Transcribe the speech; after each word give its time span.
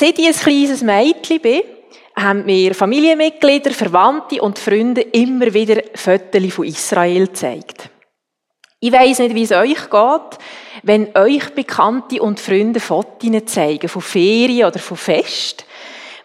Seit 0.00 0.16
ich 0.16 0.28
ein 0.28 0.32
kleines 0.32 0.82
Mädchen 0.82 1.40
bin, 1.40 1.62
haben 2.14 2.46
mir 2.46 2.72
Familienmitglieder, 2.72 3.72
Verwandte 3.72 4.40
und 4.40 4.56
Freunde 4.56 5.00
immer 5.00 5.52
wieder 5.52 5.82
Fotos 5.92 6.52
von 6.52 6.66
Israel 6.66 7.26
gezeigt. 7.26 7.90
Ich 8.78 8.92
weiss 8.92 9.18
nicht, 9.18 9.34
wie 9.34 9.42
es 9.42 9.50
euch 9.50 9.90
geht, 9.90 10.38
wenn 10.84 11.16
euch 11.16 11.52
Bekannte 11.52 12.22
und 12.22 12.38
Freunde 12.38 12.78
Fotos 12.78 13.28
zeigen 13.46 13.88
von 13.88 14.00
Ferien 14.00 14.68
oder 14.68 14.78
von 14.78 14.96
Fest. 14.96 15.64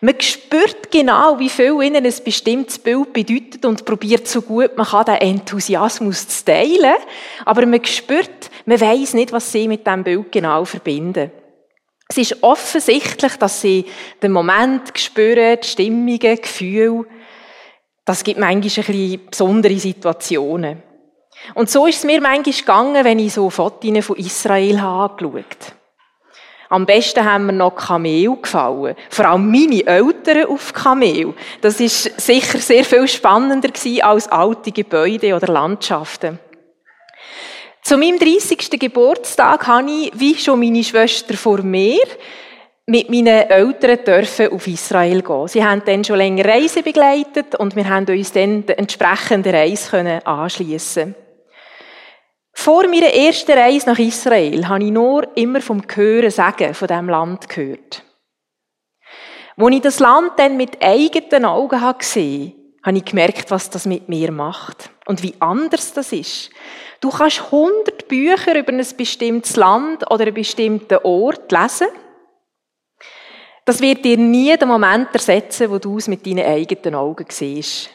Man 0.01 0.21
spürt 0.21 0.91
genau, 0.91 1.39
wie 1.39 1.49
viel 1.49 1.81
ihnen 1.81 2.05
ein 2.05 2.13
bestimmtes 2.23 2.77
Bild 2.77 3.11
bedeutet 3.11 3.65
und 3.65 3.85
probiert 3.85 4.27
so 4.27 4.43
gut 4.43 4.77
man 4.77 4.85
kann 4.85 5.05
den 5.05 5.15
Enthusiasmus 5.15 6.27
zu 6.27 6.45
teilen. 6.45 6.97
Aber 7.43 7.65
man 7.65 7.83
spürt, 7.83 8.51
man 8.67 8.79
weiß 8.79 9.15
nicht, 9.15 9.31
was 9.31 9.51
sie 9.51 9.67
mit 9.67 9.87
diesem 9.87 10.03
Bild 10.03 10.31
genau 10.31 10.63
verbinden. 10.63 11.31
Es 12.09 12.17
ist 12.17 12.43
offensichtlich, 12.43 13.37
dass 13.37 13.61
sie 13.61 13.85
den 14.21 14.31
Moment 14.31 14.97
spüren, 14.97 15.57
die 15.61 15.67
Stimmungen, 15.67 16.19
Gefühle. 16.41 17.05
Das 18.05 18.23
gibt 18.23 18.39
manchmal 18.39 18.57
ein 18.57 18.61
bisschen 18.61 19.25
besondere 19.29 19.79
Situationen. 19.79 20.83
Und 21.55 21.69
so 21.69 21.87
ist 21.87 21.97
es 21.97 22.03
mir 22.03 22.21
manchmal 22.21 22.53
gegangen, 22.53 23.05
wenn 23.05 23.19
ich 23.19 23.33
so 23.33 23.49
Fotos 23.49 24.05
von 24.05 24.17
Israel 24.17 24.81
habe 24.81 25.25
angeschaut. 25.25 25.73
Am 26.69 26.85
besten 26.85 27.23
haben 27.23 27.45
wir 27.45 27.53
noch 27.53 27.75
Kamel 27.75 28.35
gefallen. 28.41 28.95
Vor 29.09 29.25
allem 29.25 29.51
meine 29.51 29.85
Eltern 29.85 30.45
auf 30.47 30.73
Kamel. 30.73 31.33
Das 31.61 31.79
ist 31.79 32.19
sicher 32.19 32.57
sehr 32.57 32.83
viel 32.83 33.07
spannender 33.07 33.69
als 34.01 34.27
alte 34.27 34.71
Gebäude 34.71 35.35
oder 35.35 35.53
Landschaften. 35.53 36.39
Zu 37.83 37.97
meinem 37.97 38.17
30. 38.17 38.79
Geburtstag 38.79 39.67
habe 39.67 39.91
ich, 39.91 40.11
wie 40.15 40.35
schon 40.35 40.59
meine 40.59 40.85
Schwester 40.85 41.35
vor 41.35 41.61
mir, 41.61 41.99
mit 42.85 43.09
meinen 43.09 43.27
Eltern 43.27 44.05
dürfen 44.05 44.53
auf 44.53 44.67
Israel 44.67 45.21
gehen. 45.21 45.47
Sie 45.49 45.63
haben 45.63 45.83
dann 45.85 46.03
schon 46.03 46.15
länger 46.15 46.45
Reise 46.45 46.81
begleitet 46.81 47.55
und 47.55 47.75
wir 47.75 47.89
haben 47.89 48.05
uns 48.07 48.31
dann 48.31 48.65
die 48.65 48.73
entsprechende 48.73 49.51
Reise 49.51 50.25
anschließen. 50.25 51.13
Vor 52.53 52.87
meiner 52.87 53.13
ersten 53.13 53.51
Reise 53.51 53.89
nach 53.89 53.99
Israel 53.99 54.65
habe 54.69 54.85
ich 54.85 54.91
nur 54.91 55.35
immer 55.35 55.59
vom 55.59 55.81
Hören 55.93 56.31
sagen 56.31 56.73
von 56.73 56.87
diesem 56.87 57.09
Land 57.09 57.49
gehört. 57.49 58.03
Als 59.57 59.75
ich 59.75 59.81
das 59.81 59.99
Land 59.99 60.31
dann 60.37 60.55
mit 60.55 60.81
eigenen 60.81 61.43
Augen 61.43 61.81
gesehen 61.97 62.53
habe, 62.53 62.63
habe 62.85 62.97
ich 62.97 63.05
gemerkt, 63.05 63.51
was 63.51 63.69
das 63.69 63.85
mit 63.85 64.07
mir 64.07 64.31
macht 64.31 64.89
und 65.05 65.21
wie 65.21 65.35
anders 65.39 65.93
das 65.93 66.13
ist. 66.13 66.49
Du 67.03 67.09
kannst 67.09 67.51
hundert 67.51 68.07
Bücher 68.07 68.57
über 68.57 68.71
ein 68.71 68.87
bestimmtes 68.95 69.57
Land 69.57 70.09
oder 70.09 70.23
einen 70.23 70.33
bestimmten 70.33 70.99
Ort 71.03 71.51
lesen. 71.51 71.89
Das 73.65 73.81
wird 73.81 74.05
dir 74.05 74.15
nie 74.15 74.55
den 74.55 74.69
Moment 74.69 75.09
ersetzen, 75.11 75.69
wo 75.69 75.79
du 75.79 75.97
es 75.97 76.07
mit 76.07 76.25
deinen 76.25 76.45
eigenen 76.45 76.95
Augen 76.95 77.25
siehst. 77.27 77.89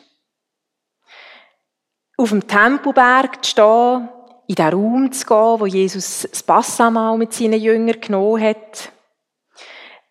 Auf 2.19 2.29
dem 2.29 2.47
Tempelberg 2.47 3.43
zu 3.43 3.51
stehen, 3.53 4.09
in 4.47 4.55
den 4.55 4.69
Raum 4.69 5.11
zu 5.11 5.25
gehen, 5.25 5.61
wo 5.61 5.65
Jesus 5.65 6.29
das 6.31 6.43
Passamal 6.43 7.17
mit 7.17 7.33
seinen 7.33 7.63
Jüngern 7.63 8.03
genommen 8.03 8.43
hat, 8.43 8.93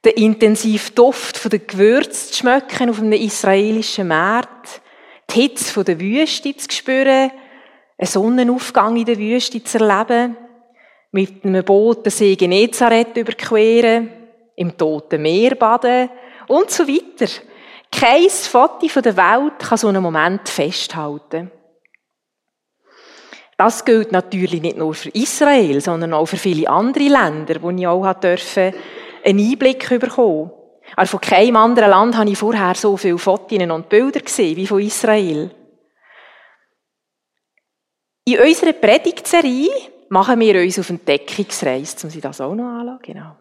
den 0.05 0.13
intensiven 0.13 0.95
Duft 0.95 1.37
von 1.37 1.51
den 1.51 1.67
Gewürzen 1.67 2.31
zu 2.31 2.39
schmecken 2.39 2.89
auf 2.89 2.97
einem 2.97 3.11
israelischen 3.13 4.07
Markt, 4.07 4.81
die 5.29 5.41
Hitze 5.41 5.71
von 5.71 5.85
der 5.85 5.99
Wüste 5.99 6.57
zu 6.57 6.71
spüren, 6.71 7.31
einen 7.97 8.07
Sonnenaufgang 8.07 8.95
in 8.95 9.05
der 9.05 9.17
Wüste 9.17 9.63
zu 9.63 9.79
erleben, 9.79 10.37
mit 11.11 11.43
einem 11.43 11.63
Boot 11.63 12.05
den 12.05 12.11
See 12.11 12.35
Genezareth 12.35 13.17
überqueren, 13.17 14.09
im 14.55 14.77
Toten 14.77 15.21
Meer 15.21 15.55
baden 15.55 16.09
und 16.47 16.69
so 16.69 16.87
weiter. 16.87 17.31
Kein 17.91 18.29
Foto 18.29 19.01
der 19.01 19.17
Welt 19.17 19.59
kann 19.59 19.77
so 19.77 19.87
einen 19.87 20.03
Moment 20.03 20.47
festhalten. 20.49 21.51
Das 23.57 23.83
gilt 23.83 24.11
natürlich 24.11 24.61
nicht 24.61 24.77
nur 24.77 24.93
für 24.93 25.09
Israel, 25.09 25.81
sondern 25.81 26.13
auch 26.13 26.27
für 26.27 26.37
viele 26.37 26.69
andere 26.69 27.07
Länder, 27.07 27.59
wo 27.61 27.71
ich 27.71 27.87
auch 27.87 28.13
durfte 28.13 28.73
einen 29.25 29.39
Einblick 29.39 29.89
bekommen. 29.99 30.51
Aber 30.95 31.07
von 31.07 31.21
keinem 31.21 31.55
anderen 31.55 31.89
Land 31.89 32.17
habe 32.17 32.29
ich 32.29 32.37
vorher 32.37 32.75
so 32.75 32.95
viele 32.97 33.17
Fotos 33.17 33.59
und 33.59 33.89
Bilder 33.89 34.19
gesehen 34.19 34.57
wie 34.57 34.67
von 34.67 34.79
Israel. 34.79 35.49
In 38.27 38.41
unserer 38.41 38.73
Predigtserie 38.73 39.69
machen 40.09 40.37
wir 40.41 40.61
uns 40.61 40.77
auf 40.77 40.89
Entdeckungsreise, 40.89 41.95
um 42.03 42.09
Sie 42.09 42.19
das 42.19 42.41
auch 42.41 42.53
noch 42.53 42.65
anschauen. 42.65 42.99
Genau. 43.01 43.37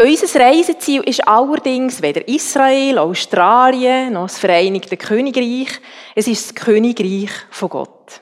Unser 0.00 0.40
Reiseziel 0.40 1.02
ist 1.02 1.26
allerdings 1.26 2.00
weder 2.00 2.28
Israel, 2.28 2.98
Australien 2.98 4.12
noch 4.12 4.28
das 4.28 4.38
Vereinigte 4.38 4.96
Königreich. 4.96 5.80
Es 6.14 6.28
ist 6.28 6.56
das 6.56 6.64
Königreich 6.64 7.30
von 7.50 7.68
Gott. 7.68 8.20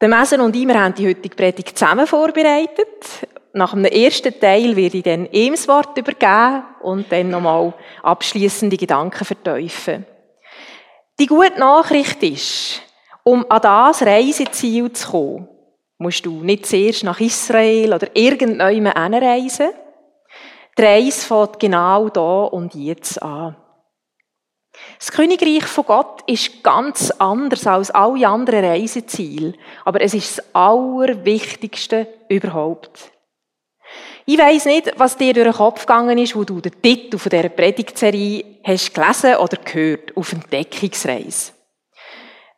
Der 0.00 0.08
Mesen 0.08 0.42
und 0.42 0.54
ich, 0.54 0.68
haben 0.68 0.94
die 0.94 1.08
heutige 1.08 1.34
Predigt 1.34 1.76
zusammen 1.76 2.06
vorbereitet. 2.06 3.26
Nach 3.52 3.72
dem 3.72 3.84
ersten 3.84 4.38
Teil 4.38 4.76
werde 4.76 4.98
ich 4.98 5.02
dann 5.02 5.26
ihm 5.32 5.54
das 5.54 5.66
Wort 5.66 5.98
übergeben 5.98 6.62
und 6.82 7.10
dann 7.10 7.30
nochmal 7.30 7.74
abschließende 8.04 8.76
Gedanken 8.76 9.24
verteufeln. 9.24 10.06
Die 11.18 11.26
gute 11.26 11.58
Nachricht 11.58 12.22
ist, 12.22 12.82
um 13.24 13.46
an 13.48 13.62
das 13.62 14.02
Reiseziel 14.02 14.92
zu 14.92 15.10
kommen, 15.10 15.48
musst 15.96 16.26
du 16.26 16.42
nicht 16.42 16.66
zuerst 16.66 17.04
nach 17.04 17.20
Israel 17.20 17.94
oder 17.94 18.14
irgendjemand 18.14 19.14
reisen. 19.14 19.70
Die 20.76 20.82
Reise 20.82 21.26
fängt 21.26 21.58
genau 21.58 22.10
da 22.10 22.44
und 22.44 22.74
jetzt 22.74 23.22
an. 23.22 23.56
Das 24.98 25.10
Königreich 25.10 25.64
von 25.64 25.86
Gott 25.86 26.22
ist 26.26 26.62
ganz 26.62 27.10
anders 27.12 27.66
als 27.66 27.90
alle 27.90 28.28
anderen 28.28 28.62
Reiseziele, 28.62 29.54
aber 29.86 30.02
es 30.02 30.12
ist 30.12 30.36
das 30.36 30.54
Allerwichtigste 30.54 32.08
überhaupt. 32.28 33.10
Ich 34.28 34.38
weiss 34.38 34.64
nicht, 34.64 34.90
was 34.96 35.16
dir 35.16 35.32
durch 35.34 35.46
den 35.46 35.54
Kopf 35.54 35.86
gegangen 35.86 36.18
ist, 36.18 36.34
wo 36.34 36.42
du 36.42 36.60
den 36.60 36.82
Titel 36.82 37.16
von 37.16 37.30
dieser 37.30 37.48
Predigtserie 37.48 38.58
hast 38.64 38.92
gelesen 38.92 39.36
oder 39.36 39.56
gehört, 39.58 40.16
auf 40.16 40.32
Entdeckungsreise. 40.32 41.52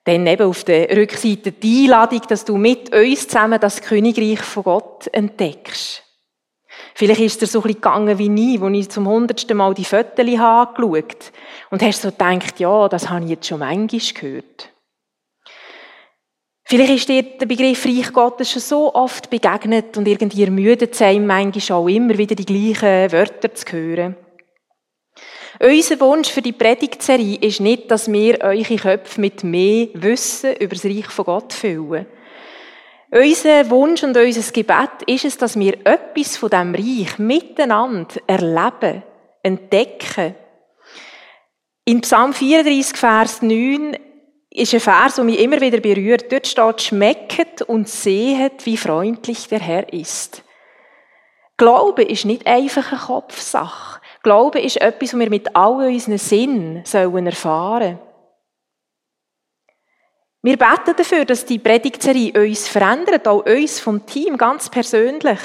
Dann 0.05 0.27
eben 0.27 0.49
auf 0.49 0.65
der 0.65 0.97
Rückseite 0.97 1.53
die 1.53 1.85
Einladung, 1.85 2.23
dass 2.27 2.47
du 2.47 2.57
mit 2.57 2.95
uns 2.95 3.29
zusammen 3.29 3.61
das 3.61 3.83
Königreich 3.83 4.41
von 4.41 4.63
Gott 4.63 5.09
entdeckst. 5.13 6.03
Vielleicht 6.95 7.21
ist 7.21 7.43
es 7.43 7.53
so 7.53 7.59
ein 7.59 7.65
bisschen 7.65 7.83
gegangen 7.83 8.19
wie 8.19 8.31
nie, 8.31 8.59
wo 8.63 8.69
ich 8.69 8.89
zum 8.89 9.07
hundertsten 9.07 9.59
Mal 9.59 9.75
die 9.75 9.85
Fotos 9.85 10.27
angeschaut 10.27 11.33
und 11.69 11.83
hast 11.83 12.01
so 12.01 12.11
gedacht, 12.11 12.61
ja, 12.61 12.89
das 12.89 13.11
habe 13.11 13.25
ich 13.25 13.31
jetzt 13.33 13.47
schon 13.47 13.59
manchmal 13.59 14.01
gehört. 14.15 14.71
Vielleicht 16.71 16.93
ist 16.93 17.09
dir 17.09 17.23
der 17.23 17.47
Begriff 17.47 17.87
Reich 17.87 18.13
Gottes 18.13 18.53
schon 18.53 18.61
so 18.61 18.95
oft 18.95 19.31
begegnet 19.31 19.97
und 19.97 20.07
irgendwie 20.07 20.45
ermüdet 20.45 20.95
sein, 20.95 21.27
manchmal 21.27 21.79
auch 21.79 21.89
immer 21.89 22.19
wieder 22.19 22.35
die 22.35 22.45
gleichen 22.45 23.11
Wörter 23.11 23.55
zu 23.55 23.73
hören. 23.73 24.17
Unser 25.61 25.99
Wunsch 26.01 26.29
für 26.29 26.43
die 26.43 26.53
Predigtserie 26.53 27.39
ist 27.41 27.61
nicht, 27.61 27.91
dass 27.91 28.13
wir 28.13 28.43
eure 28.43 28.77
Köpfe 28.77 29.19
mit 29.19 29.45
mehr 29.45 29.89
Wissen 29.95 30.57
über 30.57 30.75
das 30.75 30.85
Reich 30.85 31.07
von 31.07 31.25
Gott 31.25 31.55
füllen. 31.55 32.05
Unser 33.11 33.71
Wunsch 33.71 34.03
und 34.03 34.15
unser 34.15 34.53
Gebet 34.53 35.05
ist 35.07 35.25
es, 35.25 35.39
dass 35.39 35.59
wir 35.59 35.73
etwas 35.87 36.37
von 36.37 36.51
dem 36.51 36.75
Reich 36.75 37.19
miteinander 37.19 38.15
erleben, 38.27 39.05
entdecken. 39.43 40.35
In 41.87 42.03
Psalm 42.03 42.35
34, 42.35 42.95
Vers 42.95 43.41
9 43.41 43.97
ist 44.59 44.75
ein 44.75 44.81
Vers, 44.81 45.17
der 45.17 45.25
mich 45.25 45.39
immer 45.39 45.61
wieder 45.61 45.81
berührt. 45.81 46.31
Dort 46.31 46.47
steht, 46.47 46.83
schmecket 46.83 47.63
und 47.63 47.89
sehet, 47.89 48.67
wie 48.67 48.77
freundlich 48.77 49.49
der 49.49 49.61
Herr 49.61 49.93
ist. 49.93 50.43
Glaube 51.57 52.05
ist 52.05 52.25
nicht 52.25 52.47
einfach 52.47 52.93
eine 52.93 53.01
Kopfsache. 53.01 54.01
Glaube 54.23 54.61
ist 54.61 54.81
etwas, 54.81 55.13
was 55.13 55.21
wir 55.21 55.31
mit 55.31 55.57
all 55.57 55.89
unseren 55.89 56.19
Sinnen 56.19 56.85
erfahren 56.85 57.33
sollen. 57.35 57.99
Wir 60.41 60.57
beten 60.57 60.95
dafür, 60.97 61.25
dass 61.25 61.45
die 61.45 61.59
Predigtserie 61.59 62.33
uns 62.33 62.69
verändert, 62.69 63.27
auch 63.27 63.45
uns 63.45 63.81
vom 63.81 64.07
Team 64.07 64.39
ganz 64.39 64.71
persönlich, 64.71 65.41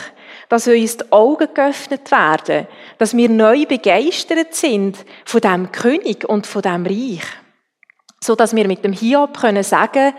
dass 0.49 0.67
uns 0.67 0.97
die 0.97 1.11
Augen 1.11 1.51
geöffnet 1.51 2.11
werden, 2.11 2.67
dass 2.99 3.17
wir 3.17 3.27
neu 3.27 3.65
begeistert 3.65 4.53
sind 4.53 5.03
von 5.25 5.41
dem 5.41 5.71
König 5.71 6.29
und 6.29 6.45
von 6.45 6.61
dem 6.61 6.85
Reich, 6.85 7.25
so 8.23 8.35
dass 8.35 8.55
wir 8.55 8.67
mit 8.67 8.83
dem 8.83 8.93
Hiob 8.93 9.37
können 9.37 9.63
sagen, 9.63 10.13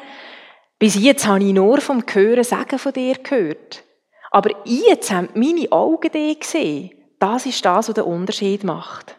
bis 0.79 0.95
jetzt 0.97 1.27
habe 1.27 1.43
ich 1.43 1.53
nur 1.53 1.81
vom 1.81 2.05
Hören 2.07 2.45
sagen 2.45 2.79
von 2.79 2.93
dir 2.93 3.15
gehört, 3.17 3.83
aber 4.31 4.51
jetzt 4.65 5.11
haben 5.11 5.29
meine 5.35 5.71
Augen 5.73 6.11
dich 6.11 6.41
gesehen. 6.41 6.91
Das 7.19 7.47
ist 7.47 7.65
das, 7.65 7.89
was 7.89 7.95
den 7.95 8.05
Unterschied 8.05 8.65
macht. 8.65 9.17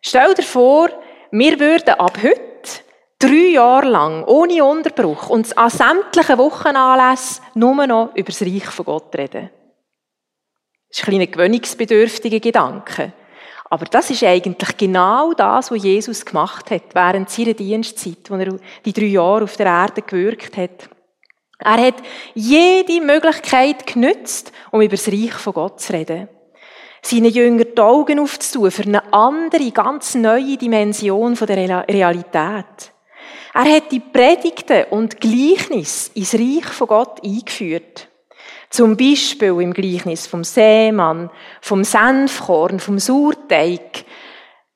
Stell 0.00 0.34
dir 0.34 0.42
vor, 0.42 0.88
wir 1.30 1.60
würden 1.60 1.94
ab 1.94 2.18
heute 2.22 2.40
drei 3.18 3.52
Jahre 3.52 3.88
lang, 3.88 4.24
ohne 4.24 4.64
Unterbruch, 4.64 5.28
und 5.28 5.56
an 5.56 5.70
sämtlichen 5.70 6.38
Wochenanlässen 6.38 7.44
nur 7.54 7.86
noch 7.86 8.14
über 8.14 8.32
das 8.32 8.42
Reich 8.42 8.64
von 8.64 8.84
Gott 8.84 9.14
reden. 9.16 9.50
Das 10.88 10.98
ist 10.98 11.04
ein 11.04 11.10
kleiner 11.10 11.26
gewöhnungsbedürftiger 11.26 12.40
Gedanke. 12.40 13.12
Aber 13.72 13.86
das 13.86 14.10
ist 14.10 14.22
eigentlich 14.22 14.76
genau 14.76 15.32
das, 15.32 15.70
was 15.70 15.82
Jesus 15.82 16.26
gemacht 16.26 16.70
hat 16.70 16.94
während 16.94 17.30
seiner 17.30 17.54
Dienstzeit, 17.54 18.28
wo 18.28 18.34
er 18.34 18.58
die 18.84 18.92
drei 18.92 19.06
Jahre 19.06 19.44
auf 19.44 19.56
der 19.56 19.64
Erde 19.64 20.02
gewirkt 20.02 20.58
hat. 20.58 20.90
Er 21.58 21.86
hat 21.86 21.94
jede 22.34 23.00
Möglichkeit 23.00 23.86
genützt, 23.86 24.52
um 24.72 24.82
über 24.82 24.96
das 24.96 25.08
Reich 25.08 25.32
von 25.32 25.54
Gott 25.54 25.80
zu 25.80 25.94
reden. 25.94 26.28
Seinen 27.00 27.30
Jüngern 27.30 27.68
die 27.74 27.80
Augen 27.80 28.20
aufzutun 28.20 28.70
für 28.70 28.82
eine 28.82 29.10
andere, 29.10 29.70
ganz 29.70 30.16
neue 30.16 30.58
Dimension 30.58 31.34
der 31.34 31.88
Realität. 31.88 32.92
Er 33.54 33.74
hat 33.74 33.90
die 33.90 34.00
Predigten 34.00 34.84
und 34.90 35.18
Gleichnis 35.18 36.10
ins 36.14 36.34
Reich 36.34 36.66
von 36.66 36.88
Gott 36.88 37.24
eingeführt. 37.24 38.08
Zum 38.72 38.96
Beispiel 38.96 39.60
im 39.60 39.74
Gleichnis 39.74 40.26
vom 40.26 40.44
Seemann, 40.44 41.28
vom 41.60 41.84
Senfkorn, 41.84 42.80
vom 42.80 42.98
Sauerteig, 42.98 44.06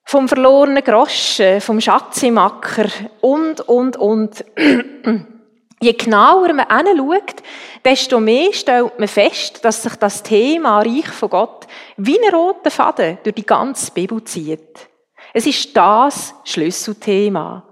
vom 0.05 0.29
verlorenen 0.29 0.85
Groschen, 0.85 1.63
vom 1.63 1.81
Schatzimacker 1.81 2.91
und, 3.23 3.63
und, 3.63 3.97
und. 3.97 4.45
Je 5.81 5.93
genauer 5.95 6.53
man 6.53 6.67
hinschaut, 6.69 7.43
desto 7.85 8.21
mehr 8.21 8.53
stellt 8.53 8.99
man 8.99 9.09
fest, 9.09 9.65
dass 9.65 9.83
sich 9.83 9.95
das 9.97 10.23
Thema 10.23 10.81
Reich 10.81 11.09
von 11.09 11.31
Gott 11.31 11.67
wie 11.97 12.19
ein 12.23 12.35
roter 12.35 12.71
Faden 12.71 13.17
durch 13.23 13.35
die 13.35 13.47
ganze 13.47 13.93
Bibel 13.93 14.23
zieht. 14.25 14.91
Es 15.33 15.47
ist 15.47 15.75
das 15.75 16.35
Schlüsselthema. 16.45 17.63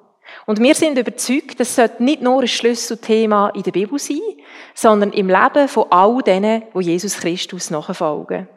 Und 0.46 0.60
wir 0.60 0.74
sind 0.74 0.98
überzeugt, 0.98 1.58
das 1.58 1.74
sollte 1.74 2.02
nicht 2.02 2.20
nur 2.20 2.40
ein 2.40 2.48
Schlüsselthema 2.48 3.50
in 3.50 3.62
der 3.62 3.72
Bibel 3.72 3.98
sein, 3.98 4.20
sondern 4.74 5.12
im 5.12 5.28
Leben 5.28 5.68
von 5.68 5.86
all 5.90 6.22
denen, 6.22 6.64
wo 6.72 6.80
Jesus 6.80 7.16
Christus 7.16 7.70
nachfolgen. 7.70 8.48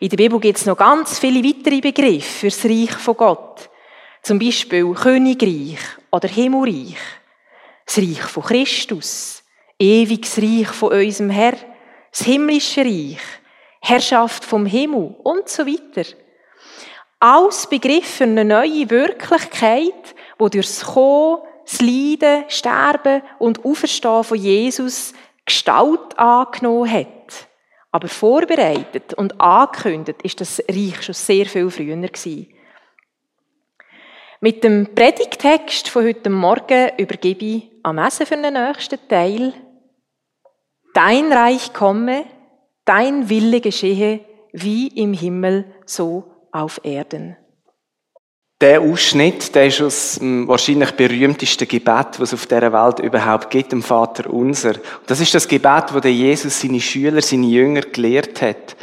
In 0.00 0.08
der 0.08 0.16
Bibel 0.16 0.40
gibt 0.40 0.58
es 0.58 0.66
noch 0.66 0.76
ganz 0.76 1.18
viele 1.18 1.42
weitere 1.44 1.80
Begriffe 1.80 2.22
für 2.22 2.46
das 2.48 2.64
Reich 2.64 2.92
von 2.92 3.16
Gott. 3.16 3.70
Zum 4.22 4.38
Beispiel 4.38 4.92
Königreich 4.92 5.78
oder 6.10 6.28
Himmelreich. 6.28 6.96
Das 7.86 7.98
Reich 7.98 8.22
von 8.22 8.42
Christus. 8.42 9.42
Ewiges 9.78 10.38
Reich 10.38 10.68
von 10.68 10.92
unserem 10.92 11.30
Herr. 11.30 11.54
Das 12.10 12.22
himmlische 12.22 12.80
Reich. 12.80 13.20
Herrschaft 13.80 14.44
vom 14.44 14.66
Himmel 14.66 15.14
und 15.22 15.48
so 15.48 15.66
weiter. 15.66 16.08
Alles 17.20 17.66
Begriffe 17.68 18.24
eine 18.24 18.44
neue 18.44 18.90
Wirklichkeit, 18.90 20.14
wo 20.38 20.48
durchs 20.48 20.84
Kommen, 20.84 21.42
das 21.64 21.80
Leiden, 21.80 22.44
Sterben 22.48 23.22
und 23.38 23.64
Auferstehen 23.64 24.24
von 24.24 24.38
Jesus 24.38 25.12
Gestalt 25.44 26.18
angenommen 26.18 26.90
hat. 26.92 27.48
Aber 27.90 28.08
vorbereitet 28.08 29.14
und 29.14 29.40
angekündigt 29.40 30.22
ist 30.22 30.40
das 30.40 30.62
Reich 30.68 31.02
schon 31.02 31.14
sehr 31.14 31.46
viel 31.46 31.70
früher 31.70 31.96
gewesen. 31.96 32.52
Mit 34.40 34.62
dem 34.64 34.94
Predigtext 34.94 35.88
von 35.88 36.04
heute 36.04 36.28
Morgen 36.28 36.90
übergebe 36.98 37.44
ich 37.44 37.70
am 37.82 37.98
Essen 37.98 38.26
für 38.26 38.36
den 38.36 38.52
nächsten 38.52 38.98
Teil. 39.08 39.54
Dein 40.92 41.32
Reich 41.32 41.72
komme, 41.72 42.26
dein 42.84 43.28
Wille 43.30 43.60
geschehe, 43.60 44.20
wie 44.52 44.88
im 44.88 45.14
Himmel, 45.14 45.64
so 45.86 46.24
auf 46.52 46.80
Erden. 46.84 47.36
Der 48.62 48.80
Ausschnitt, 48.80 49.54
der 49.54 49.66
ist 49.66 49.82
aus 49.82 50.14
dem 50.14 50.48
wahrscheinlich 50.48 50.92
berühmtesten 50.92 51.68
Gebet, 51.68 52.18
was 52.18 52.32
es 52.32 52.34
auf 52.34 52.46
dieser 52.46 52.72
Welt 52.72 53.00
überhaupt 53.00 53.50
gibt, 53.50 53.72
dem 53.72 53.82
Vater 53.82 54.32
Unser. 54.32 54.76
Das 55.06 55.20
ist 55.20 55.34
das 55.34 55.46
Gebet, 55.46 55.92
wo 55.92 56.00
der 56.00 56.14
Jesus 56.14 56.58
seine 56.58 56.80
Schüler, 56.80 57.20
seine 57.20 57.48
Jünger 57.48 57.82
gelehrt 57.82 58.40
hat. 58.40 58.74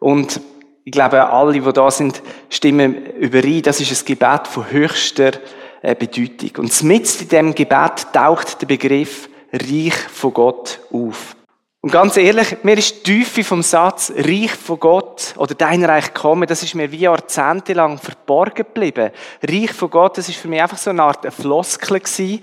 Und 0.00 0.42
ich 0.84 0.92
glaube, 0.92 1.30
alle, 1.30 1.58
die 1.58 1.72
da 1.72 1.90
sind, 1.90 2.20
stimmen 2.50 3.06
überein. 3.18 3.62
Das 3.62 3.80
ist 3.80 3.90
ein 3.90 4.04
Gebet 4.04 4.46
von 4.46 4.70
höchster 4.70 5.32
äh, 5.80 5.94
Bedeutung. 5.94 6.64
Und 6.64 6.82
mitten 6.82 7.22
in 7.22 7.28
dem 7.28 7.54
Gebet 7.54 8.06
taucht 8.12 8.60
der 8.60 8.66
Begriff 8.66 9.30
Reich 9.50 9.94
von 10.12 10.34
Gott 10.34 10.78
auf. 10.92 11.36
Und 11.82 11.92
ganz 11.92 12.18
ehrlich, 12.18 12.62
mir 12.62 12.76
ist 12.76 13.06
die 13.06 13.20
Tiefe 13.20 13.42
vom 13.42 13.62
Satz 13.62 14.12
Reich 14.14 14.50
von 14.50 14.78
Gott 14.78 15.32
oder 15.38 15.54
Dein 15.54 15.82
Reich 15.82 16.12
komme, 16.12 16.44
das 16.44 16.62
ist 16.62 16.74
mir 16.74 16.92
wie 16.92 16.98
jahrzehntelang 16.98 17.96
verborgen 17.96 18.66
geblieben. 18.66 19.12
Reich 19.42 19.72
von 19.72 19.88
Gott, 19.88 20.18
das 20.18 20.28
ist 20.28 20.36
für 20.36 20.48
mich 20.48 20.60
einfach 20.60 20.76
so 20.76 20.90
eine 20.90 21.02
Art 21.02 21.32
Floskel 21.32 22.00
gewesen. 22.00 22.42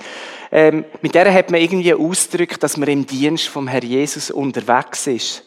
Ähm, 0.52 0.86
mit 1.04 1.14
der 1.14 1.32
hat 1.32 1.52
man 1.52 1.62
irgendwie 1.62 1.94
ausgedrückt, 1.94 2.64
dass 2.64 2.78
man 2.78 2.90
im 2.90 3.06
Dienst 3.06 3.48
vom 3.48 3.68
Herr 3.68 3.84
Jesus 3.84 4.32
unterwegs 4.32 5.06
ist. 5.06 5.44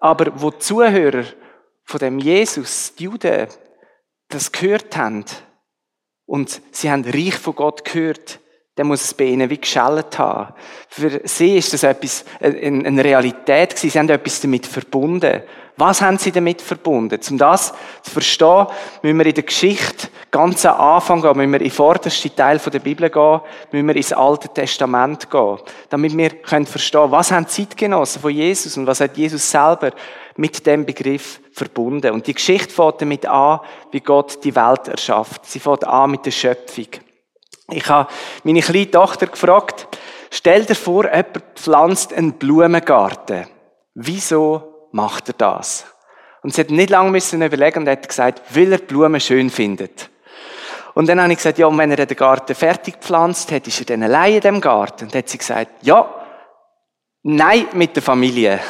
Aber 0.00 0.40
wo 0.40 0.50
die 0.50 0.58
Zuhörer 0.58 1.24
von 1.84 2.00
dem 2.00 2.18
Jesus, 2.18 2.92
die 2.96 3.04
Juden, 3.04 3.46
das 4.30 4.50
gehört 4.50 4.96
haben 4.96 5.24
und 6.24 6.60
sie 6.72 6.90
haben 6.90 7.04
Reich 7.04 7.36
von 7.36 7.54
Gott 7.54 7.84
gehört, 7.84 8.40
dann 8.76 8.86
muss 8.86 9.04
es 9.04 9.14
bei 9.14 9.24
ihnen 9.24 9.48
wie 9.48 9.58
geschellt 9.58 10.18
haben. 10.18 10.52
Für 10.88 11.22
sie 11.24 11.56
ist 11.56 11.72
das 11.72 11.82
etwas, 11.82 12.24
eine 12.40 13.02
Realität 13.02 13.70
gewesen. 13.70 13.90
Sie 13.90 13.98
haben 13.98 14.08
etwas 14.10 14.40
damit 14.42 14.66
verbunden. 14.66 15.42
Was 15.78 16.00
haben 16.00 16.18
sie 16.18 16.32
damit 16.32 16.62
verbunden? 16.62 17.18
Um 17.30 17.38
das 17.38 17.72
zu 18.02 18.10
verstehen, 18.10 18.66
müssen 19.02 19.18
wir 19.18 19.26
in 19.26 19.34
der 19.34 19.44
Geschichte 19.44 20.08
ganz 20.30 20.64
am 20.64 20.80
Anfang 20.80 21.20
gehen, 21.20 21.36
müssen 21.36 21.52
wir 21.52 21.60
in 21.60 21.66
den 21.66 21.72
vordersten 21.72 22.34
Teil 22.34 22.58
der 22.58 22.78
Bibel 22.78 23.10
gehen, 23.10 23.40
müssen 23.72 23.86
wir 23.86 23.96
ins 23.96 24.12
Alte 24.12 24.48
Testament 24.48 25.30
gehen, 25.30 25.58
damit 25.90 26.16
wir 26.16 26.30
können 26.30 26.66
verstehen, 26.66 27.10
was 27.10 27.30
haben 27.30 27.46
Zeitgenossen 27.46 28.22
von 28.22 28.30
Jesus 28.30 28.76
und 28.78 28.86
was 28.86 29.00
hat 29.00 29.18
Jesus 29.18 29.50
selber 29.50 29.90
mit 30.36 30.66
dem 30.66 30.86
Begriff 30.86 31.40
verbunden. 31.52 32.12
Und 32.12 32.26
die 32.26 32.34
Geschichte 32.34 32.72
fängt 32.72 33.02
damit 33.02 33.26
an, 33.26 33.60
wie 33.90 34.00
Gott 34.00 34.42
die 34.44 34.56
Welt 34.56 34.88
erschafft. 34.88 35.44
Sie 35.44 35.60
fängt 35.60 35.86
an 35.86 36.10
mit 36.10 36.24
der 36.24 36.30
Schöpfung. 36.30 36.88
Ich 37.70 37.88
habe 37.88 38.10
meine 38.44 38.60
kleine 38.60 38.90
Tochter 38.90 39.26
gefragt, 39.26 39.88
stell 40.30 40.64
dir 40.64 40.76
vor, 40.76 41.04
jemand 41.04 41.42
pflanzt 41.56 42.12
einen 42.12 42.34
Blumengarten. 42.34 43.46
Wieso 43.94 44.88
macht 44.92 45.28
er 45.28 45.34
das? 45.34 45.86
Und 46.42 46.54
sie 46.54 46.60
hat 46.60 46.70
nicht 46.70 46.90
lange 46.90 47.10
müssen 47.10 47.42
überlegen 47.42 47.80
und 47.80 47.88
hat 47.88 48.08
gesagt, 48.08 48.42
weil 48.54 48.72
er 48.72 48.78
Blumen 48.78 49.20
schön 49.20 49.50
findet. 49.50 50.10
Und 50.94 51.08
dann 51.08 51.20
habe 51.20 51.32
ich 51.32 51.38
gesagt, 51.38 51.58
ja, 51.58 51.66
und 51.66 51.76
wenn 51.76 51.90
er 51.90 52.06
den 52.06 52.16
Garten 52.16 52.54
fertig 52.54 53.00
gepflanzt 53.00 53.50
hat, 53.50 53.66
ist 53.66 53.80
er 53.80 53.86
dann 53.86 54.02
allein 54.04 54.34
in 54.34 54.40
dem 54.40 54.60
Garten? 54.60 55.04
Und 55.04 55.14
dann 55.14 55.18
hat 55.18 55.28
sie 55.28 55.38
gesagt, 55.38 55.70
ja, 55.82 56.08
nein, 57.22 57.66
mit 57.72 57.96
der 57.96 58.02
Familie. 58.02 58.60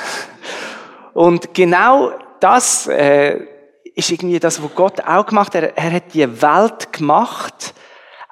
Und 1.13 1.55
genau 1.55 2.13
das 2.41 2.89
äh, 2.89 3.47
ist 3.95 4.11
irgendwie 4.11 4.41
das, 4.41 4.63
was 4.63 4.75
Gott 4.75 5.01
auch 5.07 5.27
gemacht 5.27 5.55
hat. 5.55 5.63
Er, 5.63 5.77
er 5.77 5.93
hat 5.93 6.15
die 6.15 6.43
Welt 6.43 6.93
gemacht, 6.93 7.75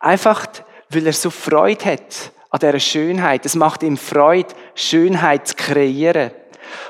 Einfach, 0.05 0.47
weil 0.91 1.07
er 1.07 1.15
so 1.15 1.31
Freude 1.31 1.87
hat 1.87 2.31
an 2.51 2.61
dieser 2.61 2.79
Schönheit. 2.79 3.47
Es 3.47 3.55
macht 3.55 3.83
ihm 3.83 3.97
Freude, 3.97 4.55
Schönheit 4.75 5.49
zu 5.49 5.55
kreieren. 5.55 6.31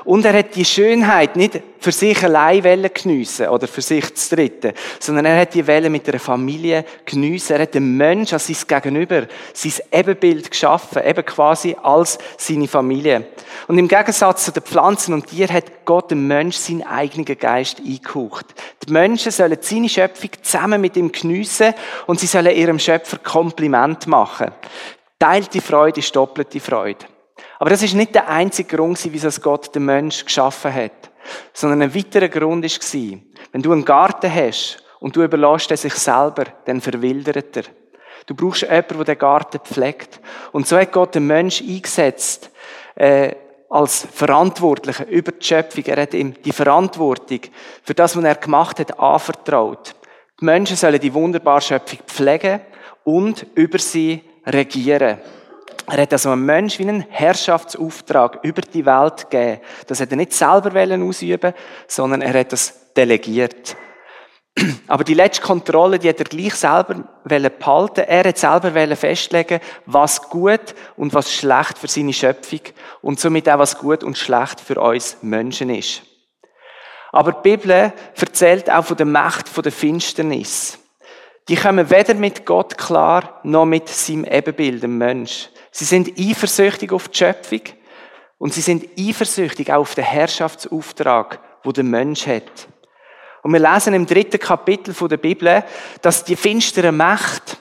Und 0.03 0.25
er 0.25 0.33
hat 0.33 0.55
die 0.55 0.65
Schönheit 0.65 1.35
nicht 1.35 1.61
für 1.79 1.91
sich 1.91 2.23
allein 2.23 2.89
geniessen 2.93 3.47
oder 3.47 3.67
für 3.67 3.81
sich 3.81 4.13
zu 4.15 4.35
dritten, 4.35 4.73
sondern 4.99 5.25
er 5.25 5.41
hat 5.41 5.53
die 5.53 5.65
Welle 5.67 5.89
mit 5.89 6.07
einer 6.09 6.19
Familie 6.19 6.83
geniessen. 7.05 7.53
Er 7.53 7.61
hat 7.63 7.75
den 7.75 7.95
Mensch 7.95 8.33
als 8.33 8.47
sein 8.47 8.57
Gegenüber, 8.67 9.27
sein 9.53 9.73
Ebenbild 9.91 10.49
geschaffen, 10.49 11.03
eben 11.05 11.25
quasi 11.25 11.75
als 11.81 12.17
seine 12.37 12.67
Familie. 12.67 13.27
Und 13.67 13.77
im 13.77 13.87
Gegensatz 13.87 14.45
zu 14.45 14.51
den 14.51 14.63
Pflanzen 14.63 15.13
und 15.13 15.27
Tieren 15.27 15.53
hat 15.53 15.85
Gott 15.85 16.11
dem 16.11 16.27
Mensch 16.27 16.57
seinen 16.57 16.83
eigenen 16.83 17.25
Geist 17.37 17.79
eingehaucht. 17.79 18.47
Die 18.85 18.91
Menschen 18.91 19.31
sollen 19.31 19.57
seine 19.61 19.89
Schöpfung 19.89 20.31
zusammen 20.41 20.81
mit 20.81 20.97
ihm 20.97 21.11
geniessen 21.11 21.73
und 22.07 22.19
sie 22.19 22.27
sollen 22.27 22.55
ihrem 22.55 22.79
Schöpfer 22.79 23.17
Kompliment 23.19 24.07
machen. 24.07 24.51
Teilte 25.19 25.61
Freude 25.61 25.99
ist 25.99 26.15
doppelte 26.15 26.59
Freude. 26.59 27.05
Aber 27.59 27.69
das 27.69 27.83
ist 27.83 27.93
nicht 27.93 28.15
der 28.15 28.27
einzige 28.27 28.75
Grund, 28.75 28.99
wieso 29.11 29.41
Gott 29.41 29.73
den 29.73 29.85
Menschen 29.85 30.25
geschaffen 30.25 30.73
hat. 30.73 31.11
Sondern 31.53 31.81
ein 31.81 31.95
weiterer 31.95 32.29
Grund 32.29 32.63
war, 32.63 33.19
wenn 33.51 33.61
du 33.61 33.71
einen 33.71 33.85
Garten 33.85 34.33
hast 34.33 34.83
und 34.99 35.15
du 35.15 35.23
überlässt 35.23 35.71
ihn 35.71 35.77
sich 35.77 35.95
selber, 35.95 36.45
dann 36.65 36.81
verwildert 36.81 37.57
er. 37.57 37.63
Du 38.25 38.35
brauchst 38.35 38.63
jemanden, 38.63 38.97
der 38.97 39.05
den 39.05 39.17
Garten 39.19 39.59
pflegt. 39.59 40.19
Und 40.51 40.67
so 40.67 40.77
hat 40.77 40.91
Gott 40.91 41.15
den 41.15 41.27
Menschen 41.27 41.67
eingesetzt, 41.69 42.49
äh, 42.95 43.35
als 43.69 44.07
Verantwortlicher 44.11 45.07
über 45.07 45.31
die 45.31 45.45
Schöpfung. 45.45 45.83
Er 45.85 46.01
hat 46.01 46.13
ihm 46.13 46.33
die 46.41 46.51
Verantwortung 46.51 47.41
für 47.83 47.93
das, 47.93 48.15
was 48.15 48.23
er 48.23 48.35
gemacht 48.35 48.79
hat, 48.79 48.99
anvertraut. 48.99 49.95
Die 50.39 50.45
Menschen 50.45 50.77
sollen 50.77 50.99
die 50.99 51.13
wunderbare 51.13 51.61
Schöpfung 51.61 51.99
pflegen 52.07 52.61
und 53.03 53.45
über 53.55 53.79
sie 53.79 54.21
regieren. 54.45 55.19
Er 55.87 56.01
hat 56.01 56.13
also 56.13 56.31
einem 56.31 56.45
Menschen 56.45 56.85
wie 56.85 56.89
einen 56.89 57.05
Herrschaftsauftrag 57.09 58.39
über 58.43 58.61
die 58.61 58.85
Welt 58.85 59.29
gegeben. 59.29 59.61
Das 59.87 59.99
hat 59.99 60.11
er 60.11 60.17
nicht 60.17 60.33
selber 60.33 60.71
ausüben 61.03 61.53
sondern 61.87 62.21
er 62.21 62.39
hat 62.39 62.51
das 62.51 62.93
delegiert. 62.95 63.75
Aber 64.87 65.03
die 65.03 65.13
letzte 65.13 65.43
Kontrolle, 65.43 65.99
die 65.99 66.09
hat 66.09 66.19
er 66.19 66.25
gleich 66.25 66.55
selber 66.55 67.03
behalten. 67.23 68.05
Er 68.07 68.23
hat 68.23 68.37
selber 68.37 68.95
festlegen, 68.95 69.59
was 69.85 70.29
gut 70.29 70.73
und 70.95 71.13
was 71.13 71.33
schlecht 71.33 71.77
für 71.77 71.87
seine 71.87 72.13
Schöpfung 72.13 72.61
und 73.01 73.19
somit 73.19 73.49
auch 73.49 73.59
was 73.59 73.77
gut 73.77 74.03
und 74.03 74.17
schlecht 74.17 74.61
für 74.61 74.79
uns 74.79 75.17
Menschen 75.21 75.69
ist. 75.69 76.01
Aber 77.11 77.31
die 77.31 77.49
Bibel 77.49 77.93
erzählt 78.15 78.69
auch 78.69 78.85
von 78.85 78.97
der 78.97 79.05
Macht 79.05 79.55
der 79.63 79.71
Finsternis. 79.71 80.79
Die 81.47 81.55
kommen 81.55 81.89
weder 81.89 82.15
mit 82.15 82.45
Gott 82.45 82.77
klar, 82.77 83.39
noch 83.43 83.65
mit 83.65 83.87
seinem 83.87 84.25
Ebenbild, 84.25 84.81
dem 84.81 84.97
Mensch. 84.97 85.49
Sie 85.77 85.83
sind 85.83 86.17
eifersüchtig 86.17 86.93
auf 86.93 87.09
die 87.09 87.17
Schöpfung 87.17 87.59
und 88.37 88.53
sie 88.53 88.61
sind 88.61 88.87
eifersüchtig 88.97 89.73
auch 89.73 89.81
auf 89.81 89.93
den 89.93 90.05
Herrschaftsauftrag, 90.05 91.41
wo 91.63 91.73
der 91.73 91.83
Mensch 91.83 92.27
hat. 92.27 92.69
Und 93.43 93.51
wir 93.51 93.59
lesen 93.59 93.93
im 93.93 94.05
dritten 94.05 94.39
Kapitel 94.39 94.95
der 95.05 95.17
Bibel, 95.17 95.65
dass 96.01 96.23
die 96.23 96.37
finstere 96.37 96.93
Macht 96.93 97.57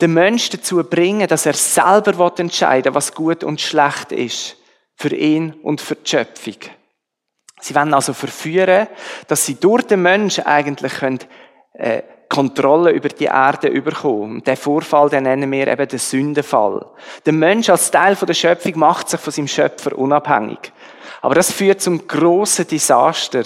den 0.00 0.14
Menschen 0.14 0.58
dazu 0.58 0.84
bringen, 0.84 1.26
dass 1.26 1.44
er 1.44 1.54
selber 1.54 2.32
entscheiden 2.38 2.84
will, 2.84 2.94
was 2.94 3.12
gut 3.12 3.42
und 3.42 3.60
schlecht 3.60 4.12
ist. 4.12 4.56
Für 4.94 5.12
ihn 5.12 5.54
und 5.54 5.80
für 5.80 5.96
die 5.96 6.08
Schöpfung. 6.08 6.58
Sie 7.60 7.74
wollen 7.74 7.94
also 7.94 8.12
verführen, 8.12 8.86
dass 9.26 9.44
sie 9.44 9.56
durch 9.56 9.82
den 9.82 10.02
Menschen 10.02 10.46
eigentlich 10.46 10.92
können, 10.92 11.18
äh, 11.72 12.02
Kontrolle 12.28 12.90
über 12.90 13.08
die 13.08 13.24
Erde 13.24 13.68
überkommen. 13.68 14.36
Und 14.36 14.46
den 14.46 14.56
Vorfall, 14.56 15.08
den 15.08 15.24
nennen 15.24 15.50
wir 15.50 15.66
eben 15.66 15.88
den 15.88 15.98
Sündenfall. 15.98 16.86
Der 17.24 17.32
Mensch 17.32 17.70
als 17.70 17.90
Teil 17.90 18.16
der 18.16 18.34
Schöpfung 18.34 18.78
macht 18.78 19.08
sich 19.08 19.20
von 19.20 19.32
seinem 19.32 19.48
Schöpfer 19.48 19.96
unabhängig. 19.96 20.72
Aber 21.22 21.34
das 21.34 21.52
führt 21.52 21.80
zum 21.80 22.06
grossen 22.06 22.66
Desaster. 22.68 23.44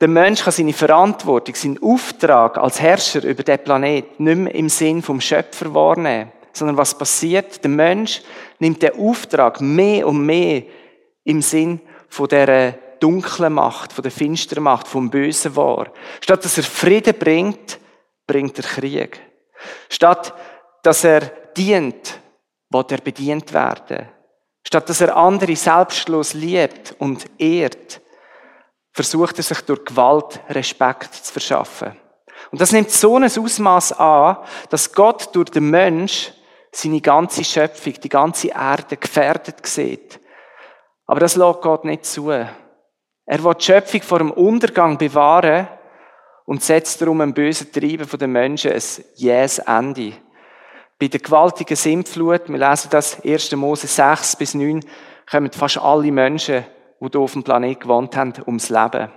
Der 0.00 0.08
Mensch 0.08 0.42
kann 0.42 0.52
seine 0.52 0.72
Verantwortung, 0.72 1.54
seinen 1.54 1.82
Auftrag 1.82 2.56
als 2.56 2.80
Herrscher 2.80 3.22
über 3.22 3.42
den 3.42 3.62
Planet 3.62 4.18
nicht 4.18 4.38
mehr 4.38 4.54
im 4.54 4.68
Sinn 4.70 5.02
vom 5.02 5.20
Schöpfer 5.20 5.74
wahrnehmen. 5.74 6.32
Sondern 6.52 6.78
was 6.78 6.96
passiert? 6.96 7.62
Der 7.62 7.70
Mensch 7.70 8.22
nimmt 8.58 8.82
den 8.82 8.98
Auftrag 8.98 9.60
mehr 9.60 10.08
und 10.08 10.24
mehr 10.24 10.62
im 11.24 11.42
Sinn 11.42 11.80
von 12.08 12.28
der 12.28 12.78
dunklen 12.98 13.52
Macht, 13.52 13.92
von 13.92 14.02
der 14.02 14.10
finsteren 14.10 14.64
Macht, 14.64 14.88
vom 14.88 15.10
Bösen 15.10 15.54
wahr. 15.56 15.88
Statt 16.20 16.44
dass 16.44 16.56
er 16.56 16.64
Frieden 16.64 17.14
bringt, 17.18 17.79
bringt 18.30 18.56
er 18.58 18.64
Krieg. 18.64 19.20
Statt 19.88 20.32
dass 20.82 21.04
er 21.04 21.20
dient, 21.56 22.20
wird 22.70 22.92
er 22.92 22.98
bedient 22.98 23.52
werden. 23.52 24.08
Statt 24.64 24.88
dass 24.88 25.00
er 25.00 25.16
andere 25.16 25.56
selbstlos 25.56 26.32
liebt 26.34 26.94
und 26.98 27.26
ehrt, 27.38 28.00
versucht 28.92 29.38
er 29.38 29.42
sich 29.42 29.60
durch 29.62 29.84
Gewalt 29.84 30.40
Respekt 30.48 31.12
zu 31.12 31.32
verschaffen. 31.32 31.96
Und 32.52 32.60
das 32.60 32.72
nimmt 32.72 32.90
so 32.90 33.16
ein 33.16 33.24
Ausmaß 33.24 33.92
an, 33.98 34.36
dass 34.70 34.92
Gott 34.92 35.34
durch 35.34 35.50
den 35.50 35.68
Mensch 35.68 36.32
seine 36.70 37.00
ganze 37.00 37.42
Schöpfung, 37.42 37.94
die 37.94 38.08
ganze 38.08 38.48
Erde 38.48 38.96
gefährdet 38.96 39.66
sieht. 39.66 40.20
Aber 41.06 41.18
das 41.18 41.34
lässt 41.34 41.62
Gott 41.62 41.84
nicht 41.84 42.06
zu. 42.06 42.30
Er 42.30 42.48
will 43.26 43.54
die 43.54 43.64
Schöpfung 43.64 44.02
vor 44.02 44.18
dem 44.18 44.30
Untergang 44.30 44.96
bewahren 44.96 45.68
und 46.50 46.64
setzt 46.64 47.00
darum 47.00 47.20
ein 47.20 47.32
bösen 47.32 47.70
Treiben 47.70 48.08
der 48.18 48.26
Menschen 48.26 48.72
ein 48.72 48.82
jähes 49.14 49.60
Ende. 49.60 50.14
Bei 50.98 51.06
der 51.06 51.20
gewaltigen 51.20 51.76
Sintflut, 51.76 52.48
wir 52.48 52.58
lesen 52.58 52.88
das 52.90 53.24
1. 53.24 53.54
Mose 53.54 53.86
6 53.86 54.34
bis 54.34 54.54
9, 54.54 54.84
kommen 55.30 55.52
fast 55.52 55.78
alle 55.78 56.10
Menschen 56.10 56.64
die 57.00 57.06
hier 57.08 57.20
auf 57.20 57.34
dem 57.34 57.44
Planet 57.44 57.78
gewohnt 57.78 58.16
haben, 58.16 58.32
ums 58.48 58.68
Leben. 58.68 59.12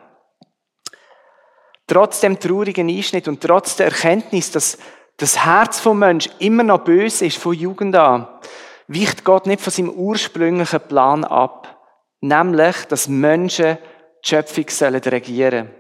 Trotz 1.88 2.22
dem 2.22 2.40
traurigen 2.40 2.88
Einschnitt 2.88 3.28
und 3.28 3.42
trotz 3.42 3.78
der 3.78 3.88
Erkenntnis, 3.88 4.52
dass 4.52 4.78
das 5.18 5.44
Herz 5.44 5.80
vom 5.80 5.98
Mensch 5.98 6.30
immer 6.38 6.62
noch 6.62 6.84
böse 6.84 7.26
ist, 7.26 7.40
von 7.40 7.56
Jugend 7.56 7.96
an, 7.96 8.28
weicht 8.88 9.24
Gott 9.24 9.48
nicht 9.48 9.62
von 9.62 9.74
seinem 9.74 9.90
ursprünglichen 9.90 10.82
Plan 10.82 11.24
ab. 11.24 11.84
Nämlich, 12.22 12.86
dass 12.90 13.08
Menschen 13.08 13.80
die 14.24 14.30
Schöpfung 14.30 14.66
sollen 14.70 15.02
regieren 15.02 15.72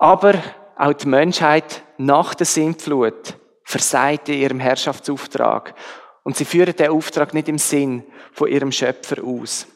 Aber 0.00 0.32
auch 0.76 0.94
die 0.94 1.08
Menschheit 1.08 1.82
nach 1.98 2.32
der 2.34 2.46
Sintflut 2.46 3.36
versagt 3.64 4.30
in 4.30 4.36
ihrem 4.40 4.58
Herrschaftsauftrag. 4.58 5.74
Und 6.22 6.38
sie 6.38 6.46
führen 6.46 6.74
den 6.74 6.90
Auftrag 6.90 7.34
nicht 7.34 7.48
im 7.48 7.58
Sinn 7.58 8.04
von 8.32 8.48
ihrem 8.48 8.72
Schöpfer 8.72 9.22
aus. 9.22 9.66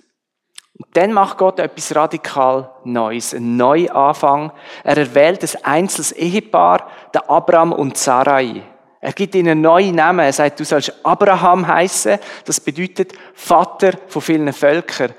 Und 0.78 0.96
dann 0.96 1.12
macht 1.12 1.36
Gott 1.36 1.58
etwas 1.58 1.94
radikal 1.94 2.72
Neues, 2.84 3.34
einen 3.34 3.58
Neuanfang. 3.58 4.50
Er 4.82 4.96
erwählt 4.96 5.42
ein 5.42 5.64
einzelnes 5.64 6.12
Ehepaar, 6.12 6.88
der 7.12 7.28
Abraham 7.28 7.72
und 7.72 7.98
Sarai. 7.98 8.62
Er 9.02 9.12
gibt 9.12 9.34
ihnen 9.34 9.60
neue 9.60 9.92
Namen. 9.92 10.20
Er 10.20 10.32
sagt, 10.32 10.58
du 10.58 10.64
sollst 10.64 11.04
Abraham 11.04 11.66
heißen. 11.66 12.18
Das 12.46 12.60
bedeutet 12.60 13.12
Vater 13.34 13.92
von 14.08 14.22
vielen 14.22 14.54
Völkern. 14.54 15.12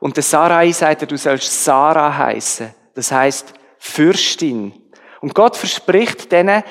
Und 0.00 0.16
der 0.16 0.22
Sarai 0.22 0.70
sagt 0.72 1.10
du 1.10 1.16
sollst 1.16 1.64
Sarah 1.64 2.14
heißen. 2.14 2.74
Das 2.94 3.10
heißt 3.10 3.54
Fürstin. 3.80 4.72
Und 5.20 5.34
Gott 5.34 5.56
verspricht 5.56 6.30
denen, 6.30 6.62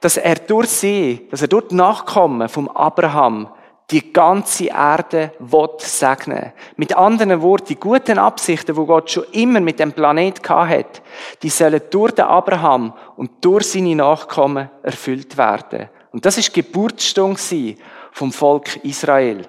dass 0.00 0.16
er 0.16 0.34
durch 0.34 0.68
sie, 0.68 1.26
dass 1.30 1.42
er 1.42 1.48
durch 1.48 1.68
die 1.68 1.76
Nachkommen 1.76 2.48
vom 2.48 2.68
Abraham 2.68 3.48
die 3.90 4.12
ganze 4.12 4.66
Erde 4.66 5.32
will 5.38 5.68
segnen. 5.78 6.52
Mit 6.76 6.96
anderen 6.96 7.40
Worten, 7.40 7.68
die 7.68 7.76
guten 7.76 8.18
Absichten, 8.18 8.76
wo 8.76 8.84
Gott 8.84 9.10
schon 9.10 9.24
immer 9.30 9.60
mit 9.60 9.78
dem 9.78 9.92
Planet 9.92 10.46
hat, 10.48 11.02
die 11.42 11.48
sollen 11.48 11.80
durch 11.90 12.12
den 12.12 12.24
Abraham 12.24 12.94
und 13.16 13.44
durch 13.44 13.70
seine 13.70 13.94
Nachkommen 13.94 14.68
erfüllt 14.82 15.36
werden. 15.36 15.88
Und 16.10 16.26
das 16.26 16.36
ist 16.36 16.52
Geburtsstunde 16.52 17.76
vom 18.10 18.32
Volk 18.32 18.76
Israel. 18.84 19.46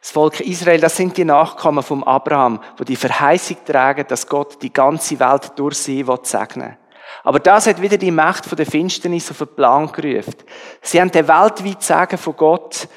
Das 0.00 0.10
Volk 0.10 0.40
Israel, 0.40 0.80
das 0.80 0.96
sind 0.96 1.16
die 1.16 1.24
Nachkommen 1.24 1.82
vom 1.82 2.04
Abraham, 2.04 2.60
wo 2.76 2.84
die 2.84 2.96
Verheißung 2.96 3.56
tragen, 3.64 4.04
dass 4.08 4.26
Gott 4.26 4.62
die 4.62 4.72
ganze 4.72 5.18
Welt 5.18 5.52
durch 5.56 5.78
sie 5.78 6.04
segnen 6.22 6.66
will. 6.66 6.78
Aber 7.22 7.40
das 7.40 7.66
hat 7.66 7.80
wieder 7.80 7.96
die 7.96 8.10
Macht 8.10 8.44
von 8.44 8.56
der 8.56 8.66
Finsternis 8.66 9.30
auf 9.30 9.38
den 9.38 9.54
Plan 9.54 9.90
gerufen. 9.90 10.34
Sie 10.82 11.00
haben 11.00 11.10
den 11.10 11.28
weltweiten 11.28 11.80
Sagen 11.80 12.18
von 12.18 12.36
Gott 12.36 12.88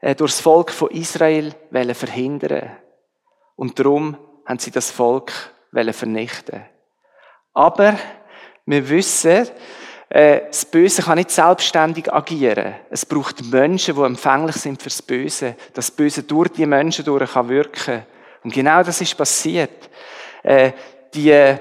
äh, 0.00 0.14
durch 0.14 0.32
das 0.32 0.40
Volk 0.40 0.70
von 0.70 0.90
Israel 0.90 1.54
verhindern 1.92 2.76
Und 3.56 3.78
darum 3.78 4.16
haben 4.46 4.58
sie 4.58 4.70
das 4.70 4.90
Volk 4.90 5.32
vernichten 5.92 6.64
Aber 7.52 7.98
wir 8.66 8.88
wissen, 8.88 9.48
das 10.48 10.64
Böse 10.64 11.02
kann 11.02 11.18
nicht 11.18 11.32
selbstständig 11.32 12.12
agieren. 12.12 12.74
Es 12.88 13.04
braucht 13.04 13.44
Menschen, 13.50 13.96
die 13.96 14.00
empfänglich 14.00 14.54
sind 14.54 14.80
fürs 14.80 15.02
Böse. 15.02 15.56
Das 15.72 15.90
Böse 15.90 16.22
durch 16.22 16.50
die 16.50 16.66
Menschen 16.66 17.04
durch 17.04 17.32
kann 17.32 17.48
wirken. 17.48 18.02
Und 18.44 18.54
genau 18.54 18.82
das 18.84 19.00
ist 19.00 19.16
passiert. 19.16 19.90
Äh, 20.44 20.70
die 21.12 21.56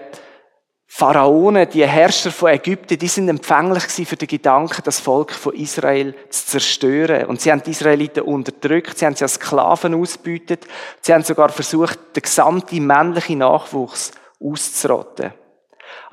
Pharaonen, 0.86 1.68
die 1.68 1.88
Herrscher 1.88 2.30
von 2.30 2.52
Ägypten, 2.52 3.00
die 3.00 3.08
sind 3.08 3.28
empfänglich 3.28 3.86
für 4.08 4.16
den 4.16 4.28
Gedanken, 4.28 4.84
das 4.84 5.00
Volk 5.00 5.32
von 5.32 5.56
Israel 5.56 6.14
zu 6.30 6.46
zerstören. 6.46 7.26
Und 7.26 7.42
sie 7.42 7.52
haben 7.52 7.64
die 7.64 7.72
Israeliten 7.72 8.22
unterdrückt, 8.22 9.00
sie 9.00 9.08
haben 9.08 9.16
sie 9.16 9.24
als 9.24 9.34
Sklaven 9.34 9.96
ausgebeutet, 9.96 10.68
sie 11.02 11.12
haben 11.12 11.24
sogar 11.24 11.50
versucht, 11.50 11.98
den 12.16 12.22
gesamten 12.22 12.86
männlichen 12.86 13.40
Nachwuchs 13.40 14.12
auszurotten. 14.40 15.34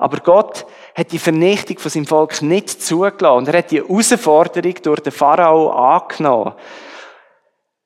Aber 0.01 0.17
Gott 0.17 0.65
hat 0.95 1.11
die 1.11 1.19
Vernichtung 1.19 1.77
von 1.77 1.91
seinem 1.91 2.07
Volk 2.07 2.41
nicht 2.41 2.81
zugelassen 2.81 3.37
und 3.37 3.47
er 3.47 3.59
hat 3.59 3.69
die 3.69 3.83
Herausforderung 3.83 4.73
durch 4.81 4.99
den 5.01 5.11
Pharao 5.11 5.69
angenommen. 5.69 6.53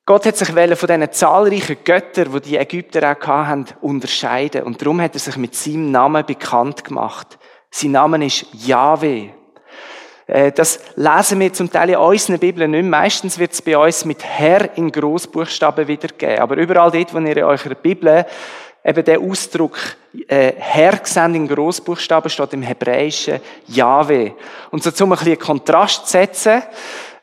Gott 0.06 0.26
hat 0.26 0.38
sich 0.38 0.48
von 0.48 0.56
diesen 0.56 1.12
zahlreichen 1.12 1.76
Göttern, 1.84 2.32
die 2.32 2.40
die 2.40 2.56
Ägypter 2.56 3.12
auch 3.12 3.28
hatten, 3.28 3.66
unterscheiden. 3.82 4.64
Und 4.64 4.82
darum 4.82 5.02
hat 5.02 5.14
er 5.14 5.20
sich 5.20 5.36
mit 5.36 5.56
seinem 5.56 5.92
Namen 5.92 6.26
bekannt 6.26 6.86
gemacht. 6.86 7.38
Sein 7.70 7.92
Name 7.92 8.26
ist 8.26 8.46
Yahweh. 8.66 9.32
Äh, 10.28 10.54
das 10.54 10.80
lesen 10.96 11.42
wir 11.42 11.52
zum 11.52 11.70
Teil 11.70 11.90
in 11.90 11.98
unseren 11.98 12.40
Bibeln 12.40 12.72
nicht. 12.72 12.86
Meistens 12.86 13.38
wird 13.38 13.52
es 13.52 13.62
bei 13.62 13.78
uns 13.78 14.06
mit 14.06 14.24
Herr 14.24 14.78
in 14.78 14.90
Großbuchstaben 14.90 15.90
wiedergegeben. 15.90 16.40
Aber 16.40 16.56
überall 16.56 16.92
dort, 16.92 17.14
wo 17.14 17.20
ihr 17.20 17.36
in 17.36 17.44
eurer 17.44 17.76
Bibel 17.76 18.26
eben 18.86 19.04
der 19.04 19.20
Ausdruck 19.20 19.78
äh, 20.28 20.54
Herr 20.58 20.98
gesehen 20.98 21.34
in 21.36 21.48
Großbuchstaben 21.48 22.30
steht 22.30 22.54
im 22.54 22.62
Hebräischen 22.62 23.40
Yahweh. 23.68 24.32
Und 24.70 24.84
so 24.84 24.92
zum 24.92 25.12
ein 25.12 25.18
bisschen 25.18 25.40
Kontrast 25.40 26.06
zu 26.06 26.12
setzen, 26.12 26.62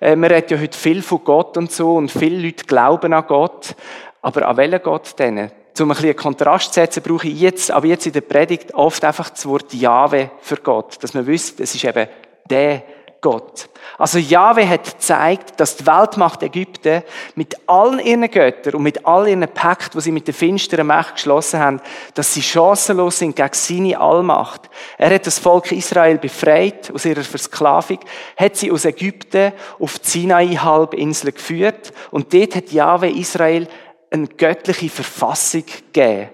äh, 0.01 0.17
wir 0.17 0.31
reden 0.31 0.55
ja 0.55 0.61
heute 0.61 0.77
viel 0.77 1.03
von 1.03 1.23
Gott 1.23 1.57
und 1.57 1.71
so 1.71 1.95
und 1.95 2.11
viele 2.11 2.45
Leute 2.45 2.65
glauben 2.65 3.13
an 3.13 3.25
Gott. 3.27 3.77
Aber 4.21 4.49
an 4.49 4.57
welchen 4.57 4.83
Gott 4.83 5.19
denn? 5.19 5.51
Um 5.81 5.91
ein 5.91 5.97
bisschen 5.97 6.17
Kontrast 6.17 6.75
zu 6.75 6.81
setzen, 6.81 7.03
brauche 7.03 7.29
ich 7.29 7.41
jetzt, 7.41 7.71
aber 7.71 7.87
jetzt 7.87 8.07
in 8.07 8.13
der 8.13 8.21
Predigt 8.21 8.75
oft 8.75 9.03
einfach 9.05 9.31
das 9.31 9.47
Wort 9.47 9.73
Jahwe 9.73 10.31
für 10.41 10.57
Gott. 10.57 11.03
Dass 11.03 11.15
man 11.15 11.27
wüsst, 11.27 11.61
es 11.61 11.75
ist 11.75 11.85
eben 11.85 12.09
der 12.51 12.83
Gott. 13.23 13.69
Also 13.99 14.19
Jahwe 14.19 14.69
hat 14.69 14.85
gezeigt, 14.85 15.59
dass 15.61 15.77
die 15.77 15.87
Weltmacht 15.87 16.43
Ägypten 16.43 17.05
mit 17.37 17.57
allen 17.69 18.01
ihren 18.01 18.29
Göttern 18.29 18.75
und 18.75 18.83
mit 18.83 19.07
all 19.07 19.29
ihren 19.29 19.47
Pakten, 19.49 19.97
die 19.97 20.03
sie 20.03 20.11
mit 20.11 20.27
der 20.27 20.35
finsteren 20.35 20.89
Macht 20.89 21.15
geschlossen 21.15 21.61
haben, 21.61 21.81
dass 22.15 22.35
sie 22.35 22.43
chancenlos 22.43 23.21
sind 23.21 23.37
gegen 23.37 23.49
seine 23.53 24.01
Allmacht. 24.01 24.69
Er 24.99 25.15
hat 25.15 25.27
das 25.27 25.39
Volk 25.39 25.71
Israel 25.71 26.19
befreit 26.19 26.91
aus 26.93 27.05
ihrer 27.05 27.23
Versklavung, 27.23 28.01
hat 28.37 28.57
sie 28.57 28.73
aus 28.73 28.85
Ägypten 28.85 29.53
auf 29.79 30.01
die 30.01 30.11
Sinai-Halbinsel 30.11 31.33
geführt 31.33 31.93
und 32.11 32.35
dort 32.35 32.57
hat 32.57 32.73
Jahwe 32.73 33.09
Israel 33.09 33.69
eine 34.11 34.27
göttliche 34.27 34.89
Verfassung 34.89 35.65
gegeben. 35.65 36.29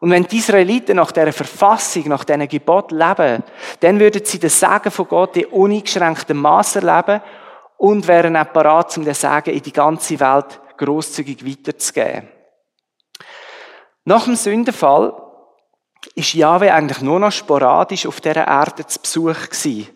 Und 0.00 0.10
wenn 0.10 0.24
die 0.24 0.38
Israeliten 0.38 0.96
nach 0.96 1.10
dieser 1.10 1.32
Verfassung, 1.32 2.08
nach 2.08 2.24
diesen 2.24 2.46
Gebot 2.46 2.92
leben, 2.92 3.42
dann 3.80 3.98
würden 3.98 4.24
sie 4.24 4.38
den 4.38 4.50
Segen 4.50 4.90
von 4.90 5.08
Gott 5.08 5.36
in 5.36 5.46
uneingeschränktem 5.46 6.36
Maß 6.36 6.76
erleben 6.76 7.20
und 7.78 8.06
wären 8.06 8.36
auch 8.36 8.52
parat, 8.52 8.96
um 8.96 9.04
den 9.04 9.14
Segen 9.14 9.54
in 9.54 9.62
die 9.62 9.72
ganze 9.72 10.20
Welt 10.20 10.60
grosszügig 10.76 11.44
weiterzugeben. 11.44 12.28
Nach 14.04 14.24
dem 14.24 14.36
Sündenfall 14.36 15.20
ist 16.14 16.34
Jahwe 16.34 16.72
eigentlich 16.72 17.02
nur 17.02 17.18
noch 17.18 17.32
sporadisch 17.32 18.06
auf 18.06 18.20
dieser 18.20 18.46
Erde 18.46 18.86
zu 18.86 19.00
Besuch 19.00 19.50
gewesen. 19.50 19.88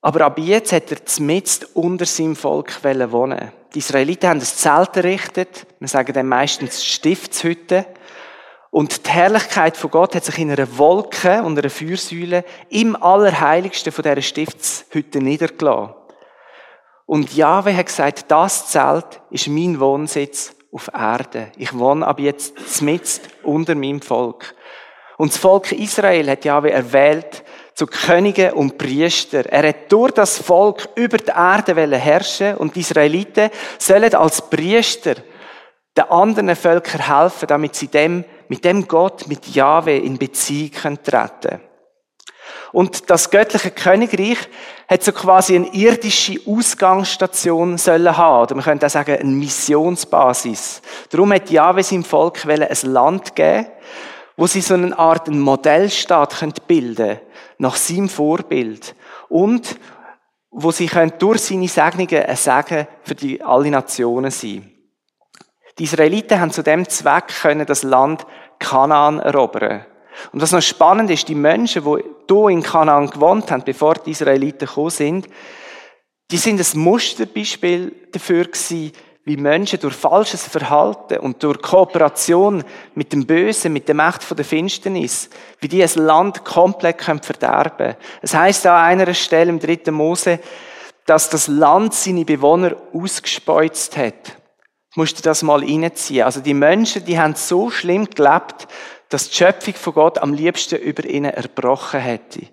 Aber 0.00 0.22
ab 0.22 0.38
jetzt 0.38 0.72
hat 0.72 0.90
er 0.90 1.04
zumindest 1.06 1.76
unter 1.76 2.04
seinem 2.04 2.36
Volk 2.36 2.82
wohnen 2.82 3.52
Die 3.74 3.78
Israeliten 3.78 4.28
haben 4.28 4.38
ein 4.38 4.44
Zelt 4.44 4.96
errichtet. 4.96 5.66
Wir 5.78 5.88
sagen 5.88 6.12
dann 6.12 6.28
meistens 6.28 6.84
Stiftshütte. 6.84 7.86
Und 8.74 9.06
die 9.06 9.10
Herrlichkeit 9.12 9.76
von 9.76 9.92
Gott 9.92 10.16
hat 10.16 10.24
sich 10.24 10.36
in 10.36 10.50
einer 10.50 10.78
Wolke 10.78 11.44
und 11.44 11.56
einer 11.56 11.70
Feuersäule 11.70 12.44
im 12.70 13.00
Allerheiligsten 13.00 13.92
von 13.92 14.02
dieser 14.02 14.20
Stiftshütte 14.20 15.20
niedergelassen. 15.20 15.94
Und 17.06 17.36
Jahwe 17.36 17.76
hat 17.76 17.86
gesagt, 17.86 18.24
das 18.26 18.66
Zelt 18.66 19.20
ist 19.30 19.46
mein 19.46 19.78
Wohnsitz 19.78 20.56
auf 20.72 20.90
Erde. 20.92 21.52
Ich 21.56 21.72
wohne 21.72 22.04
ab 22.04 22.18
jetzt 22.18 22.82
mitten 22.82 23.20
unter 23.44 23.76
meinem 23.76 24.02
Volk. 24.02 24.56
Und 25.18 25.30
das 25.30 25.38
Volk 25.38 25.70
Israel 25.70 26.28
hat 26.28 26.44
Jahwe 26.44 26.72
erwählt 26.72 27.44
zu 27.74 27.86
Königen 27.86 28.54
und 28.54 28.76
Priester. 28.76 29.46
Er 29.52 29.68
hat 29.68 29.92
durch 29.92 30.10
das 30.10 30.36
Volk 30.36 30.88
über 30.96 31.18
die 31.18 31.30
Erde 31.30 31.96
herrschen 31.96 32.56
und 32.56 32.74
die 32.74 32.80
Israeliten 32.80 33.50
sollen 33.78 34.16
als 34.16 34.42
Priester 34.50 35.14
den 35.96 36.10
anderen 36.10 36.56
Völkern 36.56 37.06
helfen, 37.06 37.46
damit 37.46 37.76
sie 37.76 37.86
dem, 37.86 38.24
mit 38.54 38.64
dem 38.64 38.86
Gott, 38.86 39.26
mit 39.26 39.48
Jahwe 39.48 39.96
in 39.96 40.16
Beziehung 40.16 40.70
treten 41.02 41.40
können. 41.40 41.60
Und 42.70 43.10
das 43.10 43.30
göttliche 43.30 43.72
Königreich 43.72 44.38
hat 44.86 45.02
so 45.02 45.10
quasi 45.10 45.56
eine 45.56 45.74
irdische 45.74 46.38
Ausgangsstation 46.46 47.78
sollen 47.78 48.16
haben. 48.16 48.42
Oder 48.42 48.54
man 48.54 48.62
könnte 48.62 48.86
auch 48.86 48.90
sagen, 48.90 49.18
eine 49.18 49.28
Missionsbasis. 49.28 50.82
Darum 51.10 51.32
hat 51.32 51.50
Jahwe 51.50 51.82
seinem 51.82 52.04
Volk 52.04 52.46
ein 52.46 52.92
Land 52.92 53.34
geben, 53.34 53.66
wo 54.36 54.46
sie 54.46 54.60
so 54.60 54.74
eine 54.74 54.96
Art 54.96 55.26
Modellstaat 55.26 56.68
bilden 56.68 56.96
können, 56.96 57.20
nach 57.58 57.74
seinem 57.74 58.08
Vorbild. 58.08 58.94
Und 59.28 59.80
wo 60.52 60.70
sie 60.70 60.88
durch 61.18 61.40
seine 61.40 61.66
Segnungen 61.66 62.22
ein 62.22 62.36
Segen 62.36 62.86
für 63.02 63.16
die, 63.16 63.42
alle 63.42 63.70
Nationen 63.70 64.30
sein 64.30 64.70
Die 65.78 65.84
Israeliten 65.84 66.40
haben 66.40 66.52
zu 66.52 66.62
dem 66.62 66.88
Zweck 66.88 67.28
können 67.42 67.66
das 67.66 67.82
Land 67.82 68.26
Kanaan 68.58 69.20
erobern. 69.20 69.84
Und 70.32 70.40
was 70.40 70.52
noch 70.52 70.62
spannend 70.62 71.10
ist, 71.10 71.28
die 71.28 71.34
Menschen, 71.34 71.84
die 71.84 72.02
hier 72.28 72.48
in 72.48 72.62
Kanaan 72.62 73.10
gewohnt 73.10 73.50
haben, 73.50 73.64
bevor 73.64 73.94
die 73.94 74.12
Israeliten 74.12 74.66
gekommen 74.66 74.90
sind, 74.90 75.28
die 76.30 76.36
sind 76.36 76.60
ein 76.60 76.80
Musterbeispiel 76.80 77.92
dafür 78.12 78.44
gewesen, 78.44 78.92
wie 79.26 79.36
Menschen 79.38 79.80
durch 79.80 79.94
falsches 79.94 80.46
Verhalten 80.46 81.18
und 81.18 81.42
durch 81.42 81.60
Kooperation 81.62 82.62
mit 82.94 83.12
dem 83.12 83.26
Bösen, 83.26 83.72
mit 83.72 83.88
der 83.88 83.94
Macht 83.94 84.36
der 84.36 84.44
Finsternis, 84.44 85.30
wie 85.60 85.68
die 85.68 85.82
ein 85.82 85.90
Land 85.94 86.44
komplett 86.44 87.02
verderben 87.02 87.76
können. 87.76 87.96
Es 88.20 88.34
heißt 88.34 88.66
an 88.66 88.84
einer 88.84 89.14
Stelle 89.14 89.50
im 89.50 89.58
dritten 89.58 89.94
Mose, 89.94 90.40
dass 91.06 91.30
das 91.30 91.48
Land 91.48 91.94
seine 91.94 92.24
Bewohner 92.24 92.76
ausgespeuzt 92.92 93.96
hat. 93.96 94.36
Ich 94.94 94.96
musste 94.96 95.22
das 95.22 95.42
mal 95.42 95.58
reinziehen. 95.58 96.22
Also 96.22 96.38
die 96.38 96.54
Menschen, 96.54 97.04
die 97.04 97.18
haben 97.18 97.34
so 97.34 97.68
schlimm 97.68 98.08
gelebt, 98.08 98.68
dass 99.08 99.28
die 99.28 99.34
Schöpfung 99.34 99.74
von 99.74 99.92
Gott 99.92 100.18
am 100.18 100.32
liebsten 100.32 100.76
über 100.76 101.04
ihnen 101.04 101.32
erbrochen 101.32 101.98
hätte. 101.98 102.46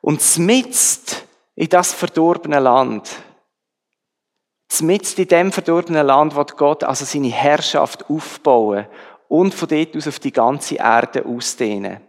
Und 0.00 0.20
zmitzt 0.20 1.24
in 1.54 1.68
das 1.68 1.92
verdorbene 1.92 2.58
Land, 2.58 3.08
zmitzt 4.66 5.16
in 5.20 5.28
dem 5.28 5.52
verdorbenen 5.52 6.04
Land, 6.04 6.34
wird 6.34 6.56
Gott 6.56 6.82
also 6.82 7.04
seine 7.04 7.28
Herrschaft 7.28 8.10
aufbauen 8.10 8.88
und 9.28 9.54
von 9.54 9.68
dort 9.68 9.96
aus 9.96 10.08
auf 10.08 10.18
die 10.18 10.32
ganze 10.32 10.74
Erde 10.74 11.24
ausdehnen. 11.24 12.00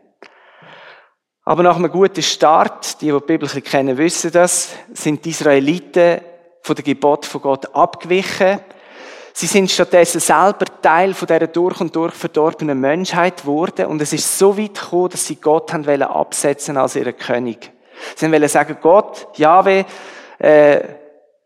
Aber 1.43 1.61
nach 1.61 1.75
einem 1.75 1.91
guten 1.91 2.23
Start, 2.23 2.99
die, 2.99 3.11
die 3.11 3.19
die 3.19 3.25
Bibel 3.27 3.47
kennen, 3.61 3.99
wissen 3.99 4.31
das, 4.31 4.71
sind 4.91 5.23
die 5.23 5.29
Israeliten 5.29 6.21
von 6.63 6.75
der 6.75 6.83
Gebot 6.83 7.27
von 7.27 7.41
Gott 7.43 7.75
abgewichen 7.75 8.59
Sie 9.37 9.47
sind 9.47 9.69
stattdessen 9.69 10.21
selber 10.21 10.63
Teil 10.81 11.13
von 11.13 11.27
dieser 11.27 11.47
durch 11.47 11.81
und 11.81 11.93
durch 11.93 12.13
verdorbenen 12.13 12.79
Menschheit 12.79 13.41
geworden 13.41 13.87
und 13.87 14.01
es 14.01 14.13
ist 14.13 14.39
so 14.39 14.57
weit 14.57 14.75
gekommen, 14.75 15.09
dass 15.09 15.27
sie 15.27 15.35
Gott 15.35 15.73
haben 15.73 15.85
wollen 15.85 16.03
absetzen 16.03 16.77
als 16.77 16.95
ihren 16.95 17.17
König. 17.17 17.69
Sie 18.15 18.31
wollen 18.31 18.47
sagen, 18.47 18.77
Gott, 18.81 19.27
Jahwe, 19.35 19.85
äh, 20.39 20.79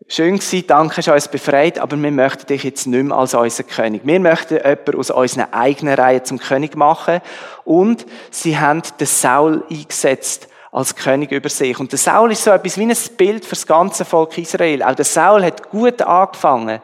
schön 0.08 0.36
gewesen, 0.36 0.68
danke, 0.68 0.98
hast 0.98 1.08
uns 1.08 1.28
befreit, 1.30 1.80
aber 1.80 1.98
wir 1.98 2.12
möchten 2.12 2.46
dich 2.46 2.64
jetzt 2.64 2.86
nicht 2.86 3.06
mehr 3.06 3.18
als 3.18 3.34
unseren 3.34 3.66
König. 3.66 4.02
Wir 4.04 4.20
möchten 4.20 4.58
jemanden 4.58 4.96
aus 4.96 5.10
unseren 5.10 5.52
eigenen 5.52 5.96
Reihen 5.96 6.24
zum 6.24 6.38
König 6.38 6.76
machen 6.76 7.22
und 7.66 8.06
sie 8.30 8.60
haben 8.60 8.84
den 9.00 9.08
Saul 9.08 9.64
eingesetzt 9.68 10.48
als 10.72 10.96
König 10.96 11.32
über 11.32 11.50
sich. 11.50 11.80
Und 11.80 11.92
der 11.92 11.98
Saul 11.98 12.34
ist 12.34 12.44
so 12.44 12.52
etwas 12.52 12.78
wie 12.78 12.84
ein 12.84 12.96
Bild 13.18 13.46
für 13.46 13.56
das 13.56 13.66
ganze 13.66 14.06
Volk 14.06 14.38
Israel. 14.38 14.84
Auch 14.84 14.94
der 14.94 15.06
Saul 15.06 15.44
hat 15.44 15.72
gut 15.72 16.04
angefangen. 16.04 16.84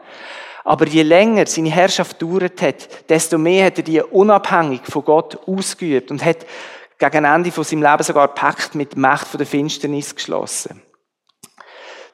Aber 0.66 0.88
je 0.88 1.02
länger 1.02 1.46
seine 1.46 1.70
Herrschaft 1.70 2.20
dauert 2.20 2.60
hat, 2.60 3.08
desto 3.08 3.38
mehr 3.38 3.66
hat 3.66 3.78
er 3.78 3.84
die 3.84 4.02
unabhängig 4.02 4.80
von 4.88 5.04
Gott 5.04 5.38
ausgeübt 5.46 6.10
und 6.10 6.24
hat 6.24 6.38
gegen 6.98 7.24
Ende 7.24 7.52
von 7.52 7.62
seinem 7.62 7.84
Leben 7.84 8.02
sogar 8.02 8.26
Pakt 8.34 8.74
mit 8.74 8.94
der 8.94 8.98
Macht 8.98 9.38
der 9.38 9.46
Finsternis 9.46 10.12
geschlossen. 10.12 10.82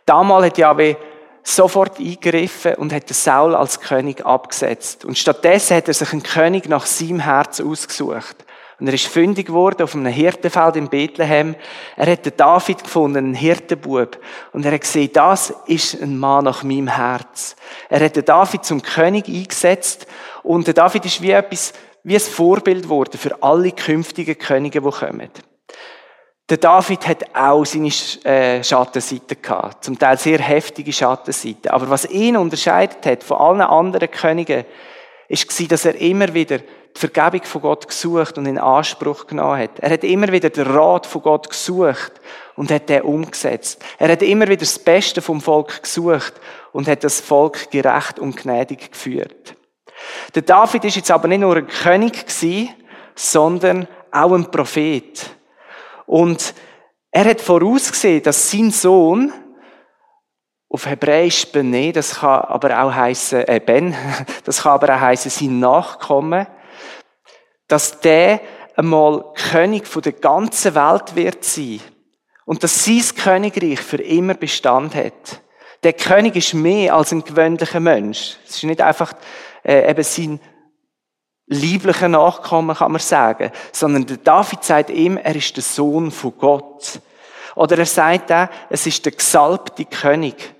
Damals 0.04 0.44
hat 0.44 0.58
Jahwe 0.58 0.98
sofort 1.42 1.98
eingegriffen 1.98 2.74
und 2.74 2.92
hat 2.92 3.08
Saul 3.08 3.54
als 3.54 3.80
König 3.80 4.26
abgesetzt. 4.26 5.06
Und 5.06 5.16
stattdessen 5.16 5.78
hat 5.78 5.88
er 5.88 5.94
sich 5.94 6.12
einen 6.12 6.22
König 6.22 6.68
nach 6.68 6.84
seinem 6.84 7.20
Herz 7.20 7.58
ausgesucht. 7.58 8.44
Und 8.80 8.88
er 8.88 8.94
ist 8.94 9.06
fündig 9.06 9.46
geworden 9.46 9.82
auf 9.82 9.94
einem 9.94 10.06
Hirtenfeld 10.06 10.76
in 10.76 10.88
Bethlehem. 10.88 11.54
Er 11.96 12.10
hat 12.10 12.26
den 12.26 12.36
David 12.36 12.82
gefunden, 12.82 13.18
einen 13.18 13.34
Hirtenbub. 13.34 14.18
Und 14.52 14.64
er 14.64 14.72
hat 14.72 14.80
gesehen, 14.80 15.10
das 15.12 15.54
ist 15.66 16.02
ein 16.02 16.18
Mann 16.18 16.44
nach 16.44 16.62
meinem 16.62 16.88
Herz. 16.88 17.56
Er 17.88 18.04
hat 18.04 18.16
den 18.16 18.24
David 18.24 18.64
zum 18.64 18.82
König 18.82 19.28
eingesetzt. 19.28 20.06
Und 20.42 20.66
der 20.66 20.74
David 20.74 21.04
ist 21.04 21.22
wie 21.22 21.30
etwas, 21.30 21.72
wie 22.02 22.14
ein 22.14 22.20
Vorbild 22.20 22.84
geworden 22.84 23.18
für 23.18 23.42
alle 23.42 23.70
künftigen 23.70 24.36
Könige, 24.36 24.80
die 24.80 24.90
kommen. 24.90 25.30
Der 26.48 26.56
David 26.56 27.06
hat 27.06 27.34
auch 27.34 27.64
seine 27.64 27.88
äh, 28.24 28.62
Schattenseiten 28.62 29.40
gehabt. 29.40 29.84
Zum 29.84 29.98
Teil 29.98 30.18
sehr 30.18 30.38
heftige 30.38 30.92
Schattenseiten. 30.92 31.70
Aber 31.70 31.88
was 31.88 32.10
ihn 32.10 32.36
unterscheidet 32.36 33.06
hat 33.06 33.22
von 33.22 33.38
allen 33.38 33.60
anderen 33.60 34.10
Königen, 34.10 34.64
ist, 35.28 35.72
dass 35.72 35.86
er 35.86 35.94
immer 35.94 36.34
wieder 36.34 36.58
die 36.94 37.00
Vergebung 37.00 37.42
von 37.44 37.62
Gott 37.62 37.88
gesucht 37.88 38.38
und 38.38 38.46
in 38.46 38.58
Anspruch 38.58 39.26
genommen 39.26 39.60
hat. 39.60 39.78
Er 39.78 39.90
hat 39.90 40.04
immer 40.04 40.30
wieder 40.30 40.50
den 40.50 40.66
Rat 40.66 41.06
von 41.06 41.22
Gott 41.22 41.48
gesucht 41.48 42.12
und 42.54 42.70
hat 42.70 42.88
den 42.88 43.02
umgesetzt. 43.02 43.82
Er 43.98 44.10
hat 44.10 44.22
immer 44.22 44.46
wieder 44.46 44.60
das 44.60 44.78
Beste 44.78 45.22
vom 45.22 45.40
Volk 45.40 45.82
gesucht 45.82 46.34
und 46.72 46.88
hat 46.88 47.04
das 47.04 47.20
Volk 47.20 47.70
gerecht 47.70 48.18
und 48.18 48.36
gnädig 48.36 48.92
geführt. 48.92 49.56
Der 50.34 50.42
David 50.42 50.84
ist 50.84 50.96
jetzt 50.96 51.10
aber 51.10 51.28
nicht 51.28 51.40
nur 51.40 51.56
ein 51.56 51.66
König 51.66 52.26
gewesen, 52.26 52.70
sondern 53.14 53.88
auch 54.10 54.32
ein 54.32 54.50
Prophet. 54.50 55.30
Und 56.06 56.54
er 57.10 57.24
hat 57.24 57.40
vorausgesehen, 57.40 58.22
dass 58.22 58.50
sein 58.50 58.70
Sohn 58.70 59.32
auf 60.68 60.86
Hebräisch 60.86 61.46
Bene, 61.52 61.92
das 61.92 62.20
kann 62.20 62.40
aber 62.40 62.82
auch 62.82 62.94
heißen 62.94 63.46
äh, 63.46 63.60
Ben, 63.64 63.94
das 64.44 64.62
kann 64.62 64.72
aber 64.72 64.94
auch 64.94 65.00
heißen 65.00 65.30
sein 65.30 65.60
Nachkommen, 65.60 66.46
dass 67.72 68.00
der 68.00 68.40
einmal 68.76 69.24
König 69.50 69.86
von 69.86 70.02
der 70.02 70.12
ganzen 70.12 70.74
Welt 70.74 71.16
wird 71.16 71.42
sein 71.42 71.80
und 72.44 72.62
dass 72.62 72.84
sein 72.84 73.02
Königreich 73.16 73.80
für 73.80 73.96
immer 73.96 74.34
Bestand 74.34 74.94
hat. 74.94 75.40
Der 75.82 75.94
König 75.94 76.36
ist 76.36 76.52
mehr 76.52 76.94
als 76.94 77.12
ein 77.12 77.24
gewöhnlicher 77.24 77.80
Mensch. 77.80 78.36
Es 78.46 78.56
ist 78.56 78.64
nicht 78.64 78.82
einfach 78.82 79.14
äh, 79.64 79.90
eben 79.90 80.02
sein 80.02 80.38
lieblicher 81.46 82.08
Nachkommen, 82.08 82.76
kann 82.76 82.92
man 82.92 83.00
sagen, 83.00 83.50
sondern 83.72 84.04
der 84.04 84.18
David 84.18 84.62
sagt 84.62 84.90
ihm, 84.90 85.16
er 85.16 85.34
ist 85.34 85.56
der 85.56 85.64
Sohn 85.64 86.10
von 86.10 86.34
Gott. 86.36 87.00
Oder 87.54 87.78
er 87.78 87.86
sagt 87.86 88.30
auch, 88.30 88.48
es 88.68 88.86
ist 88.86 89.02
der 89.06 89.12
gesalbte 89.12 89.86
König. 89.86 90.54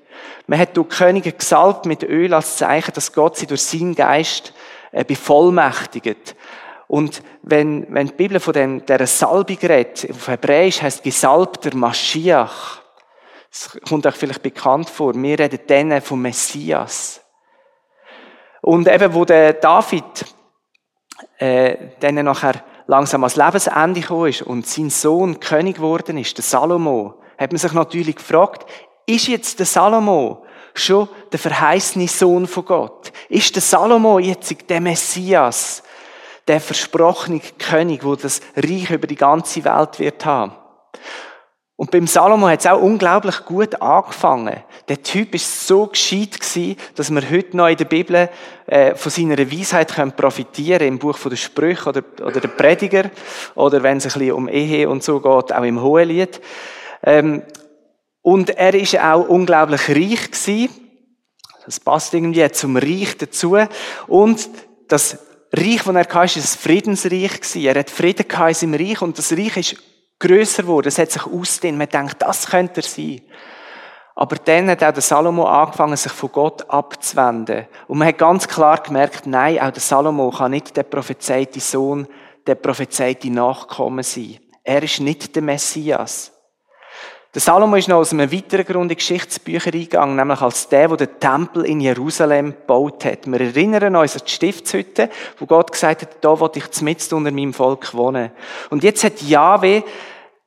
Man 0.46 0.58
hat 0.58 0.78
durch 0.78 0.88
Könige 0.88 1.32
gesalbt 1.32 1.84
mit 1.84 2.04
Öl 2.04 2.32
als 2.32 2.56
Zeichen, 2.56 2.94
dass 2.94 3.12
Gott 3.12 3.36
sie 3.36 3.46
durch 3.46 3.62
seinen 3.62 3.94
Geist 3.94 4.54
äh, 4.92 5.04
bevollmächtigt. 5.04 6.36
Und 6.92 7.22
wenn, 7.40 7.86
wenn 7.88 8.08
die 8.08 8.12
Bibel 8.12 8.38
von 8.38 8.52
dem, 8.52 8.84
der 8.84 9.06
Salbung 9.06 9.56
redet, 9.62 10.10
auf 10.10 10.28
Hebräisch 10.28 10.82
heißt 10.82 11.02
gesalbter 11.02 11.74
Maschiach. 11.74 12.82
Das 13.50 13.78
kommt 13.88 14.04
euch 14.04 14.14
vielleicht 14.14 14.42
bekannt 14.42 14.90
vor. 14.90 15.14
Wir 15.14 15.38
reden 15.38 15.60
dann 15.68 16.02
vom 16.02 16.20
Messias. 16.20 17.22
Und 18.60 18.88
eben, 18.88 19.14
wo 19.14 19.24
der 19.24 19.54
David 19.54 20.04
äh, 21.38 21.76
dann 22.00 22.16
nachher 22.16 22.62
langsam 22.86 23.24
ans 23.24 23.36
Lebensende 23.36 24.02
gekommen 24.02 24.28
ist 24.28 24.42
und 24.42 24.66
sein 24.66 24.90
Sohn 24.90 25.40
König 25.40 25.76
geworden 25.76 26.18
ist, 26.18 26.36
der 26.36 26.44
Salomo, 26.44 27.14
hat 27.38 27.52
man 27.52 27.58
sich 27.58 27.72
natürlich 27.72 28.16
gefragt, 28.16 28.66
ist 29.06 29.28
jetzt 29.28 29.58
der 29.58 29.66
Salomo 29.66 30.44
schon 30.74 31.08
der 31.32 31.38
verheißene 31.38 32.06
Sohn 32.06 32.46
von 32.46 32.66
Gott? 32.66 33.12
Ist 33.30 33.54
der 33.54 33.62
Salomo 33.62 34.18
jetzt 34.18 34.54
der 34.68 34.82
Messias, 34.82 35.82
der 36.48 36.60
versprochene 36.60 37.40
König, 37.58 38.04
wo 38.04 38.16
das 38.16 38.40
Reich 38.56 38.90
über 38.90 39.06
die 39.06 39.16
ganze 39.16 39.64
Welt 39.64 39.98
wird 39.98 40.24
haben? 40.24 40.52
Und 41.76 41.90
beim 41.90 42.06
Salomo 42.06 42.48
hat 42.48 42.60
es 42.60 42.66
auch 42.66 42.80
unglaublich 42.80 43.44
gut 43.44 43.80
angefangen. 43.82 44.62
Der 44.88 45.02
Typ 45.02 45.34
ist 45.34 45.66
so 45.66 45.86
gescheit 45.86 46.38
gewesen, 46.38 46.76
dass 46.94 47.10
wir 47.10 47.28
heute 47.28 47.56
noch 47.56 47.66
in 47.66 47.76
der 47.76 47.86
Bibel 47.86 48.28
äh, 48.66 48.94
von 48.94 49.10
seiner 49.10 49.38
Weisheit 49.38 49.92
können 49.92 50.12
profitieren 50.12 50.86
im 50.86 50.98
Buch 51.00 51.18
der 51.18 51.34
Sprüche 51.34 51.88
oder, 51.88 52.02
oder 52.24 52.40
der 52.40 52.48
Prediger 52.48 53.10
oder 53.56 53.82
wenn 53.82 53.96
es 53.96 54.04
ein 54.04 54.12
bisschen 54.12 54.32
um 54.32 54.48
Ehe 54.48 54.88
und 54.88 55.02
so 55.02 55.18
geht, 55.18 55.52
auch 55.52 55.64
im 55.64 55.82
Hohelied. 55.82 56.40
Ähm, 57.02 57.42
und 58.20 58.50
er 58.50 58.74
ist 58.74 58.96
auch 59.00 59.28
unglaublich 59.28 59.88
reich 59.88 60.30
gewesen. 60.30 60.68
Das 61.64 61.80
passt 61.80 62.14
irgendwie 62.14 62.48
zum 62.52 62.76
Reich 62.76 63.16
dazu. 63.18 63.56
Und 64.06 64.48
das 64.86 65.18
Reich, 65.54 65.82
das 65.82 65.94
er 65.94 66.00
hatte, 66.00 66.14
war 66.14 66.22
ein 66.22 66.28
Friedensreich. 66.28 67.56
Er 67.56 67.78
hat 67.78 67.90
Frieden 67.90 68.26
in 68.30 68.54
seinem 68.54 68.74
Reich 68.74 69.02
und 69.02 69.18
das 69.18 69.32
Reich 69.32 69.56
ist 69.56 69.76
grösser 70.18 70.62
geworden. 70.62 70.88
Es 70.88 70.98
hat 70.98 71.10
sich 71.10 71.26
ausdehnt. 71.26 71.76
Man 71.76 71.88
denkt, 71.88 72.16
das 72.20 72.46
könnte 72.46 72.80
er 72.80 72.84
sein. 72.84 73.20
Aber 74.14 74.36
dann 74.36 74.70
hat 74.70 74.82
auch 74.82 74.92
der 74.92 75.02
Salomo 75.02 75.44
angefangen, 75.44 75.96
sich 75.96 76.12
von 76.12 76.32
Gott 76.32 76.68
abzuwenden. 76.70 77.66
Und 77.88 77.98
man 77.98 78.08
hat 78.08 78.18
ganz 78.18 78.46
klar 78.46 78.82
gemerkt, 78.82 79.26
nein, 79.26 79.58
auch 79.58 79.70
der 79.70 79.80
Salomo 79.80 80.30
kann 80.30 80.52
nicht 80.52 80.76
der 80.76 80.82
prophezeite 80.82 81.60
Sohn, 81.60 82.06
der 82.46 82.54
prophezeite 82.54 83.30
Nachkommen 83.30 84.02
sein. 84.02 84.38
Er 84.64 84.82
ist 84.82 85.00
nicht 85.00 85.34
der 85.34 85.42
Messias. 85.42 86.32
Der 87.34 87.40
Salomo 87.40 87.76
ist 87.76 87.88
noch 87.88 87.96
aus 87.96 88.12
einem 88.12 88.30
weiteren 88.30 88.66
Grund 88.66 88.90
in 88.90 88.98
Geschichtsbücher 88.98 89.72
eingegangen, 89.72 90.16
nämlich 90.16 90.42
als 90.42 90.68
der, 90.68 90.88
der 90.88 90.98
den 90.98 91.18
Tempel 91.18 91.64
in 91.64 91.80
Jerusalem 91.80 92.50
gebaut 92.50 93.06
hat. 93.06 93.26
Wir 93.26 93.40
erinnern 93.40 93.96
uns 93.96 94.16
an 94.16 94.22
die 94.26 94.32
Stiftshütte, 94.32 95.08
wo 95.38 95.46
Gott 95.46 95.72
gesagt 95.72 96.02
hat, 96.02 96.16
da 96.20 96.38
will 96.38 96.50
ich 96.56 96.82
mitten 96.82 97.14
unter 97.14 97.30
meinem 97.30 97.54
Volk 97.54 97.94
wohnen. 97.94 98.32
Und 98.68 98.84
jetzt 98.84 99.02
hat 99.02 99.22
Yahweh 99.22 99.82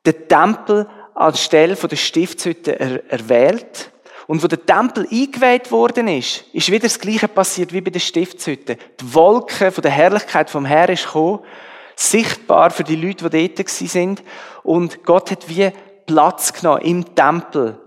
den 0.06 0.28
Tempel 0.28 0.88
anstelle 1.16 1.74
der 1.74 1.96
Stiftshütte 1.96 2.78
er 2.78 3.10
erwählt. 3.10 3.90
Und 4.28 4.44
wo 4.44 4.46
der 4.46 4.64
Tempel 4.64 5.08
eingeweiht 5.10 5.72
worden 5.72 6.06
ist, 6.06 6.44
ist 6.52 6.70
wieder 6.70 6.84
das 6.84 7.00
Gleiche 7.00 7.26
passiert 7.26 7.72
wie 7.72 7.80
bei 7.80 7.90
der 7.90 7.98
Stiftshütte. 7.98 8.76
Die 9.00 9.14
Wolke 9.14 9.72
von 9.72 9.82
der 9.82 9.90
Herrlichkeit 9.90 10.50
vom 10.50 10.64
Herrn 10.64 10.92
ist 10.92 11.06
gekommen, 11.06 11.40
sichtbar 11.96 12.70
für 12.70 12.84
die 12.84 12.94
Leute, 12.94 13.28
die 13.28 13.54
dort 13.54 13.68
sind. 13.68 14.22
Und 14.62 15.04
Gott 15.04 15.32
hat 15.32 15.48
wie 15.48 15.72
Platz 16.06 16.52
genommen 16.52 16.82
im 16.82 17.14
Tempel. 17.14 17.78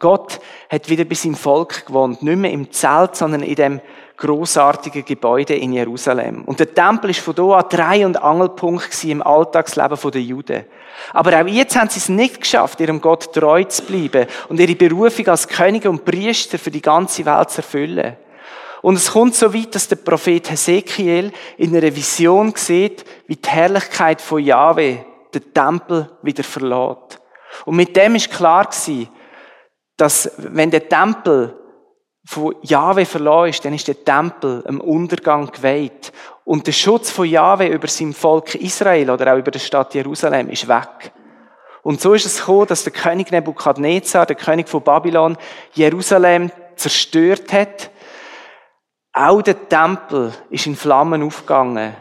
Gott 0.00 0.40
hat 0.68 0.88
wieder 0.88 1.04
bei 1.04 1.14
seinem 1.14 1.36
Volk 1.36 1.86
gewohnt. 1.86 2.22
Nicht 2.22 2.38
mehr 2.38 2.50
im 2.50 2.72
Zelt, 2.72 3.14
sondern 3.14 3.42
in 3.42 3.54
dem 3.54 3.80
großartigen 4.16 5.04
Gebäude 5.04 5.54
in 5.54 5.72
Jerusalem. 5.72 6.44
Und 6.44 6.60
der 6.60 6.72
Tempel 6.72 7.10
ist 7.10 7.20
von 7.20 7.34
da 7.34 7.58
an 7.58 7.68
Dreh- 7.68 8.04
und 8.04 8.22
Angelpunkt 8.22 9.04
im 9.04 9.22
Alltagsleben 9.22 9.98
der 10.12 10.22
Juden. 10.22 10.64
Aber 11.12 11.40
auch 11.40 11.46
jetzt 11.46 11.76
haben 11.76 11.88
sie 11.88 11.98
es 11.98 12.08
nicht 12.08 12.40
geschafft, 12.40 12.80
ihrem 12.80 13.00
Gott 13.00 13.32
treu 13.32 13.64
zu 13.64 13.82
bleiben 13.82 14.26
und 14.48 14.60
ihre 14.60 14.76
Berufung 14.76 15.26
als 15.28 15.48
Könige 15.48 15.90
und 15.90 16.04
Priester 16.04 16.58
für 16.58 16.70
die 16.70 16.82
ganze 16.82 17.24
Welt 17.26 17.50
zu 17.50 17.58
erfüllen. 17.58 18.16
Und 18.82 18.96
es 18.96 19.12
kommt 19.12 19.34
so 19.34 19.52
weit, 19.52 19.74
dass 19.74 19.88
der 19.88 19.96
Prophet 19.96 20.50
Hesekiel 20.50 21.32
in 21.56 21.76
einer 21.76 21.96
Vision 21.96 22.52
sieht, 22.54 23.04
wie 23.26 23.36
die 23.36 23.48
Herrlichkeit 23.48 24.20
von 24.20 24.42
Yahweh 24.42 24.98
den 25.32 25.54
Tempel 25.54 26.10
wieder 26.22 26.44
verlässt. 26.44 27.18
Und 27.64 27.76
mit 27.76 27.96
dem 27.96 28.14
ist 28.14 28.30
klar 28.30 28.64
gewesen, 28.64 29.08
dass 29.96 30.30
wenn 30.38 30.70
der 30.70 30.88
Tempel 30.88 31.58
von 32.26 32.54
Jahwe 32.62 33.04
verloren 33.04 33.50
ist, 33.50 33.64
dann 33.64 33.74
ist 33.74 33.86
der 33.86 34.02
Tempel 34.02 34.64
im 34.66 34.80
Untergang 34.80 35.50
geweiht. 35.50 36.12
Und 36.44 36.66
der 36.66 36.72
Schutz 36.72 37.10
von 37.10 37.26
Jahwe 37.26 37.66
über 37.66 37.86
sein 37.86 38.12
Volk 38.12 38.54
Israel 38.54 39.10
oder 39.10 39.32
auch 39.32 39.38
über 39.38 39.50
die 39.50 39.60
Stadt 39.60 39.94
Jerusalem 39.94 40.48
ist 40.50 40.68
weg. 40.68 41.12
Und 41.82 42.00
so 42.00 42.14
ist 42.14 42.24
es 42.24 42.38
gekommen, 42.38 42.66
dass 42.66 42.84
der 42.84 42.94
König 42.94 43.30
Nebukadnezar, 43.30 44.24
der 44.24 44.36
König 44.36 44.68
von 44.68 44.82
Babylon, 44.82 45.36
Jerusalem 45.74 46.50
zerstört 46.76 47.52
hat. 47.52 47.90
Auch 49.12 49.42
der 49.42 49.68
Tempel 49.68 50.32
ist 50.48 50.66
in 50.66 50.76
Flammen 50.76 51.22
aufgegangen. 51.22 51.94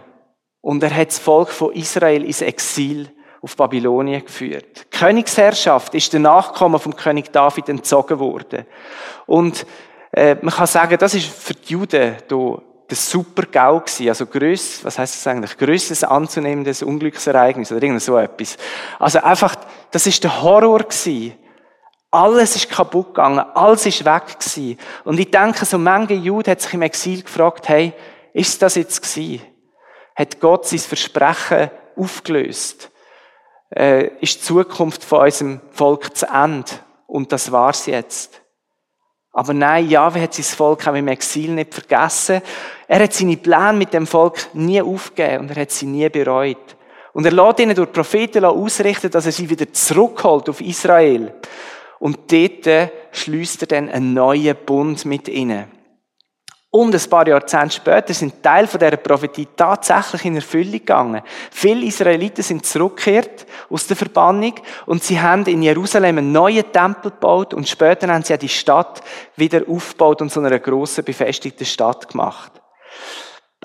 Und 0.62 0.82
er 0.84 0.96
hat 0.96 1.10
das 1.10 1.20
Volk 1.20 1.50
von 1.50 1.74
Israel 1.74 2.24
ins 2.24 2.42
Exil 2.42 3.12
auf 3.44 3.58
Babylonien 3.58 4.24
geführt. 4.24 4.86
Die 4.86 4.98
Königsherrschaft 4.98 5.94
ist 5.96 6.14
der 6.14 6.22
Nachkommen 6.22 6.80
vom 6.80 6.96
König 6.96 7.32
David 7.34 7.68
entzogen 7.68 8.18
worden. 8.18 8.66
Und 9.26 9.66
äh, 10.12 10.36
man 10.42 10.54
kann 10.54 10.66
sagen, 10.66 10.98
das 10.98 11.14
ist 11.14 11.28
für 11.28 11.54
die 11.54 11.74
Juden 11.74 12.16
hier 12.28 12.62
das 12.88 13.10
super 13.10 13.44
GAU 13.44 13.82
gewesen. 13.82 14.08
Also 14.08 14.26
gröss, 14.26 14.84
was 14.86 14.98
heißt 14.98 15.16
das 15.16 15.28
eigentlich? 15.28 15.58
Größtes 15.58 16.06
anzunehmendes 16.06 16.84
Unglücksereignis 16.84 17.72
oder 17.72 17.84
irgend 17.84 18.02
so 18.02 18.18
etwas. 18.18 18.58
Also 18.98 19.20
einfach, 19.20 19.56
das 19.92 20.08
ist 20.08 20.24
der 20.24 20.42
Horror 20.42 20.80
gewesen. 20.80 21.34
Alles 22.12 22.56
ist 22.56 22.70
kaputt 22.70 23.08
gegangen, 23.08 23.40
alles 23.40 23.88
ist 23.88 24.06
weg 24.06 24.40
gewesen. 24.40 24.78
Und 25.04 25.20
ich 25.20 25.32
denke, 25.32 25.66
so 25.66 25.78
manche 25.78 26.14
Jude 26.14 26.52
hat 26.52 26.62
sich 26.62 26.76
im 26.76 26.84
Exil 26.84 27.24
gefragt, 27.24 27.68
hey, 27.68 27.92
ist 28.34 28.62
das 28.62 28.76
jetzt 28.76 29.02
gewesen? 29.02 29.42
Hat 30.16 30.40
Gott 30.40 30.68
sein 30.68 30.80
Versprechen 30.80 31.72
aufgelöst? 31.98 32.92
Äh, 33.76 34.08
ist 34.20 34.36
die 34.36 34.42
Zukunft 34.42 35.04
von 35.04 35.22
unserem 35.22 35.62
Volk 35.72 36.16
zu 36.16 36.28
Ende. 36.28 36.72
Und 37.08 37.32
das 37.32 37.52
war's 37.52 37.86
jetzt. 37.86 38.42
Aber 39.32 39.54
nein, 39.54 39.90
Jahwe 39.90 40.22
hat 40.22 40.34
sein 40.34 40.44
Volk 40.44 40.88
auch 40.88 40.94
im 40.94 41.08
Exil 41.08 41.52
nicht 41.52 41.74
vergessen. 41.74 42.42
Er 42.88 43.04
hat 43.04 43.14
seine 43.14 43.38
Pläne 43.38 43.74
mit 43.74 43.94
dem 43.94 44.06
Volk 44.06 44.38
nie 44.54 44.82
aufgegeben 44.82 45.42
und 45.42 45.50
er 45.50 45.62
hat 45.62 45.72
sie 45.72 45.88
nie 45.88 46.08
bereut. 46.10 46.76
Und 47.14 47.26
er 47.26 47.32
lässt 47.32 47.60
ihnen 47.60 47.76
durch 47.76 47.92
Propheten 47.92 48.46
ausrichten, 48.46 49.10
dass 49.10 49.26
er 49.26 49.32
sie 49.32 49.50
wieder 49.50 49.72
zurückholt 49.72 50.50
auf 50.50 50.62
Israel. 50.62 51.34
Und 52.00 52.32
dort 52.32 52.92
schließt 53.12 53.62
er 53.62 53.68
dann 53.68 53.90
einen 53.90 54.14
neuen 54.14 54.56
Bund 54.66 55.06
mit 55.06 55.28
ihnen. 55.28 55.66
Und 56.76 56.96
ein 56.96 57.08
paar 57.08 57.28
Jahrzehnte 57.28 57.76
später 57.76 58.16
sind 58.16 58.42
Teil 58.42 58.66
von 58.66 58.80
dieser 58.80 58.98
Prophetie 58.98 59.48
tatsächlich 59.56 60.26
in 60.26 60.38
Erfüllung 60.38 60.72
gegangen. 60.72 61.22
Viele 61.52 61.86
Israeliten 61.86 62.42
sind 62.42 62.66
zurückgekehrt 62.66 63.46
aus 63.70 63.86
der 63.86 63.96
Verbannung 63.96 64.56
und 64.88 65.04
sie 65.04 65.22
haben 65.22 65.46
in 65.46 65.62
Jerusalem 65.62 66.18
einen 66.18 66.32
neuen 66.32 66.72
Tempel 66.72 67.12
gebaut 67.12 67.54
und 67.54 67.70
später 67.70 68.12
haben 68.12 68.24
sie 68.24 68.36
die 68.40 68.50
Stadt 68.50 69.04
wieder 69.36 69.62
aufgebaut 69.70 70.24
und 70.24 70.32
zu 70.32 70.40
einer 70.40 70.58
grossen, 70.58 71.04
befestigten 71.04 71.68
Stadt 71.68 72.10
gemacht. 72.10 72.54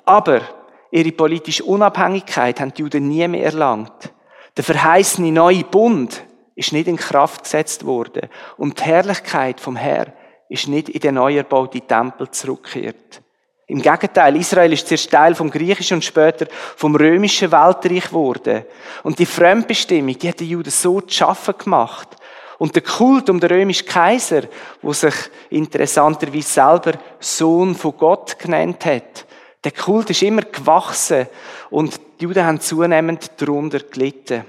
Aber 0.05 0.43
ihre 0.91 1.13
politische 1.13 1.65
Unabhängigkeit 1.65 2.61
haben 2.61 2.75
die 2.75 2.83
Juden 2.83 3.09
nie 3.09 3.27
mehr 3.27 3.45
erlangt. 3.45 4.13
Der 4.59 4.65
verheißene 4.65 5.33
neue 5.33 5.65
Bund 5.65 6.27
ist 6.57 6.75
nicht 6.75 6.89
in 6.89 6.99
Kraft 6.99 7.45
gesetzt 7.45 7.87
worden 7.87 8.29
und 8.59 8.79
die 8.79 8.85
Herrlichkeit 8.85 9.63
vom 9.63 9.77
Herrn 9.77 10.13
ist 10.49 10.69
nicht 10.69 10.89
in 10.89 11.01
den 11.01 11.15
neu 11.15 11.37
erbauten 11.37 11.87
Tempel 11.87 12.31
zurückgekehrt. 12.31 13.23
Im 13.67 13.83
Gegenteil, 13.83 14.37
Israel 14.37 14.73
ist 14.73 14.89
zuerst 14.89 15.11
Teil 15.11 15.35
vom 15.35 15.51
griechischen 15.51 15.97
und 15.97 16.05
später 16.05 16.47
vom 16.75 16.97
römischen 16.97 17.53
Weltreich 17.53 18.07
geworden. 18.07 18.65
Und 19.03 19.19
die 19.19 19.27
Fremdbestimmung, 19.27 20.19
die 20.19 20.29
hat 20.29 20.41
die 20.41 20.49
Juden 20.49 20.71
so 20.71 21.03
zu 21.03 21.15
schaffen 21.15 21.55
gemacht. 21.59 22.09
Und 22.57 22.75
der 22.75 22.83
Kult 22.83 23.29
um 23.29 23.39
den 23.39 23.51
römischen 23.51 23.87
Kaiser, 23.87 24.45
wo 24.81 24.95
sich 24.95 25.15
interessanterweise 25.51 26.49
selber 26.49 26.93
Sohn 27.21 27.75
von 27.75 27.97
Gott 27.99 28.39
genannt 28.39 28.87
hat, 28.87 29.27
der 29.63 29.73
Kult 29.73 30.09
ist 30.11 30.23
immer 30.23 30.43
gewachsen 30.43 31.27
und 31.69 32.01
die 32.19 32.25
Juden 32.25 32.45
haben 32.45 32.61
zunehmend 32.61 33.33
darunter 33.37 33.81
gelitten. 33.81 34.45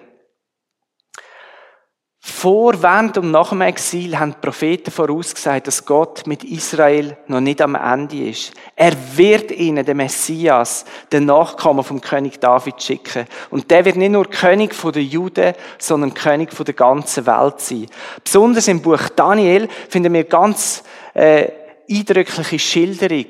Vor, 2.21 2.81
während 2.81 3.17
und 3.17 3.31
nach 3.31 3.49
dem 3.49 3.61
Exil 3.61 4.19
haben 4.19 4.33
die 4.33 4.45
Propheten 4.45 4.91
vorausgesagt, 4.91 5.67
dass 5.67 5.85
Gott 5.85 6.27
mit 6.27 6.43
Israel 6.43 7.17
noch 7.27 7.39
nicht 7.39 7.61
am 7.61 7.75
Ende 7.75 8.29
ist. 8.29 8.51
Er 8.75 8.91
wird 9.15 9.51
ihnen 9.51 9.85
den 9.85 9.97
Messias, 9.97 10.83
den 11.13 11.25
Nachkommen 11.25 11.83
vom 11.83 12.01
König 12.01 12.39
David 12.41 12.83
schicken. 12.83 13.25
Und 13.51 13.71
der 13.71 13.85
wird 13.85 13.95
nicht 13.95 14.11
nur 14.11 14.25
König 14.25 14.75
der 14.81 15.01
Juden, 15.01 15.53
sondern 15.77 16.13
König 16.13 16.53
der 16.53 16.73
ganzen 16.73 17.25
Welt 17.25 17.61
sein. 17.61 17.87
Besonders 18.21 18.67
im 18.67 18.81
Buch 18.81 19.07
Daniel 19.15 19.69
finden 19.87 20.13
wir 20.13 20.25
ganz 20.25 20.83
äh, 21.13 21.47
eindrückliche 21.89 22.59
Schilderung 22.59 23.27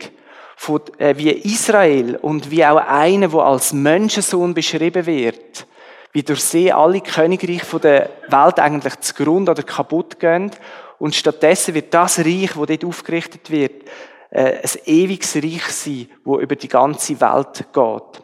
von, 0.55 0.81
äh, 0.97 1.15
wie 1.15 1.29
Israel 1.29 2.15
und 2.15 2.49
wie 2.49 2.65
auch 2.65 2.77
einer, 2.77 3.27
der 3.27 3.39
als 3.39 3.71
Menschensohn 3.71 4.55
beschrieben 4.55 5.05
wird, 5.05 5.67
wie 6.11 6.23
durch 6.23 6.43
sie 6.43 6.71
alle 6.71 7.01
Königreiche 7.01 7.79
der 7.79 8.09
Welt 8.27 8.59
eigentlich 8.59 8.99
zugrunde 9.01 9.51
oder 9.51 9.63
kaputt 9.63 10.19
gehen. 10.19 10.51
Und 10.97 11.15
stattdessen 11.15 11.73
wird 11.73 11.93
das 11.93 12.19
Reich, 12.19 12.51
das 12.55 12.67
dort 12.67 12.85
aufgerichtet 12.85 13.49
wird, 13.51 13.83
äh, 14.31 14.57
ein 14.57 14.69
ewiges 14.85 15.35
Reich 15.35 15.67
sein, 15.67 16.09
wo 16.23 16.39
über 16.39 16.55
die 16.55 16.67
ganze 16.67 17.19
Welt 17.21 17.65
geht. 17.73 18.23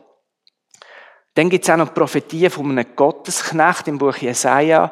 Dann 1.36 1.50
gibt 1.50 1.66
es 1.66 1.70
auch 1.70 1.78
noch 1.78 1.94
Prophetien 1.94 2.50
von 2.50 2.72
einem 2.72 2.86
Gottesknecht 2.96 3.88
im 3.88 3.98
Buch 3.98 4.16
Jesaja, 4.18 4.92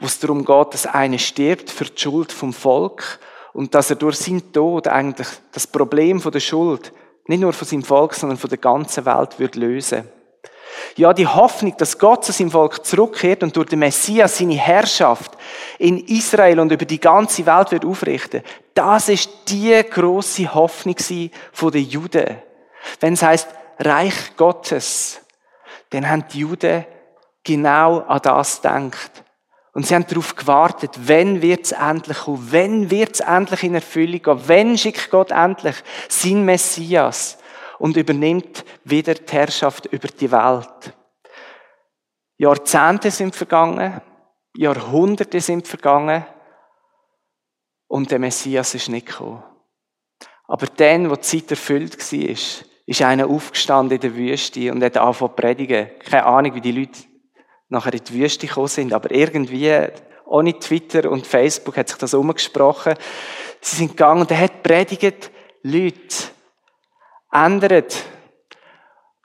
wo 0.00 0.06
es 0.06 0.20
darum 0.20 0.44
geht, 0.44 0.74
dass 0.74 0.86
einer 0.86 1.18
stirbt 1.18 1.70
für 1.70 1.86
die 1.86 2.00
Schuld 2.00 2.30
vom 2.30 2.52
Volk 2.52 3.18
und 3.52 3.74
dass 3.74 3.90
er 3.90 3.96
durch 3.96 4.18
seinen 4.18 4.52
Tod 4.52 4.86
eigentlich 4.86 5.28
das 5.52 5.66
Problem 5.66 6.20
von 6.20 6.32
der 6.32 6.40
Schuld 6.40 6.92
nicht 7.26 7.40
nur 7.40 7.52
von 7.52 7.66
seinem 7.66 7.82
Volk, 7.82 8.14
sondern 8.14 8.38
von 8.38 8.48
der 8.48 8.58
ganzen 8.58 9.04
Welt 9.04 9.38
wird 9.38 9.56
lösen. 9.56 10.08
Ja, 10.96 11.12
die 11.12 11.26
Hoffnung, 11.26 11.76
dass 11.76 11.98
Gott 11.98 12.24
zu 12.24 12.32
seinem 12.32 12.50
Volk 12.50 12.84
zurückkehrt 12.84 13.42
und 13.42 13.56
durch 13.56 13.68
den 13.68 13.78
Messias 13.78 14.38
seine 14.38 14.54
Herrschaft 14.54 15.32
in 15.78 15.98
Israel 16.06 16.60
und 16.60 16.72
über 16.72 16.84
die 16.84 17.00
ganze 17.00 17.46
Welt 17.46 17.70
wird 17.72 17.84
aufrichten, 17.84 18.42
das 18.74 19.08
ist 19.08 19.30
die 19.48 19.80
große 19.88 20.52
Hoffnung 20.54 20.96
von 21.52 21.70
den 21.70 21.84
Juden. 21.88 22.36
Wenn 23.00 23.14
es 23.14 23.22
heißt 23.22 23.48
Reich 23.78 24.36
Gottes, 24.36 25.20
dann 25.90 26.08
haben 26.08 26.24
die 26.32 26.40
Juden 26.40 26.84
genau 27.44 28.00
an 28.00 28.20
das 28.22 28.60
gedacht. 28.60 29.24
Und 29.72 29.86
sie 29.86 29.94
haben 29.94 30.06
darauf 30.08 30.34
gewartet, 30.34 30.90
wenn 31.04 31.40
es 31.42 31.72
endlich 31.72 32.18
kommen, 32.18 32.50
wenn 32.50 32.90
es 32.90 33.20
endlich 33.20 33.62
in 33.62 33.76
Erfüllung 33.76 34.22
gehen, 34.22 34.42
wenn 34.46 34.76
schickt 34.76 35.10
Gott 35.10 35.30
endlich 35.30 35.76
sein 36.08 36.44
Messias 36.44 37.37
und 37.78 37.96
übernimmt 37.96 38.64
wieder 38.84 39.14
die 39.14 39.32
Herrschaft 39.32 39.86
über 39.86 40.08
die 40.08 40.30
Welt. 40.30 40.94
Jahrzehnte 42.36 43.10
sind 43.10 43.34
vergangen, 43.34 44.00
Jahrhunderte 44.56 45.40
sind 45.40 45.66
vergangen 45.66 46.24
und 47.86 48.10
der 48.10 48.18
Messias 48.18 48.74
ist 48.74 48.88
nicht 48.88 49.06
gekommen. 49.06 49.42
Aber 50.46 50.66
dann, 50.66 51.10
wo 51.10 51.14
die 51.14 51.20
Zeit 51.20 51.50
erfüllt 51.50 51.98
war, 51.98 52.36
ist 52.86 53.02
einer 53.02 53.28
aufgestanden 53.28 53.96
in 53.96 54.00
der 54.00 54.14
Wüste 54.14 54.72
und 54.72 54.82
hat 54.82 54.96
angefangen 54.96 55.30
zu 55.30 55.36
predigen. 55.36 55.90
Keine 55.98 56.24
Ahnung, 56.24 56.54
wie 56.54 56.60
die 56.60 56.72
Leute 56.72 57.00
nachher 57.68 57.92
in 57.92 58.02
die 58.02 58.14
Wüste 58.14 58.46
gekommen 58.46 58.68
sind, 58.68 58.92
aber 58.94 59.10
irgendwie, 59.10 59.88
ohne 60.24 60.58
Twitter 60.58 61.10
und 61.10 61.26
Facebook 61.26 61.76
hat 61.76 61.88
sich 61.88 61.98
das 61.98 62.14
umgesprochen. 62.14 62.94
Sie 63.60 63.76
sind 63.76 63.90
gegangen 63.90 64.22
und 64.22 64.30
er 64.30 64.40
hat 64.40 64.62
predigt, 64.62 65.30
Leute, 65.62 66.16
ändert 67.32 68.04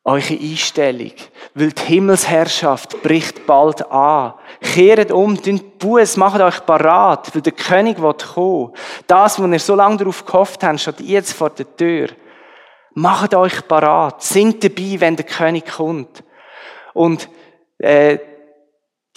eure 0.06 0.34
Einstellung, 0.34 1.14
weil 1.54 1.72
die 1.72 1.82
Himmelsherrschaft 1.82 3.02
bricht 3.02 3.46
bald 3.46 3.90
an. 3.90 4.34
Kehrt 4.62 5.12
um, 5.12 5.42
tun 5.42 5.62
Buß, 5.80 6.18
macht 6.18 6.42
euch 6.42 6.66
parat, 6.66 7.34
weil 7.34 7.42
der 7.42 7.54
König 7.54 8.02
wird 8.02 8.34
kommen. 8.34 8.74
Das, 9.08 9.40
wo 9.40 9.48
ihr 9.48 9.60
so 9.60 9.76
lange 9.76 9.98
darauf 9.98 10.26
gehofft 10.26 10.64
habt, 10.64 10.82
steht 10.82 11.00
jetzt 11.02 11.34
vor 11.34 11.52
der 11.52 11.74
Tür. 11.78 12.10
Macht 12.94 13.34
euch 13.34 13.66
parat, 13.68 14.22
sind 14.22 14.64
dabei, 14.64 15.00
wenn 15.00 15.16
der 15.16 15.26
König 15.26 15.72
kommt. 15.72 16.24
Und 16.94 17.30
äh, 17.78 18.20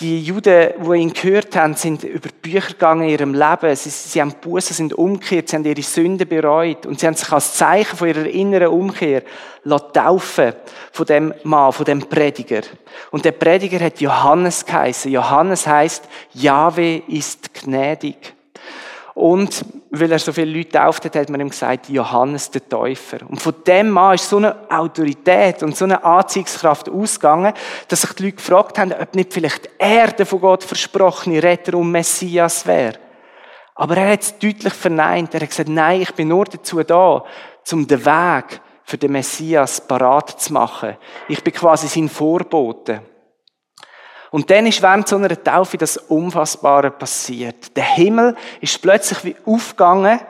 die 0.00 0.22
Juden, 0.22 0.74
die 0.78 0.98
ihn 0.98 1.12
gehört 1.14 1.56
haben, 1.56 1.74
sind 1.74 2.04
über 2.04 2.28
die 2.28 2.50
Bücher 2.50 2.68
gegangen 2.68 3.04
in 3.04 3.08
ihrem 3.08 3.32
Leben. 3.32 3.74
Sie, 3.74 3.88
sie 3.88 4.20
haben 4.20 4.34
Buße, 4.42 4.74
sind 4.74 4.92
umgekehrt, 4.92 5.48
sie 5.48 5.56
haben 5.56 5.64
ihre 5.64 5.80
Sünden 5.80 6.28
bereut 6.28 6.84
und 6.84 7.00
sie 7.00 7.06
haben 7.06 7.14
sich 7.14 7.32
als 7.32 7.54
Zeichen 7.54 7.96
von 7.96 8.08
ihrer 8.08 8.26
inneren 8.26 8.68
Umkehr 8.68 9.22
taufen 9.94 10.52
von 10.92 11.06
dem 11.06 11.34
Mann, 11.44 11.72
von 11.72 11.86
dem 11.86 12.00
Prediger. 12.00 12.60
Und 13.10 13.24
der 13.24 13.32
Prediger 13.32 13.80
hat 13.80 14.00
Johannes 14.00 14.66
geheißen. 14.66 15.10
Johannes 15.10 15.66
heißt, 15.66 16.04
Jahwe 16.34 17.02
ist 17.08 17.54
gnädig. 17.54 18.35
Und 19.16 19.64
weil 19.92 20.12
er 20.12 20.18
so 20.18 20.30
viele 20.30 20.58
Leute 20.58 20.72
tauft 20.72 21.06
hat, 21.06 21.16
hat 21.16 21.30
man 21.30 21.40
ihm 21.40 21.48
gesagt, 21.48 21.88
Johannes 21.88 22.50
der 22.50 22.68
Täufer. 22.68 23.16
Und 23.26 23.40
von 23.40 23.54
dem 23.66 23.88
Mann 23.88 24.14
ist 24.14 24.28
so 24.28 24.36
eine 24.36 24.70
Autorität 24.70 25.62
und 25.62 25.74
so 25.74 25.86
eine 25.86 26.04
Anziehungskraft 26.04 26.90
ausgegangen, 26.90 27.54
dass 27.88 28.02
sich 28.02 28.12
die 28.12 28.24
Leute 28.24 28.36
gefragt 28.36 28.78
haben, 28.78 28.92
ob 28.92 29.14
nicht 29.14 29.32
vielleicht 29.32 29.70
er 29.78 30.08
der 30.08 30.26
von 30.26 30.42
Gott 30.42 30.64
versprochene 30.64 31.42
Retter 31.42 31.78
und 31.78 31.90
Messias 31.92 32.66
wäre. 32.66 32.98
Aber 33.74 33.96
er 33.96 34.12
hat 34.12 34.20
es 34.20 34.38
deutlich 34.38 34.74
verneint. 34.74 35.32
Er 35.32 35.40
hat 35.40 35.48
gesagt, 35.48 35.70
nein, 35.70 36.02
ich 36.02 36.12
bin 36.12 36.28
nur 36.28 36.44
dazu 36.44 36.82
da, 36.82 37.24
um 37.72 37.86
den 37.86 38.04
Weg 38.04 38.60
für 38.84 38.98
den 38.98 39.12
Messias 39.12 39.80
parat 39.80 40.38
zu 40.38 40.52
machen. 40.52 40.98
Ich 41.26 41.42
bin 41.42 41.54
quasi 41.54 41.88
sein 41.88 42.10
Vorbote. 42.10 43.00
Und 44.30 44.50
dann 44.50 44.66
ist 44.66 44.82
während 44.82 45.08
so 45.08 45.16
einer 45.16 45.42
Taufe 45.42 45.78
das 45.78 45.96
Unfassbare 45.96 46.90
passiert. 46.90 47.76
Der 47.76 47.84
Himmel 47.84 48.36
ist 48.60 48.80
plötzlich 48.82 49.24
wie 49.24 49.36
aufgegangen. 49.44 50.20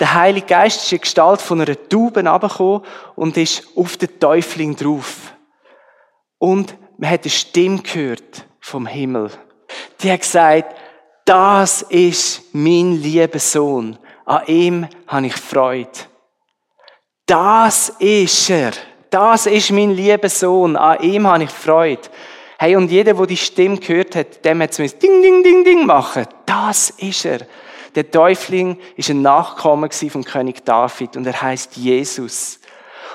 Der 0.00 0.14
Heilige 0.14 0.46
Geist 0.46 0.84
ist 0.84 0.92
in 0.92 1.00
Gestalt 1.00 1.40
von 1.40 1.60
einer 1.60 1.88
Taube 1.88 2.22
herabgekommen 2.22 2.82
und 3.16 3.36
ist 3.36 3.66
auf 3.76 3.96
den 3.96 4.18
Täufling 4.20 4.76
drauf. 4.76 5.34
Und 6.38 6.76
man 6.98 7.10
hat 7.10 7.22
eine 7.22 7.30
Stimme 7.30 7.82
gehört 7.82 8.46
vom 8.60 8.86
Himmel. 8.86 9.30
Die 10.00 10.10
hat 10.10 10.20
gesagt, 10.20 10.74
das 11.24 11.82
ist 11.82 12.42
mein 12.52 13.02
lieber 13.02 13.38
Sohn. 13.38 13.98
An 14.24 14.46
ihm 14.46 14.88
habe 15.06 15.26
ich 15.26 15.36
Freude. 15.36 15.90
Das 17.26 17.90
ist 17.98 18.50
er. 18.50 18.72
Das 19.10 19.46
ist 19.46 19.70
mein 19.70 19.90
lieber 19.90 20.28
Sohn. 20.28 20.76
An 20.76 21.00
ihm 21.02 21.26
habe 21.26 21.44
ich 21.44 21.50
Freude. 21.50 22.02
Hey, 22.60 22.74
und 22.74 22.90
jeder, 22.90 23.14
der 23.14 23.26
die 23.26 23.36
Stimme 23.36 23.78
gehört 23.78 24.16
hat, 24.16 24.44
dem 24.44 24.60
hat 24.60 24.76
es 24.76 24.98
Ding, 24.98 25.22
Ding, 25.22 25.44
Ding, 25.44 25.64
Ding 25.64 25.86
machen. 25.86 26.26
Das 26.44 26.90
ist 26.90 27.24
er. 27.24 27.40
Der 27.94 28.10
Täufling 28.10 28.78
ist 28.96 29.10
ein 29.10 29.22
Nachkomme 29.22 29.88
von 29.90 30.24
König 30.24 30.64
David 30.64 31.16
und 31.16 31.24
er 31.24 31.40
heißt 31.40 31.76
Jesus. 31.76 32.58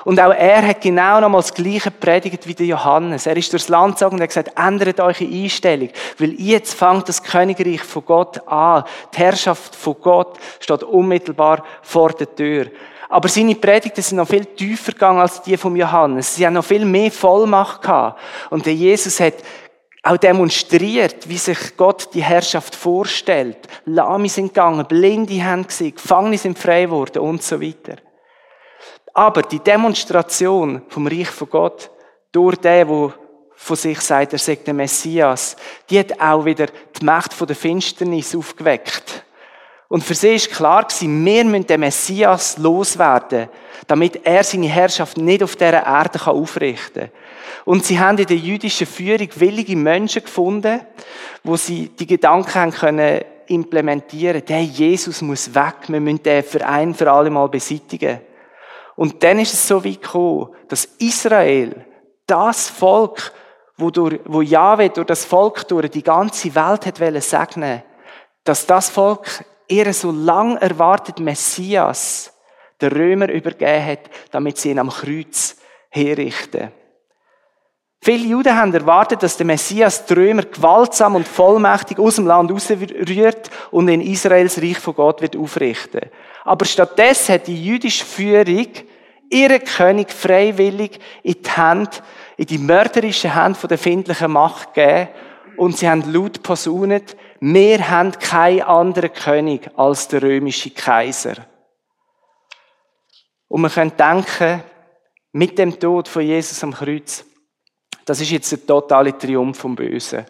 Und 0.04 0.18
auch 0.18 0.32
er 0.32 0.66
hat 0.66 0.80
genau 0.80 1.20
noch 1.20 1.28
mal 1.28 1.38
das 1.38 1.52
Gleiche 1.52 1.90
predigt 1.90 2.46
wie 2.46 2.54
der 2.54 2.66
Johannes. 2.66 3.26
Er 3.26 3.36
ist 3.36 3.52
durchs 3.52 3.68
Land 3.68 3.94
gezogen 3.94 4.16
und 4.16 4.22
hat 4.22 4.28
gesagt, 4.28 4.58
ändert 4.58 5.00
eure 5.00 5.24
Einstellung, 5.24 5.90
weil 6.18 6.32
jetzt 6.40 6.74
fängt 6.74 7.08
das 7.08 7.22
Königreich 7.22 7.82
von 7.82 8.04
Gott 8.04 8.48
an. 8.48 8.84
Die 9.14 9.18
Herrschaft 9.18 9.74
von 9.76 9.96
Gott 10.00 10.38
steht 10.60 10.82
unmittelbar 10.82 11.64
vor 11.82 12.12
der 12.12 12.34
Tür. 12.34 12.66
Aber 13.08 13.28
seine 13.28 13.54
Predigten 13.54 14.02
sind 14.02 14.16
noch 14.16 14.28
viel 14.28 14.44
tiefer 14.44 14.92
gegangen 14.92 15.20
als 15.20 15.42
die 15.42 15.56
vom 15.56 15.76
Johannes. 15.76 16.34
Sie 16.34 16.46
haben 16.46 16.54
noch 16.54 16.64
viel 16.64 16.84
mehr 16.84 17.10
Vollmacht 17.10 17.82
gehabt. 17.82 18.20
Und 18.50 18.66
der 18.66 18.74
Jesus 18.74 19.20
hat 19.20 19.34
auch 20.02 20.18
demonstriert, 20.18 21.28
wie 21.28 21.38
sich 21.38 21.76
Gott 21.76 22.10
die 22.12 22.22
Herrschaft 22.22 22.74
vorstellt. 22.74 23.56
Lahme 23.86 24.28
sind 24.28 24.48
gegangen, 24.48 24.86
Blinde 24.86 25.42
haben 25.42 25.66
gesehen, 25.66 25.94
Gefangene 25.94 26.36
sind 26.36 26.58
frei 26.58 26.84
geworden 26.84 27.20
und 27.20 27.42
so 27.42 27.60
weiter. 27.60 27.96
Aber 29.14 29.42
die 29.42 29.60
Demonstration 29.60 30.82
vom 30.88 31.06
Reich 31.06 31.30
von 31.30 31.48
Gott 31.48 31.90
durch 32.32 32.56
den, 32.56 32.88
wo 32.88 33.12
von 33.54 33.76
sich 33.76 34.00
sagt, 34.00 34.34
er 34.34 34.38
sagt 34.38 34.66
der 34.66 34.74
Messias, 34.74 35.56
die 35.88 35.98
hat 35.98 36.20
auch 36.20 36.44
wieder 36.44 36.66
die 36.66 37.04
Macht 37.04 37.32
von 37.32 37.46
der 37.46 37.56
Finsternis 37.56 38.34
aufgeweckt. 38.34 39.23
Und 39.94 40.02
für 40.02 40.16
sie 40.16 40.34
ist 40.34 40.50
klar 40.50 40.88
wir 40.88 41.44
müssen 41.44 41.68
den 41.68 41.78
Messias 41.78 42.58
loswerden, 42.58 43.48
damit 43.86 44.26
er 44.26 44.42
seine 44.42 44.66
Herrschaft 44.66 45.16
nicht 45.18 45.40
auf 45.40 45.54
dieser 45.54 45.86
Erde 45.86 46.26
aufrichten 46.26 47.02
kann. 47.02 47.10
Und 47.64 47.84
sie 47.84 48.00
haben 48.00 48.18
in 48.18 48.26
der 48.26 48.36
jüdischen 48.36 48.88
Führung 48.88 49.28
willige 49.36 49.76
Menschen 49.76 50.24
gefunden, 50.24 50.80
wo 51.44 51.56
sie 51.56 51.90
die 51.90 52.08
Gedanken 52.08 52.54
haben 52.56 52.70
können 52.72 53.20
implementieren. 53.46 54.44
Der 54.44 54.64
Jesus 54.64 55.22
muss 55.22 55.54
weg. 55.54 55.76
Wir 55.86 56.00
müssen 56.00 56.24
den 56.24 56.42
für 56.42 56.66
ein 56.66 56.92
für 56.92 57.12
alle 57.12 57.30
Mal 57.30 57.48
beseitigen. 57.48 58.18
Und 58.96 59.22
dann 59.22 59.38
ist 59.38 59.54
es 59.54 59.68
so 59.68 59.84
weit 59.84 60.02
gekommen, 60.02 60.48
dass 60.66 60.86
Israel, 60.98 61.86
das 62.26 62.68
Volk, 62.68 63.32
wo, 63.76 63.90
durch, 63.90 64.18
wo 64.24 64.42
Jahwe 64.42 64.90
durch 64.90 65.06
das 65.06 65.24
Volk 65.24 65.68
durch 65.68 65.88
die 65.88 66.02
ganze 66.02 66.52
Welt 66.52 66.84
hat 66.84 67.22
segnen 67.22 67.84
dass 68.42 68.66
das 68.66 68.90
Volk 68.90 69.44
ihren 69.68 69.92
so 69.92 70.10
lang 70.10 70.56
erwarteten 70.56 71.24
Messias 71.24 72.32
der 72.80 72.92
Römer 72.92 73.28
übergeben 73.28 73.86
hat, 73.86 74.10
damit 74.30 74.58
sie 74.58 74.70
ihn 74.70 74.78
am 74.78 74.90
Kreuz 74.90 75.56
herrichten. 75.90 76.72
Viele 78.04 78.26
Juden 78.26 78.54
haben 78.54 78.74
erwartet, 78.74 79.22
dass 79.22 79.38
der 79.38 79.46
Messias 79.46 80.04
die 80.04 80.12
Römer 80.12 80.42
gewaltsam 80.42 81.14
und 81.14 81.26
vollmächtig 81.26 81.98
aus 81.98 82.16
dem 82.16 82.26
Land 82.26 82.50
rausrührt 82.50 83.50
und 83.70 83.88
in 83.88 84.02
Israels 84.02 84.60
Reich 84.60 84.78
von 84.78 84.94
Gott 84.94 85.22
wird 85.22 85.36
aufrichten. 85.36 86.10
Aber 86.44 86.66
stattdessen 86.66 87.32
hat 87.32 87.46
die 87.46 87.64
jüdische 87.64 88.04
Führung 88.04 88.68
ihren 89.30 89.64
König 89.64 90.12
freiwillig 90.12 91.00
in 91.22 91.42
die 91.42 91.50
Hand, 91.50 92.02
in 92.36 92.44
die 92.44 92.58
mörderische 92.58 93.34
Hand 93.34 93.58
der 93.70 93.78
findlichen 93.78 94.32
Macht 94.32 94.74
gegeben 94.74 95.08
und 95.56 95.78
sie 95.78 95.88
haben 95.88 96.12
laut 96.12 96.42
posaunet, 96.42 97.16
wir 97.46 97.90
haben 97.90 98.12
keinen 98.12 98.62
anderen 98.62 99.12
König 99.12 99.68
als 99.76 100.08
der 100.08 100.22
römische 100.22 100.70
Kaiser. 100.70 101.34
Und 103.48 103.60
man 103.60 103.70
könnte 103.70 103.96
denken, 103.98 104.62
mit 105.32 105.58
dem 105.58 105.78
Tod 105.78 106.08
von 106.08 106.22
Jesus 106.22 106.64
am 106.64 106.72
Kreuz, 106.72 107.22
das 108.06 108.22
ist 108.22 108.30
jetzt 108.30 108.50
der 108.50 108.64
totale 108.64 109.18
Triumph 109.18 109.58
vom 109.58 109.76
Bösen. 109.76 110.24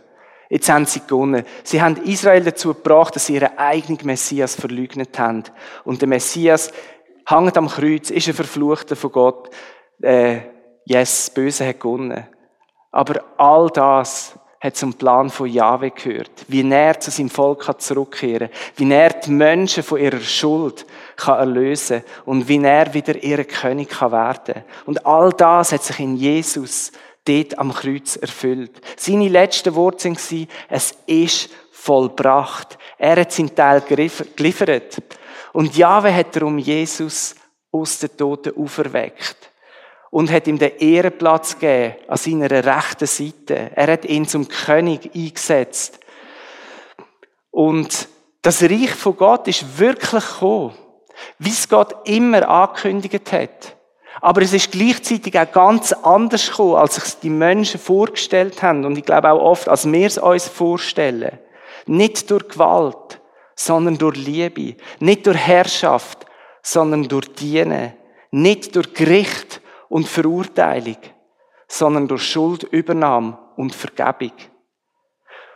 Jetzt 0.51 0.69
haben 0.69 0.87
sie 0.87 1.07
gewonnen. 1.07 1.45
Sie 1.63 1.81
haben 1.81 2.03
Israel 2.03 2.43
dazu 2.43 2.75
gebracht, 2.75 3.15
dass 3.15 3.27
sie 3.27 3.35
ihren 3.35 3.59
eigenen 3.59 4.05
Messias 4.07 4.57
verleugnet 4.57 5.17
haben. 5.17 5.45
Und 5.85 6.01
der 6.01 6.09
Messias 6.09 6.73
hängt 7.27 7.57
am 7.57 7.69
Kreuz, 7.69 8.11
ist 8.11 8.27
ein 8.27 8.35
Verfluchter 8.35 8.97
von 8.97 9.13
Gott. 9.13 9.51
Äh, 10.03 10.41
yes, 10.85 11.27
das 11.27 11.31
Böse 11.31 11.65
hat 11.69 11.79
gewonnen. 11.79 12.27
Aber 12.91 13.23
all 13.37 13.71
das 13.71 14.37
hat 14.65 14.79
zum 14.79 14.95
Plan 14.95 15.29
von 15.29 15.47
Jahwe 15.47 15.91
gehört. 15.91 16.31
Wie 16.49 16.67
er 16.69 16.99
zu 16.99 17.11
seinem 17.11 17.29
Volk 17.29 17.67
kann 17.67 17.79
zurückkehren 17.79 18.49
Wie 18.77 18.91
er 18.91 19.11
die 19.11 19.31
Menschen 19.31 19.83
von 19.83 20.01
ihrer 20.01 20.21
Schuld 20.21 20.87
kann 21.17 21.39
erlösen 21.39 22.03
und 22.25 22.49
wie 22.49 22.65
er 22.65 22.95
wieder 22.95 23.23
ihr 23.23 23.45
König 23.45 23.91
kann 23.91 24.13
werden 24.13 24.65
Und 24.87 25.05
all 25.05 25.35
das 25.35 25.73
hat 25.73 25.83
sich 25.83 26.01
in 26.01 26.17
Jesus 26.17 26.93
dort 27.27 27.59
am 27.59 27.75
Kreuz 27.75 28.17
erfüllt. 28.17 28.81
Seine 28.97 29.29
letzten 29.29 29.75
Worte 29.75 30.09
waren, 30.09 30.49
es 30.71 30.95
ist 31.07 31.51
vollbracht. 31.71 32.79
Er 32.97 33.17
hat 33.21 33.33
seinen 33.33 33.55
Teil 33.55 33.83
geliefert. 33.83 35.03
Und 35.53 35.77
Jahwe 35.77 36.15
hat 36.15 36.35
darum 36.35 36.57
Jesus 36.57 37.35
aus 37.71 37.99
den 37.99 38.17
Toten 38.17 38.57
auferweckt 38.57 39.51
und 40.15 40.31
hat 40.31 40.47
ihm 40.47 40.61
den 40.61 40.77
Ehrenplatz 40.79 41.59
gegeben 41.59 41.97
an 42.07 42.17
seiner 42.17 42.49
rechten 42.49 43.05
Seite. 43.05 43.73
Er 43.75 43.89
hat 43.89 44.05
ihn 44.05 44.29
zum 44.29 44.47
König 44.47 45.11
eingesetzt. 45.13 45.99
Und 47.51 48.07
das 48.41 48.63
Reich 48.63 48.93
von 48.93 49.17
Gott 49.17 49.49
ist 49.49 49.77
wirklich 49.77 50.25
gekommen, 50.25 50.73
wie 51.41 51.51
es 51.51 51.69
Gott 51.69 52.09
immer 52.09 52.49
angekündigt 52.49 53.33
hat. 53.33 53.77
Aber 54.21 54.41
es 54.43 54.53
ist 54.53 54.71
gleichzeitig 54.71 55.37
auch 55.37 55.51
ganz 55.51 55.93
anders 55.93 56.49
gekommen, 56.49 56.77
als 56.77 56.95
sich 56.95 57.15
die 57.19 57.31
Menschen 57.31 57.81
vorgestellt 57.81 58.63
haben. 58.63 58.85
Und 58.85 58.97
ich 58.97 59.05
glaube 59.05 59.33
auch 59.33 59.43
oft, 59.43 59.69
als 59.69 59.91
wir 59.91 60.07
es 60.07 60.19
uns 60.19 60.47
vorstellen. 60.47 61.41
Nicht 61.87 62.31
durch 62.31 62.51
Gewalt, 62.51 63.21
sondern 63.57 63.99
durch 63.99 64.17
Liebe. 64.17 64.77
Nicht 65.01 65.27
durch 65.27 65.39
Herrschaft, 65.39 66.25
sondern 66.63 67.09
durch 67.09 67.35
Dienen. 67.35 67.95
Nicht 68.31 68.77
durch 68.77 68.95
Gericht, 68.95 69.61
und 69.95 70.09
Verurteilung, 70.09 70.97
sondern 71.69 72.09
durch 72.09 72.25
Schuldübernahme 72.25 73.39
und 73.57 73.73
Vergebung. 73.73 74.33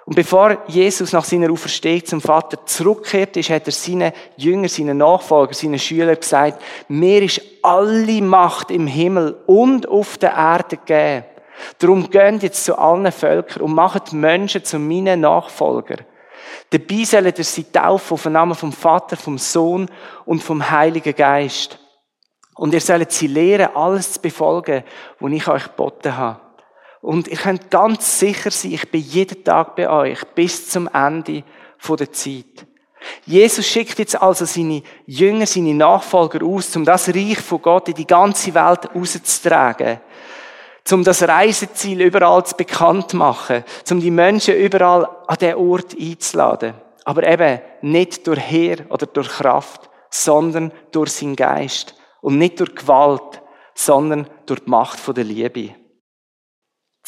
Und 0.07 0.15
bevor 0.15 0.59
Jesus 0.69 1.13
nach 1.13 1.25
seiner 1.25 1.51
Auferstehung 1.51 2.05
zum 2.05 2.21
Vater 2.21 2.65
zurückkehrt 2.65 3.37
ist, 3.37 3.51
hat 3.51 3.67
er 3.67 3.73
seinen 3.73 4.13
Jüngern, 4.37 4.69
seinen 4.69 4.99
Nachfolgern, 4.99 5.55
seinen 5.55 5.81
Schülern 5.81 6.15
gesagt, 6.15 6.63
mir 6.87 7.21
ist 7.21 7.43
alle 7.63 8.23
Macht 8.23 8.71
im 8.71 8.87
Himmel 8.87 9.43
und 9.47 9.89
auf 9.89 10.19
der 10.19 10.35
Erde 10.35 10.77
gegeben. 10.77 11.25
Darum 11.81 12.09
geht 12.09 12.45
jetzt 12.45 12.65
zu 12.65 12.79
allen 12.79 13.11
Völkern 13.11 13.63
und 13.63 13.75
macht 13.75 14.13
Menschen 14.13 14.63
zu 14.63 14.79
meinen 14.79 15.23
Nachfolgern. 15.23 16.07
Dabei 16.71 17.03
sollen 17.03 17.35
sie 17.37 17.65
taufen 17.65 18.15
auf 18.15 18.23
den 18.23 18.35
Namen 18.35 18.55
vom 18.55 18.71
Vater, 18.71 19.17
vom 19.17 19.37
Sohn 19.37 19.91
und 20.27 20.45
vom 20.45 20.71
Heiligen 20.71 21.17
Geist. 21.17 21.81
Und 22.59 22.75
ihr 22.75 22.81
sollt 22.81 23.13
sie 23.13 23.29
lehren, 23.29 23.75
alles 23.75 24.15
zu 24.15 24.21
befolgen, 24.21 24.83
was 25.21 25.33
ich 25.33 25.49
euch 25.49 25.65
geboten 25.65 26.17
habe. 26.17 26.41
Und 27.01 27.29
ihr 27.29 27.37
könnt 27.37 27.71
ganz 27.71 28.19
sicher 28.19 28.51
sein, 28.51 28.73
ich 28.73 28.91
bin 28.91 29.01
jeden 29.01 29.45
Tag 29.45 29.77
bei 29.77 29.89
euch, 29.89 30.25
bis 30.35 30.69
zum 30.69 30.89
Ende 30.93 31.45
der 31.89 32.13
Zeit. 32.13 32.67
Jesus 33.25 33.65
schickt 33.65 34.01
jetzt 34.01 34.21
also 34.21 34.45
seine 34.45 34.83
Jünger, 35.07 35.47
seine 35.47 35.73
Nachfolger 35.73 36.45
aus, 36.45 36.75
um 36.75 36.85
das 36.85 37.09
Reich 37.09 37.39
von 37.39 37.63
Gott 37.63 37.89
in 37.89 37.95
die 37.95 38.07
ganze 38.07 38.53
Welt 38.53 38.93
rauszutragen. 38.93 40.01
Um 40.91 41.05
das 41.05 41.23
Reiseziel 41.23 42.01
überall 42.01 42.45
zu 42.45 42.57
bekannt 42.57 43.15
machen. 43.15 43.63
Um 43.89 44.01
die 44.01 44.11
Menschen 44.11 44.57
überall 44.57 45.09
an 45.29 45.37
den 45.37 45.55
Ort 45.55 45.95
einzuladen. 45.97 46.75
Aber 47.05 47.23
eben 47.23 47.61
nicht 47.83 48.27
durch 48.27 48.41
Heer 48.41 48.79
oder 48.89 49.07
durch 49.07 49.29
Kraft, 49.29 49.89
sondern 50.11 50.73
durch 50.91 51.11
seinen 51.13 51.37
Geist. 51.37 51.95
Und 52.21 52.39
nicht 52.39 52.59
durch 52.61 52.75
Gewalt, 52.75 53.43
sondern 53.75 54.29
durch 54.47 54.61
die 54.61 54.71
Macht 54.71 55.17
der 55.17 55.25
Liebe. 55.25 55.75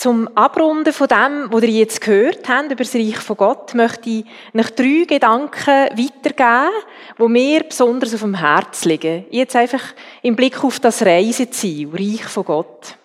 Zum 0.00 0.28
Abrunden 0.34 0.94
von 0.94 1.08
dem, 1.08 1.48
was 1.52 1.62
ihr 1.62 1.68
jetzt 1.68 2.00
gehört 2.00 2.48
habt 2.48 2.72
über 2.72 2.84
das 2.84 2.94
Reich 2.94 3.18
von 3.18 3.36
Gott, 3.36 3.74
möchte 3.74 4.08
ich 4.08 4.24
noch 4.54 4.70
drei 4.70 5.04
Gedanken 5.06 5.90
weitergeben, 5.90 6.70
die 7.18 7.28
mir 7.28 7.64
besonders 7.64 8.14
auf 8.14 8.20
dem 8.20 8.36
Herz 8.36 8.86
liegen. 8.86 9.26
Jetzt 9.30 9.56
einfach 9.56 9.82
im 10.22 10.36
Blick 10.36 10.64
auf 10.64 10.80
das 10.80 11.02
Reiseziel, 11.02 11.90
Reich 11.92 12.24
von 12.24 12.46
Gott. 12.46 12.96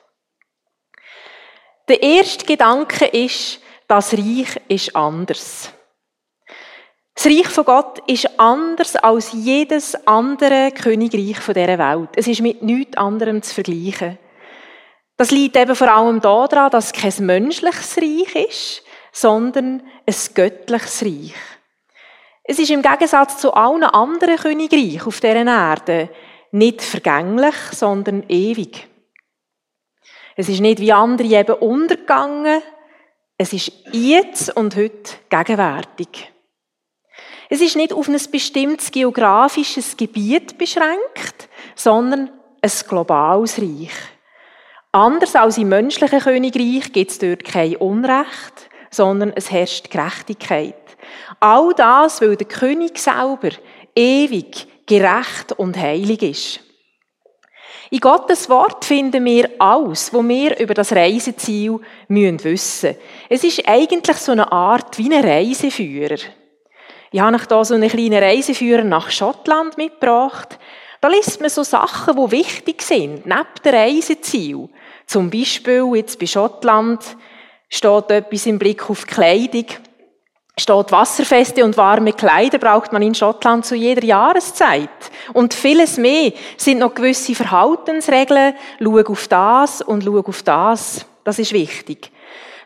Der 1.89 2.01
erste 2.01 2.45
Gedanke 2.45 3.07
ist, 3.07 3.59
das 3.89 4.13
Reich 4.13 4.61
ist 4.69 4.95
anders. 4.95 5.74
Das 7.15 7.25
Reich 7.25 7.47
von 7.47 7.63
Gott 7.63 7.99
ist 8.07 8.39
anders 8.39 8.97
als 8.97 9.31
jedes 9.31 9.95
andere 10.05 10.71
Königreich 10.71 11.39
dieser 11.39 11.77
Welt. 11.77 12.09
Es 12.15 12.27
ist 12.27 12.41
mit 12.41 12.61
nichts 12.61 12.97
anderem 12.97 13.41
zu 13.41 13.53
vergleichen. 13.53 14.19
Das 15.17 15.31
liegt 15.31 15.55
eben 15.55 15.75
vor 15.75 15.91
allem 15.91 16.19
daran, 16.19 16.69
dass 16.69 16.87
es 16.87 16.93
kein 16.93 17.25
menschliches 17.25 17.97
Reich 17.97 18.35
ist, 18.35 18.83
sondern 19.13 19.81
ein 20.05 20.15
göttliches 20.33 21.03
Reich. 21.03 21.35
Es 22.43 22.59
ist 22.59 22.69
im 22.69 22.81
Gegensatz 22.81 23.37
zu 23.37 23.53
allen 23.53 23.83
anderen 23.85 24.35
Königreichen 24.35 25.07
auf 25.07 25.21
dieser 25.21 25.45
Erde 25.45 26.09
nicht 26.51 26.81
vergänglich, 26.81 27.55
sondern 27.71 28.23
ewig. 28.27 28.87
Es 30.35 30.49
ist 30.49 30.59
nicht 30.59 30.79
wie 30.81 30.91
andere 30.91 31.27
eben 31.27 31.55
untergegangen, 31.55 32.61
es 33.37 33.53
ist 33.53 33.71
jetzt 33.91 34.55
und 34.55 34.75
heute 34.75 35.13
gegenwärtig. 35.29 36.34
Es 37.49 37.61
ist 37.61 37.75
nicht 37.75 37.93
auf 37.93 38.07
ein 38.07 38.19
bestimmtes 38.31 38.91
geografisches 38.91 39.95
Gebiet 39.97 40.57
beschränkt, 40.57 41.49
sondern 41.75 42.31
ein 42.61 42.71
globales 42.87 43.59
Reich. 43.59 43.93
Anders 44.91 45.35
als 45.35 45.57
im 45.57 45.69
menschlichen 45.69 46.19
Königreich 46.19 46.91
gibt 46.91 47.11
es 47.11 47.19
dort 47.19 47.43
kein 47.43 47.75
Unrecht, 47.75 48.69
sondern 48.89 49.33
es 49.35 49.51
herrscht 49.51 49.89
Gerechtigkeit. 49.91 50.75
All 51.39 51.73
das, 51.75 52.21
weil 52.21 52.35
der 52.37 52.47
König 52.47 52.97
selber 52.97 53.49
ewig, 53.93 54.67
gerecht 54.85 55.51
und 55.57 55.77
heilig 55.77 56.21
ist. 56.21 56.59
In 57.91 57.99
Gottes 57.99 58.49
Wort 58.49 58.83
finden 58.83 59.23
wir 59.25 59.49
alles, 59.59 60.13
was 60.13 60.27
wir 60.27 60.59
über 60.59 60.73
das 60.73 60.91
Reiseziel 60.91 61.79
wissen 62.07 62.39
müssen. 62.43 62.95
Es 63.29 63.43
ist 63.43 63.67
eigentlich 63.67 64.17
so 64.17 64.31
eine 64.31 64.51
Art 64.51 64.97
wie 64.97 65.13
ein 65.13 65.23
Reiseführer. 65.23 66.17
Ich 67.15 67.21
habe 67.21 67.37
euch 67.37 67.47
hier 67.47 67.63
so 67.63 67.75
einen 67.75 67.89
kleinen 67.89 68.21
Reiseführer 68.21 68.83
nach 68.83 69.09
Schottland 69.09 69.77
mitgebracht. 69.77 70.59
Da 70.99 71.07
liest 71.07 71.39
man 71.39 71.49
so 71.49 71.63
Sachen, 71.63 72.13
die 72.13 72.31
wichtig 72.31 72.81
sind, 72.81 73.25
neben 73.25 73.45
dem 73.63 73.73
Reiseziel. 73.73 74.67
Zum 75.05 75.29
Beispiel 75.29 75.91
jetzt 75.93 76.19
bei 76.19 76.25
Schottland 76.25 77.01
steht 77.69 78.11
etwas 78.11 78.45
im 78.47 78.59
Blick 78.59 78.89
auf 78.89 79.07
Kleidung. 79.07 79.63
Steht 80.57 80.91
wasserfeste 80.91 81.63
und 81.63 81.77
warme 81.77 82.11
Kleider 82.11 82.57
braucht 82.57 82.91
man 82.91 83.01
in 83.01 83.15
Schottland 83.15 83.65
zu 83.65 83.75
jeder 83.75 84.03
Jahreszeit. 84.03 84.89
Und 85.31 85.53
vieles 85.53 85.95
mehr 85.95 86.33
sind 86.57 86.79
noch 86.79 86.95
gewisse 86.95 87.33
Verhaltensregeln. 87.33 88.55
Schau 88.83 88.99
auf 88.99 89.27
das 89.29 89.81
und 89.81 90.03
schau 90.03 90.19
auf 90.19 90.43
das. 90.43 91.05
Das 91.23 91.39
ist 91.39 91.53
wichtig. 91.53 92.11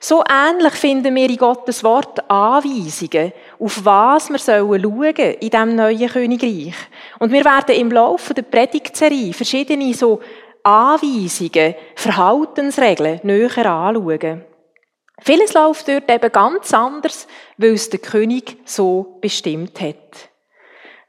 So 0.02 0.24
ähnlich 0.30 0.74
finden 0.76 1.14
wir 1.14 1.30
in 1.30 1.36
Gottes 1.36 1.84
Wort 1.84 2.30
Anweisungen, 2.32 3.34
auf 3.60 3.84
was 3.84 4.30
wir 4.30 4.39
schauen 4.39 4.82
sollen 4.82 5.15
in 5.15 5.50
diesem 5.50 5.76
neuen 5.76 6.10
Königreich. 6.10 6.76
Und 7.19 7.32
wir 7.32 7.43
werden 7.43 7.76
im 7.76 7.91
Laufe 7.91 8.34
der 8.34 8.43
Predigtserie 8.43 9.34
verschiedene 9.34 9.93
so 9.93 10.22
Anweisungen, 10.63 11.76
Verhaltensregeln 11.95 13.19
näher 13.24 13.65
anschauen. 13.65 14.45
Vieles 15.22 15.54
läuft 15.54 15.88
dort 15.88 16.10
eben 16.10 16.32
ganz 16.32 16.74
anders, 16.74 17.28
weil 17.58 17.74
es 17.74 17.89
der 17.89 18.00
König 18.00 18.58
so 18.65 19.17
bestimmt 19.19 19.82
hat. 19.82 20.30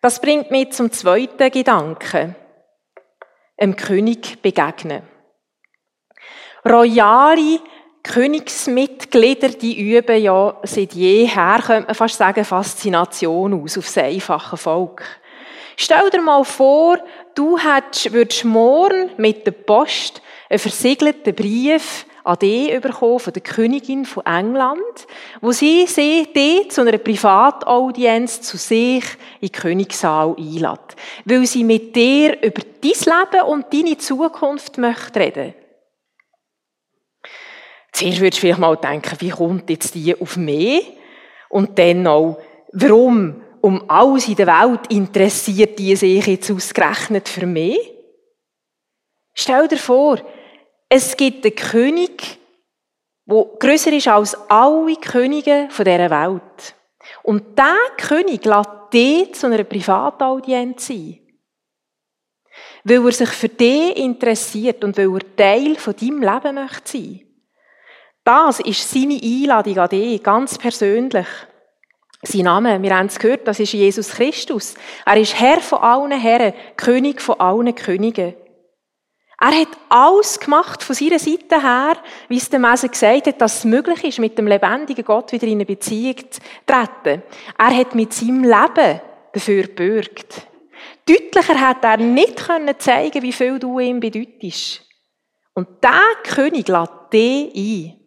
Das 0.00 0.20
bringt 0.20 0.50
mich 0.50 0.72
zum 0.72 0.90
zweiten 0.90 1.50
Gedanken. 1.50 2.34
Dem 3.60 3.76
König 3.76 4.40
begegnen. 4.42 5.02
Royale 6.64 7.60
Königsmitglieder, 8.02 9.50
die 9.50 9.78
üben 9.78 10.22
ja 10.22 10.56
seit 10.62 10.94
jeher, 10.94 11.60
könnte 11.64 11.86
man 11.86 11.94
fast 11.94 12.16
sagen, 12.16 12.44
Faszination 12.44 13.62
aus 13.62 13.76
auf 13.76 13.84
das 13.84 13.98
einfache 13.98 14.56
Volk. 14.56 15.04
Stell 15.76 16.10
dir 16.10 16.20
mal 16.20 16.44
vor, 16.44 16.98
du 17.34 17.58
hättest, 17.58 18.12
würdest 18.12 18.44
morgen 18.44 19.10
mit 19.16 19.46
der 19.46 19.52
Post 19.52 20.22
einen 20.48 20.58
versiegelten 20.58 21.34
Brief 21.34 22.06
an 22.24 22.38
dich 22.38 22.78
bekommen 22.80 23.18
von 23.18 23.32
der 23.32 23.42
Königin 23.42 24.04
von 24.04 24.26
England, 24.26 25.06
wo 25.40 25.52
sie 25.52 25.86
sie 25.86 26.28
dich 26.34 26.70
zu 26.70 26.82
einer 26.82 26.98
Privataudienz 26.98 28.42
zu 28.42 28.56
sich 28.56 29.04
in 29.40 29.48
den 29.48 29.52
Königssaal 29.52 30.34
einlädt, 30.36 30.96
weil 31.24 31.46
sie 31.46 31.64
mit 31.64 31.96
dir 31.96 32.42
über 32.42 32.62
dein 32.82 32.90
Leben 32.90 33.46
und 33.46 33.72
deine 33.72 33.96
Zukunft 33.96 34.76
möchte 34.78 35.20
reden. 35.20 35.54
Zuerst 38.00 38.20
würdest 38.20 38.38
du 38.38 38.40
vielleicht 38.40 38.58
mal 38.58 38.76
denken, 38.76 39.16
wie 39.18 39.28
kommt 39.28 39.68
jetzt 39.68 39.94
die 39.94 40.18
auf 40.18 40.38
mich? 40.38 40.90
Und 41.50 41.78
dann 41.78 42.06
auch, 42.06 42.38
warum 42.72 43.42
um 43.60 43.90
alles 43.90 44.26
in 44.26 44.36
der 44.36 44.46
Welt 44.46 44.90
interessiert 44.90 45.78
die 45.78 45.94
sich 45.94 46.26
jetzt 46.26 46.50
ausgerechnet 46.50 47.28
für 47.28 47.44
mich? 47.44 47.78
Stell 49.34 49.68
dir 49.68 49.76
vor, 49.76 50.18
es 50.88 51.14
gibt 51.14 51.44
einen 51.44 51.54
König, 51.54 52.38
wo 53.26 53.56
grösser 53.58 53.92
ist 53.92 54.08
als 54.08 54.34
alle 54.48 54.96
Könige 54.96 55.68
dieser 55.70 56.10
Welt. 56.10 56.74
Und 57.22 57.58
dieser 57.58 57.76
König 57.98 58.46
lässt 58.46 58.94
dich 58.94 59.34
zu 59.34 59.46
einer 59.46 59.64
Privataudienz 59.64 60.88
ein. 60.88 61.18
Weil 62.84 63.04
er 63.04 63.12
sich 63.12 63.28
für 63.28 63.50
dich 63.50 63.98
interessiert 63.98 64.82
und 64.84 64.96
weil 64.96 65.14
er 65.14 65.36
Teil 65.36 65.76
von 65.76 65.94
deinem 65.94 66.22
Leben 66.22 66.54
möchte 66.54 66.92
sein. 66.92 67.29
Das 68.24 68.60
ist 68.60 68.90
seine 68.90 69.20
Einladung 69.22 69.78
an 69.78 69.88
dich, 69.88 70.22
ganz 70.22 70.58
persönlich. 70.58 71.26
Sein 72.22 72.42
Name, 72.42 72.82
wir 72.82 72.94
haben 72.94 73.06
es 73.06 73.18
gehört, 73.18 73.48
das 73.48 73.60
ist 73.60 73.72
Jesus 73.72 74.10
Christus. 74.10 74.74
Er 75.06 75.16
ist 75.16 75.40
Herr 75.40 75.60
von 75.60 75.78
allen 75.78 76.12
Herren, 76.12 76.52
König 76.76 77.22
von 77.22 77.40
allen 77.40 77.74
Königen. 77.74 78.34
Er 79.40 79.58
hat 79.58 79.68
alles 79.88 80.38
gemacht 80.38 80.82
von 80.82 80.94
seiner 80.94 81.18
Seite 81.18 81.62
her, 81.62 81.96
wie 82.28 82.36
es 82.36 82.50
der 82.50 82.58
Messe 82.58 82.90
gesagt 82.90 83.26
hat, 83.26 83.40
dass 83.40 83.58
es 83.58 83.64
möglich 83.64 84.04
ist, 84.04 84.18
mit 84.18 84.36
dem 84.36 84.46
lebendigen 84.46 85.02
Gott 85.02 85.32
wieder 85.32 85.46
in 85.46 85.54
eine 85.54 85.64
Beziehung 85.64 86.16
zu 86.30 86.40
treten. 86.66 87.22
Er 87.56 87.76
hat 87.76 87.94
mit 87.94 88.12
seinem 88.12 88.44
Leben 88.44 89.00
dafür 89.32 89.62
gebürgt. 89.62 90.46
Deutlicher 91.08 91.58
hat 91.58 91.82
er 91.84 91.96
nicht 91.96 92.36
können 92.36 92.78
zeigen, 92.78 93.22
wie 93.22 93.32
viel 93.32 93.58
du 93.58 93.78
ihm 93.78 93.98
bedeutest. 93.98 94.82
Und 95.54 95.82
der 95.82 96.00
König 96.22 96.68
lädt 96.68 97.12
dich 97.12 97.54
ein. 97.54 97.99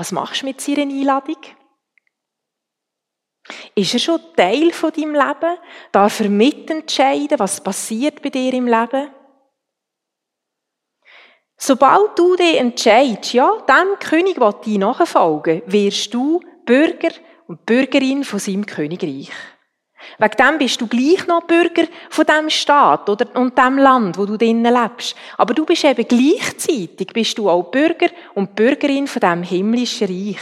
Was 0.00 0.12
machst 0.12 0.40
du 0.40 0.46
mit 0.46 0.62
seiner 0.62 0.80
Einladung? 0.80 1.36
Ist 3.74 3.92
er 3.92 4.00
schon 4.00 4.34
Teil 4.34 4.72
von 4.72 4.92
deinem 4.92 5.12
Leben? 5.12 5.58
Darf 5.92 6.20
er 6.20 6.30
mitentscheiden, 6.30 7.38
was 7.38 7.62
passiert 7.62 8.22
bei 8.22 8.30
dir 8.30 8.54
im 8.54 8.66
Leben? 8.66 9.10
Sobald 11.58 12.18
du 12.18 12.34
dich 12.34 12.56
entscheidest, 12.56 13.34
ja, 13.34 13.52
dem 13.68 13.98
König 13.98 14.40
will 14.40 14.54
ich 14.64 14.78
nachfolgen, 14.78 15.60
wirst 15.66 16.14
du 16.14 16.40
Bürger 16.64 17.12
und 17.46 17.66
Bürgerin 17.66 18.24
von 18.24 18.38
seinem 18.38 18.64
Königreich. 18.64 19.30
Wegen 20.18 20.36
dem 20.36 20.58
bist 20.58 20.80
du 20.80 20.86
gleich 20.86 21.26
noch 21.26 21.44
Bürger 21.44 21.84
von 22.10 22.26
dem 22.26 22.50
Staat 22.50 23.08
oder, 23.08 23.26
und 23.34 23.56
dem 23.56 23.78
Land, 23.78 24.18
wo 24.18 24.26
du 24.26 24.36
drinnen 24.36 24.74
lebst. 24.74 25.16
Aber 25.36 25.54
du 25.54 25.64
bist 25.64 25.84
eben 25.84 26.06
gleichzeitig, 26.06 27.08
bist 27.12 27.38
du 27.38 27.48
auch 27.48 27.70
Bürger 27.70 28.08
und 28.34 28.54
Bürgerin 28.54 29.06
von 29.06 29.20
dem 29.20 29.42
himmlischen 29.42 30.08
Reich. 30.08 30.40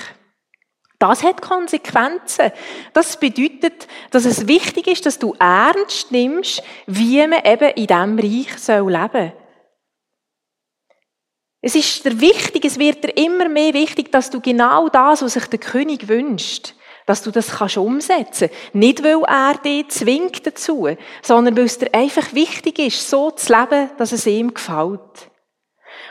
Das 0.98 1.22
hat 1.22 1.40
Konsequenzen. 1.40 2.50
Das 2.92 3.18
bedeutet, 3.18 3.86
dass 4.10 4.24
es 4.24 4.48
wichtig 4.48 4.88
ist, 4.88 5.06
dass 5.06 5.18
du 5.18 5.34
ernst 5.38 6.10
nimmst, 6.10 6.62
wie 6.86 7.24
man 7.26 7.44
eben 7.44 7.70
in 7.70 7.86
diesem 7.86 8.18
Reich 8.18 8.58
soll 8.58 8.90
leben 8.90 9.10
soll. 9.12 9.32
Es 11.60 11.74
ist 11.74 12.04
dir 12.04 12.20
wichtig, 12.20 12.64
es 12.64 12.78
wird 12.78 13.02
dir 13.02 13.16
immer 13.16 13.48
mehr 13.48 13.74
wichtig, 13.74 14.12
dass 14.12 14.30
du 14.30 14.40
genau 14.40 14.88
das, 14.88 15.22
was 15.22 15.32
sich 15.32 15.46
der 15.46 15.58
König 15.58 16.08
wünscht, 16.08 16.74
dass 17.08 17.22
du 17.22 17.30
das 17.30 17.56
kannst 17.56 17.78
umsetzen. 17.78 18.50
Nicht, 18.74 19.02
weil 19.02 19.22
er 19.26 19.54
dich 19.64 19.88
zwingt 19.88 20.46
dazu, 20.46 20.88
sondern 21.22 21.56
weil 21.56 21.64
es 21.64 21.78
dir 21.78 21.92
einfach 21.94 22.34
wichtig 22.34 22.78
ist, 22.78 23.08
so 23.08 23.30
zu 23.30 23.50
leben, 23.50 23.90
dass 23.96 24.12
es 24.12 24.26
ihm 24.26 24.52
gefällt. 24.52 25.30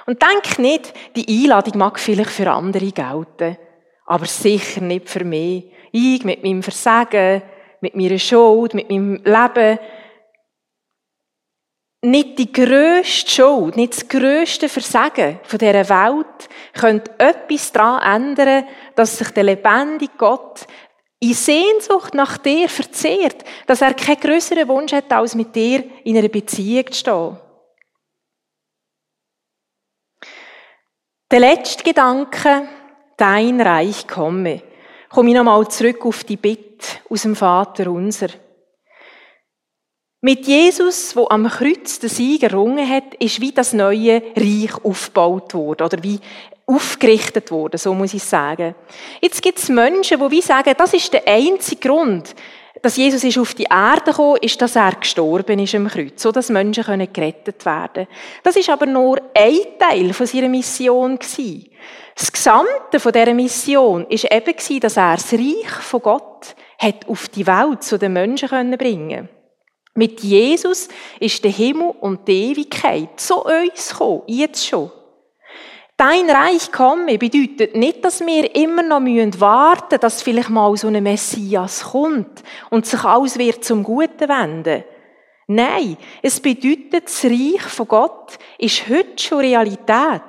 Und 0.07 0.23
denk 0.23 0.57
nicht, 0.57 0.93
die 1.15 1.43
Einladung 1.43 1.77
mag 1.77 1.99
vielleicht 1.99 2.31
für 2.31 2.49
andere 2.49 2.91
gelten, 2.91 3.57
aber 4.07 4.25
sicher 4.25 4.81
nicht 4.81 5.07
für 5.07 5.23
mich. 5.23 5.71
Ich 5.91 6.23
mit 6.23 6.43
meinem 6.43 6.63
Versagen, 6.63 7.43
mit 7.81 7.95
meiner 7.95 8.17
Schuld, 8.17 8.73
mit 8.73 8.89
meinem 8.89 9.21
Leben, 9.23 9.77
nicht 12.01 12.39
die 12.39 12.51
grösste 12.51 13.29
Schuld, 13.29 13.75
nicht 13.75 13.93
das 13.93 14.07
grösste 14.07 14.69
Versagen 14.69 15.39
von 15.43 15.59
dieser 15.59 15.89
Welt 15.89 16.49
könnte 16.73 17.11
etwas 17.17 17.71
daran 17.71 18.23
ändern, 18.23 18.65
dass 18.95 19.17
sich 19.17 19.29
der 19.31 19.43
lebendige 19.43 20.13
Gott 20.17 20.67
in 21.19 21.33
Sehnsucht 21.33 22.13
nach 22.13 22.37
dir 22.37 22.69
verzehrt, 22.69 23.43
dass 23.65 23.81
er 23.81 23.93
keinen 23.93 24.19
größeren 24.19 24.67
Wunsch 24.67 24.93
hat, 24.93 25.11
als 25.11 25.35
mit 25.35 25.55
dir 25.55 25.83
in 26.03 26.17
einer 26.17 26.29
Beziehung 26.29 26.91
zu 26.91 26.99
stehen. 26.99 27.37
Der 31.31 31.39
letzte 31.39 31.83
Gedanke, 31.83 32.67
dein 33.17 33.59
Reich 33.59 34.07
komme, 34.07 34.61
komme 35.09 35.29
ich 35.29 35.35
nochmal 35.35 35.67
zurück 35.67 36.05
auf 36.05 36.23
die 36.23 36.37
Bitte 36.37 36.87
aus 37.09 37.23
dem 37.23 37.35
Vater 37.35 37.91
unser. 37.91 38.29
Mit 40.21 40.47
Jesus, 40.47 41.15
wo 41.15 41.27
am 41.29 41.47
Kreuz 41.47 41.99
den 41.99 42.09
Sieg 42.09 42.41
errungen 42.41 42.89
hat, 42.89 43.13
ist 43.19 43.39
wie 43.39 43.51
das 43.51 43.73
neue 43.73 44.23
Reich 44.35 44.73
aufgebaut 44.83 45.53
worden 45.53 45.83
oder 45.83 46.01
wie 46.01 46.19
aufgerichtet 46.65 47.51
worden, 47.51 47.77
so 47.77 47.93
muss 47.93 48.15
ich 48.15 48.23
sagen. 48.23 48.73
Jetzt 49.21 49.43
gibt 49.43 49.59
es 49.59 49.69
Menschen, 49.69 50.19
die 50.19 50.31
wie 50.31 50.41
sagen, 50.41 50.73
das 50.75 50.95
ist 50.95 51.13
der 51.13 51.27
einzige 51.27 51.87
Grund, 51.87 52.33
dass 52.81 52.97
Jesus 52.97 53.23
ist 53.23 53.37
auf 53.37 53.53
die 53.53 53.67
Erde 53.69 54.05
gekommen 54.05 54.39
ist, 54.41 54.59
dass 54.59 54.75
er 54.75 54.93
gestorben 54.95 55.59
ist 55.59 55.75
am 55.75 55.87
Kreuz, 55.87 56.19
so 56.19 56.31
dass 56.31 56.49
Menschen 56.49 56.83
können 56.83 57.13
gerettet 57.13 57.63
werden. 57.63 58.07
Das 58.41 58.55
ist 58.55 58.71
aber 58.71 58.87
nur 58.87 59.21
ein 59.35 59.59
Teil 59.77 60.13
von 60.13 60.25
seiner 60.25 60.49
Mission 60.49 61.19
gewesen. 61.19 61.69
Das 62.15 62.31
Gesamte 62.31 62.99
von 62.99 63.11
dieser 63.11 63.35
Mission 63.35 64.07
ist 64.09 64.25
eben 64.31 64.79
dass 64.81 64.97
er 64.97 65.13
das 65.13 65.31
Reich 65.31 65.69
von 65.81 66.01
Gott 66.01 66.55
hat 66.79 67.07
auf 67.07 67.29
die 67.29 67.45
Welt 67.45 67.83
zu 67.83 67.99
den 67.99 68.13
Menschen 68.13 68.75
bringen. 68.77 69.29
Mit 69.97 70.21
Jesus 70.21 70.89
ist 71.19 71.43
der 71.43 71.49
Himmel 71.49 71.91
und 72.01 72.27
die 72.27 72.51
Ewigkeit 72.51 73.19
zu 73.19 73.43
uns 73.43 73.89
gekommen, 73.89 74.21
jetzt 74.27 74.67
schon. 74.67 74.91
Dein 75.97 76.29
Reich 76.29 76.71
komme 76.71 77.17
bedeutet 77.17 77.75
nicht, 77.75 78.05
dass 78.05 78.23
wir 78.23 78.55
immer 78.55 78.83
noch 78.83 79.01
warten 79.01 79.85
müssen, 79.89 79.99
dass 79.99 80.21
vielleicht 80.21 80.51
mal 80.51 80.77
so 80.77 80.87
ein 80.87 81.01
Messias 81.01 81.83
kommt 81.85 82.43
und 82.69 82.85
sich 82.85 83.03
alles 83.03 83.39
wird 83.39 83.65
zum 83.65 83.81
Guten 83.81 84.29
wenden. 84.29 84.83
Nein, 85.47 85.97
es 86.21 86.39
bedeutet, 86.41 87.05
das 87.05 87.25
Reich 87.25 87.63
von 87.63 87.87
Gott 87.87 88.37
ist 88.59 88.87
heute 88.87 89.17
schon 89.17 89.39
Realität. 89.39 90.21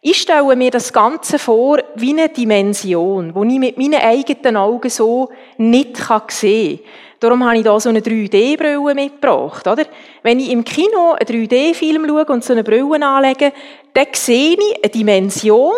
Ich 0.00 0.22
stelle 0.22 0.56
mir 0.56 0.70
das 0.70 0.90
Ganze 0.90 1.38
vor 1.38 1.82
wie 1.96 2.12
eine 2.12 2.30
Dimension, 2.30 3.34
die 3.34 3.54
ich 3.54 3.58
mit 3.58 3.76
meinen 3.76 4.00
eigenen 4.00 4.56
Augen 4.56 4.88
so 4.88 5.28
nicht 5.58 5.98
sehen 6.30 6.78
kann. 6.78 6.86
Darum 7.26 7.44
habe 7.44 7.56
ich 7.56 7.62
hier 7.62 7.80
so 7.80 7.88
eine 7.88 7.98
3D-Brille 7.98 8.94
mitgebracht, 8.94 9.66
oder? 9.66 9.84
Wenn 10.22 10.38
ich 10.38 10.48
im 10.48 10.62
Kino 10.62 11.10
einen 11.10 11.48
3D-Film 11.48 12.06
schaue 12.06 12.24
und 12.26 12.44
so 12.44 12.52
eine 12.52 12.62
Brille 12.62 13.04
anlege, 13.04 13.52
dann 13.94 14.06
sehe 14.12 14.52
ich 14.52 14.76
eine 14.76 14.90
Dimension, 14.90 15.74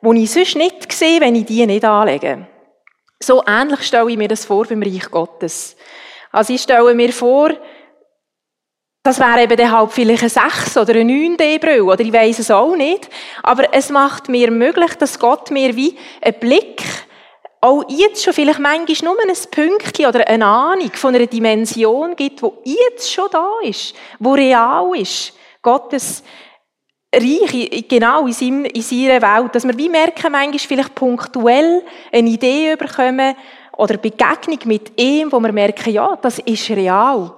die 0.00 0.22
ich 0.22 0.30
sonst 0.30 0.54
nicht 0.54 0.92
sehe, 0.92 1.20
wenn 1.20 1.34
ich 1.34 1.46
die 1.46 1.66
nicht 1.66 1.84
anlege. 1.84 2.46
So 3.20 3.42
ähnlich 3.44 3.82
stelle 3.82 4.12
ich 4.12 4.16
mir 4.16 4.28
das 4.28 4.44
vor 4.44 4.64
beim 4.64 4.80
Reich 4.80 5.10
Gottes. 5.10 5.76
Also 6.30 6.52
ich 6.52 6.62
stelle 6.62 6.94
mir 6.94 7.12
vor, 7.12 7.50
das 9.02 9.18
wäre 9.18 9.42
eben 9.42 9.56
dann 9.56 9.72
halt 9.72 9.90
vielleicht 9.90 10.22
eine 10.22 10.30
6 10.30 10.76
oder 10.76 10.94
eine 10.94 11.12
9D-Brille, 11.12 11.82
oder 11.82 12.00
ich 12.00 12.12
weiss 12.12 12.38
es 12.38 12.52
auch 12.52 12.76
nicht. 12.76 13.10
Aber 13.42 13.74
es 13.74 13.90
macht 13.90 14.28
mir 14.28 14.52
möglich, 14.52 14.94
dass 14.94 15.18
Gott 15.18 15.50
mir 15.50 15.74
wie 15.74 15.96
einen 16.20 16.38
Blick 16.38 16.84
auch 17.62 17.84
jetzt 17.88 18.24
schon 18.24 18.34
vielleicht 18.34 18.58
manchmal 18.58 19.14
nur 19.14 19.22
ein 19.22 19.36
Pünktchen 19.50 20.06
oder 20.06 20.26
eine 20.26 20.44
Ahnung 20.44 20.90
von 20.94 21.14
einer 21.14 21.26
Dimension 21.26 22.16
gibt, 22.16 22.42
wo 22.42 22.58
jetzt 22.64 23.10
schon 23.10 23.28
da 23.30 23.48
ist, 23.62 23.94
wo 24.18 24.32
real 24.32 24.90
ist. 24.96 25.32
Gottes 25.62 26.24
Reich, 27.14 27.86
genau 27.88 28.26
in, 28.26 28.32
seinem, 28.32 28.64
in 28.64 28.82
seiner 28.82 29.22
Welt. 29.22 29.54
Dass 29.54 29.64
wir 29.64 29.78
wie 29.78 29.88
merken, 29.88 30.32
manchmal 30.32 30.58
vielleicht 30.58 30.94
punktuell 30.96 31.84
eine 32.10 32.30
Idee 32.30 32.74
bekommen 32.74 33.36
oder 33.76 33.96
Begegnung 33.96 34.58
mit 34.64 35.00
ihm, 35.00 35.30
wo 35.30 35.38
wir 35.38 35.52
merken, 35.52 35.92
ja, 35.92 36.16
das 36.20 36.40
ist 36.40 36.68
real. 36.70 37.32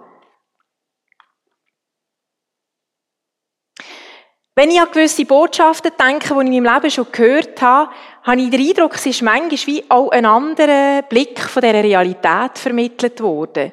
Wenn 4.57 4.71
ich 4.71 4.81
an 4.81 4.89
gewisse 4.91 5.27
Botschaften 5.27 5.91
denke, 5.99 6.33
die 6.33 6.41
ich 6.49 6.57
in 6.57 6.63
meinem 6.63 6.75
Leben 6.75 6.91
schon 6.91 7.11
gehört 7.11 7.61
habe, 7.61 7.91
habe 8.25 8.41
ich 8.41 8.51
den 8.51 8.69
Eindruck, 8.69 8.95
es 8.95 9.07
ist 9.07 9.23
manchmal 9.23 9.67
wie 9.67 9.85
auch 9.89 10.11
ein 10.11 10.25
anderer 10.25 11.03
Blick 11.03 11.39
von 11.41 11.63
dieser 11.63 11.85
Realität 11.85 12.57
vermittelt 12.57 13.21
worden. 13.21 13.73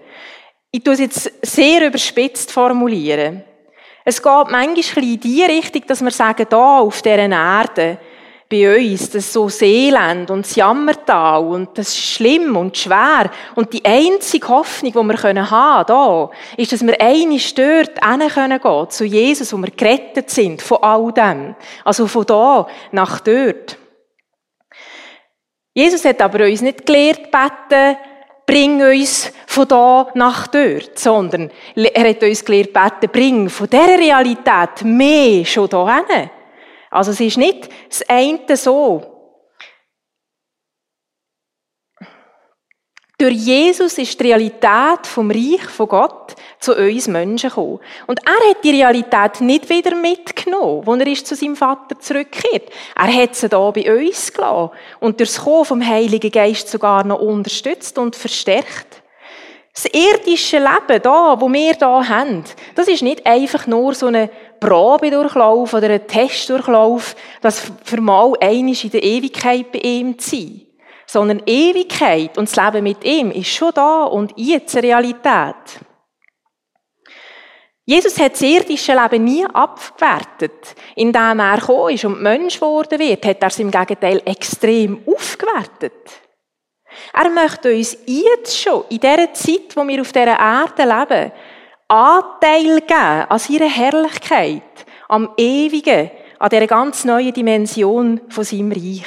Ich 0.72 0.84
tue 0.84 0.94
es 0.94 1.00
jetzt 1.00 1.32
sehr 1.42 1.88
überspitzt 1.88 2.52
formulieren. 2.52 3.44
Es 4.04 4.22
geht 4.22 4.50
manchmal 4.50 5.06
in 5.06 5.20
die 5.20 5.44
Richtung, 5.44 5.84
dass 5.88 6.04
wir 6.04 6.12
sagen, 6.12 6.46
da 6.50 6.80
auf 6.80 7.02
dieser 7.02 7.30
Erde, 7.30 7.98
bei 8.50 8.78
uns, 8.78 9.10
das 9.10 9.32
so 9.32 9.48
Seeland 9.48 10.30
und 10.30 10.46
das 10.46 10.56
Jammertal 10.56 11.42
und 11.46 11.78
das 11.78 11.88
ist 11.88 12.00
schlimm 12.00 12.58
und 12.58 12.78
schwer. 12.78 13.32
Und 13.56 13.72
die 13.72 13.86
einzige 13.86 14.50
Hoffnung, 14.50 14.92
die 14.92 14.98
wir 14.98 15.24
haben 15.24 15.48
können, 15.48 15.86
da, 15.88 16.30
ist, 16.58 16.74
dass 16.74 16.86
wir 16.86 16.98
dort 16.98 17.08
hin 17.08 18.30
können 18.30 18.62
gehen, 18.62 18.90
zu 18.90 19.06
Jesus, 19.06 19.54
wo 19.54 19.58
wir 19.58 19.72
gerettet 19.72 20.30
sind 20.30 20.62
von 20.62 20.80
all 20.82 21.14
dem. 21.14 21.56
Also 21.86 22.08
von 22.08 22.26
da 22.26 22.68
nach 22.92 23.22
dort. 23.22 23.78
Jesus 25.74 26.04
hat 26.04 26.22
aber 26.22 26.46
uns 26.46 26.62
nicht 26.62 26.86
gelehrt, 26.86 27.32
beten, 27.32 27.98
bring 28.46 28.82
uns 28.82 29.32
von 29.48 29.68
da 29.68 30.12
nach 30.16 30.48
dort, 30.48 31.00
sondern 31.00 31.50
er 31.76 32.10
hat 32.10 32.22
uns 32.24 32.44
gelehrt, 32.44 32.74
beten, 32.74 33.10
bring 33.12 33.50
von 33.50 33.70
dieser 33.70 33.98
Realität 33.98 34.84
mehr 34.84 35.46
schon 35.46 35.70
da 35.70 36.04
hin. 36.08 36.30
Also 36.90 37.12
es 37.12 37.22
ist 37.22 37.38
nicht 37.38 37.70
das 37.88 38.04
eine 38.10 38.58
so. 38.58 39.11
Durch 43.22 43.36
Jesus 43.36 44.00
ist 44.00 44.20
die 44.20 44.24
Realität 44.24 45.06
vom 45.06 45.30
Reich 45.30 45.62
von 45.70 45.88
Gott 45.88 46.34
zu 46.60 46.76
uns 46.76 47.08
Menschen 47.08 47.50
gekommen. 47.50 47.80
Und 48.08 48.20
er 48.26 48.50
hat 48.50 48.64
die 48.64 48.72
Realität 48.72 49.42
nicht 49.42 49.70
wieder 49.70 49.96
mitgenommen, 49.96 50.82
als 50.88 51.00
er 51.02 51.08
ist 51.08 51.28
zu 51.28 51.36
seinem 51.36 51.56
Vater 51.56 52.00
zurückkehrt. 52.00 52.72
Er 52.96 53.14
hat 53.14 53.36
sie 53.36 53.48
da 53.48 53.70
bei 53.70 54.08
uns 54.08 54.34
gelassen 54.34 54.72
und 55.02 55.20
durch 55.20 55.36
das 55.36 55.44
Kommen 55.44 55.66
vom 55.66 55.88
Heiligen 55.88 56.32
Geist 56.32 56.68
sogar 56.70 57.04
noch 57.04 57.20
unterstützt 57.20 58.00
und 58.00 58.16
verstärkt. 58.16 59.04
Das 59.72 59.86
irdische 59.86 60.58
Leben, 60.58 61.04
da, 61.04 61.40
wo 61.40 61.48
wir 61.54 61.76
da 61.76 62.04
haben, 62.10 62.44
das 62.74 62.88
ist 62.88 63.04
nicht 63.04 63.28
einfach 63.28 63.68
nur 63.68 63.94
so 63.94 64.08
eine 64.08 64.32
Probedurchlauf 64.60 65.76
oder 65.76 65.92
ein 65.92 66.08
Testdurchlauf, 66.08 67.16
das 67.42 67.72
für 67.84 68.02
mal 68.02 68.34
einisch 68.42 68.84
in 68.84 68.90
der 68.90 69.04
Ewigkeit 69.04 69.72
bei 69.72 69.78
ihm 69.78 70.18
zu 70.18 70.38
sein. 70.38 70.62
Sondern 71.12 71.42
Ewigkeit 71.46 72.38
und 72.38 72.48
das 72.48 72.56
Leben 72.56 72.84
mit 72.86 73.04
ihm 73.04 73.32
ist 73.32 73.50
schon 73.50 73.74
da 73.74 74.06
und 74.06 74.32
jetzt 74.38 74.78
eine 74.78 74.88
Realität. 74.88 75.82
Jesus 77.84 78.18
hat 78.18 78.32
das 78.32 78.42
irdische 78.42 78.94
Leben 78.94 79.26
nie 79.26 79.46
abgewertet. 79.46 80.74
Indem 80.96 81.42
er 81.42 81.58
gekommen 81.58 81.94
ist 81.94 82.06
und 82.06 82.22
Mensch 82.22 82.56
geworden 82.56 82.98
wird, 82.98 83.26
hat 83.26 83.42
er 83.42 83.48
es 83.50 83.60
im 83.60 83.70
Gegenteil 83.70 84.22
extrem 84.24 85.02
aufgewertet. 85.06 86.22
Er 87.14 87.30
möchte 87.30 87.76
uns 87.76 87.98
jetzt 88.06 88.58
schon, 88.58 88.86
in 88.90 89.00
dieser 89.02 89.34
Zeit, 89.34 89.76
wo 89.76 89.86
wir 89.86 90.00
auf 90.00 90.14
dieser 90.14 90.40
Erde 90.40 90.84
leben, 90.84 91.32
Anteil 91.90 92.80
geben 92.80 93.26
an 93.28 93.38
seiner 93.38 93.70
Herrlichkeit, 93.70 94.86
am 95.10 95.32
Ewigen, 95.36 96.10
an 96.40 96.50
dieser 96.50 96.68
ganz 96.68 97.04
neuen 97.04 97.34
Dimension 97.34 98.22
von 98.30 98.46
seinem 98.46 98.72
Reich. 98.72 99.04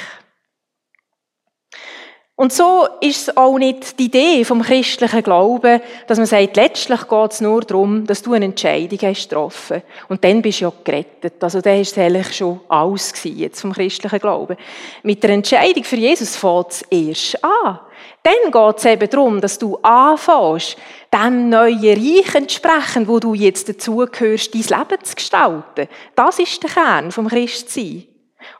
Und 2.37 2.51
so 2.51 2.85
ist 2.99 3.29
es 3.29 3.37
auch 3.37 3.57
nicht 3.57 3.97
die 3.97 4.05
Idee 4.05 4.43
vom 4.43 4.61
christlichen 4.61 5.23
Glauben, 5.23 5.79
dass 6.05 6.17
man 6.17 6.27
sagt, 6.27 6.57
letztlich 6.57 7.07
geht 7.07 7.31
es 7.31 7.39
nur 7.39 7.61
darum, 7.61 8.05
dass 8.05 8.21
du 8.21 8.33
eine 8.33 8.43
Entscheidung 8.43 8.99
hast 9.03 9.29
getroffen. 9.29 9.81
Und 10.09 10.21
dann 10.21 10.41
bist 10.41 10.59
du 10.59 10.65
ja 10.65 10.73
gerettet. 10.83 11.41
Also 11.41 11.61
dann 11.61 11.79
ist 11.79 11.97
eigentlich 11.97 12.35
schon 12.35 12.59
alles 12.67 13.13
gewesen, 13.13 13.39
jetzt 13.39 13.61
vom 13.61 13.71
christlichen 13.71 14.19
Glauben. 14.19 14.57
Mit 15.03 15.23
der 15.23 15.29
Entscheidung 15.29 15.85
für 15.85 15.95
Jesus 15.95 16.35
fängt 16.35 16.71
es 16.71 16.81
erst 16.81 17.41
an. 17.41 17.79
Dann 18.21 18.51
geht 18.51 18.77
es 18.79 18.85
eben 18.85 19.09
darum, 19.09 19.39
dass 19.39 19.57
du 19.57 19.77
anfängst, 19.77 20.75
dem 21.13 21.47
neuen 21.47 21.79
Reich 21.79 22.35
entsprechend, 22.35 23.07
wo 23.07 23.19
du 23.19 23.33
jetzt 23.33 23.69
dazugehörst, 23.69 24.53
dein 24.53 24.79
Leben 24.79 25.03
zu 25.03 25.15
gestalten. 25.15 25.87
Das 26.15 26.39
ist 26.39 26.61
der 26.61 26.69
Kern 26.69 27.13
vom 27.13 27.29
Christsein. 27.29 28.03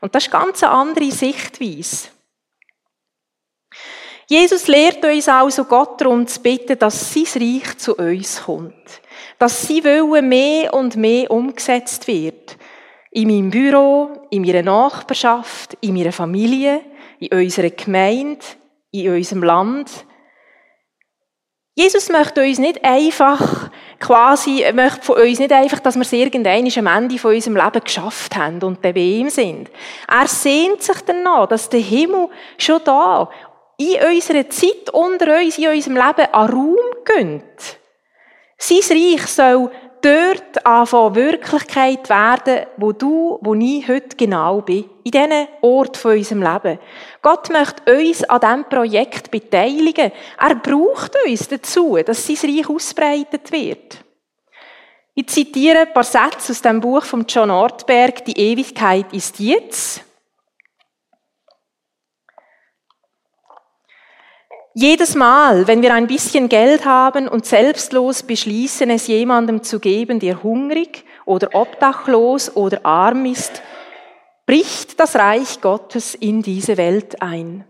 Und 0.00 0.14
das 0.14 0.24
ist 0.24 0.32
ganz 0.32 0.62
eine 0.62 0.72
andere 0.72 1.10
Sichtweise. 1.10 2.15
Jesus 4.28 4.66
lehrt 4.66 5.04
uns 5.04 5.28
also 5.28 5.64
Gott 5.64 6.00
darum 6.00 6.26
zu 6.26 6.40
bitten, 6.40 6.78
dass 6.78 7.14
sein 7.14 7.26
Reich 7.36 7.78
zu 7.78 7.94
uns 7.94 8.42
kommt. 8.44 8.74
Dass 9.38 9.62
sein 9.62 9.84
Wille 9.84 10.20
mehr 10.20 10.74
und 10.74 10.96
mehr 10.96 11.30
umgesetzt 11.30 12.08
wird. 12.08 12.56
In 13.12 13.28
meinem 13.28 13.50
Büro, 13.50 14.26
in 14.30 14.42
meiner 14.42 14.62
Nachbarschaft, 14.62 15.78
in 15.80 15.94
meiner 15.94 16.12
Familie, 16.12 16.80
in 17.20 17.38
unserer 17.38 17.70
Gemeinde, 17.70 18.44
in 18.90 19.14
unserem 19.14 19.44
Land. 19.44 19.90
Jesus 21.76 22.08
möchte 22.08 22.42
uns 22.42 22.58
nicht 22.58 22.82
einfach 22.84 23.70
quasi, 24.00 24.64
möchte 24.72 25.02
von 25.02 25.20
uns 25.20 25.38
nicht 25.38 25.52
einfach, 25.52 25.78
dass 25.80 25.94
wir 25.94 26.02
es 26.02 26.12
irgendwann 26.12 26.66
am 26.66 27.04
Ende 27.04 27.18
von 27.18 27.34
unserem 27.34 27.56
Leben 27.56 27.84
geschafft 27.84 28.34
haben 28.34 28.62
und 28.62 28.84
dann 28.84 28.94
bei 28.94 29.00
ihm 29.00 29.30
sind. 29.30 29.70
Er 30.08 30.26
sehnt 30.26 30.82
sich 30.82 31.00
danach, 31.02 31.46
dass 31.46 31.68
der 31.68 31.80
Himmel 31.80 32.28
schon 32.58 32.80
da 32.84 33.30
in 33.78 34.14
unserer 34.14 34.48
Zeit 34.48 34.90
unter 34.92 35.38
uns, 35.38 35.58
in 35.58 35.68
unserem 35.68 35.96
Leben 35.96 36.32
an 36.32 36.50
Raum 36.50 36.76
gönnt. 37.04 37.78
Sein 38.58 38.80
Reich 38.90 39.26
soll 39.26 39.70
dort 40.00 40.64
anfangen 40.64 41.14
Wirklichkeit 41.14 42.08
werden, 42.08 42.66
wo 42.76 42.92
du, 42.92 43.38
wo 43.42 43.54
ich 43.54 43.86
heute 43.88 44.16
genau 44.16 44.62
bin. 44.62 44.84
In 45.04 45.10
diesen 45.10 45.48
Ort 45.60 45.96
von 45.96 46.12
unserem 46.12 46.42
Leben. 46.42 46.78
Gott 47.22 47.50
möchte 47.50 47.96
uns 47.96 48.24
an 48.24 48.40
diesem 48.40 48.64
Projekt 48.68 49.30
beteiligen. 49.30 50.12
Er 50.38 50.54
braucht 50.56 51.12
uns 51.26 51.48
dazu, 51.48 51.98
dass 52.04 52.26
sein 52.26 52.50
Reich 52.50 52.68
ausbreitet 52.68 53.52
wird. 53.52 53.98
Ich 55.14 55.28
zitiere 55.28 55.80
ein 55.80 55.92
paar 55.92 56.04
Sätze 56.04 56.52
aus 56.52 56.62
dem 56.62 56.80
Buch 56.80 57.04
von 57.04 57.24
John 57.26 57.50
Ortberg, 57.50 58.24
Die 58.26 58.38
Ewigkeit 58.38 59.12
ist 59.12 59.38
jetzt. 59.38 60.05
Jedes 64.78 65.14
Mal, 65.14 65.66
wenn 65.68 65.80
wir 65.80 65.94
ein 65.94 66.06
bisschen 66.06 66.50
Geld 66.50 66.84
haben 66.84 67.28
und 67.28 67.46
selbstlos 67.46 68.22
beschließen, 68.22 68.90
es 68.90 69.06
jemandem 69.06 69.62
zu 69.62 69.80
geben, 69.80 70.20
der 70.20 70.42
hungrig 70.42 71.06
oder 71.24 71.54
obdachlos 71.54 72.54
oder 72.54 72.84
arm 72.84 73.24
ist, 73.24 73.62
bricht 74.44 75.00
das 75.00 75.16
Reich 75.16 75.62
Gottes 75.62 76.14
in 76.14 76.42
diese 76.42 76.76
Welt 76.76 77.22
ein. 77.22 77.64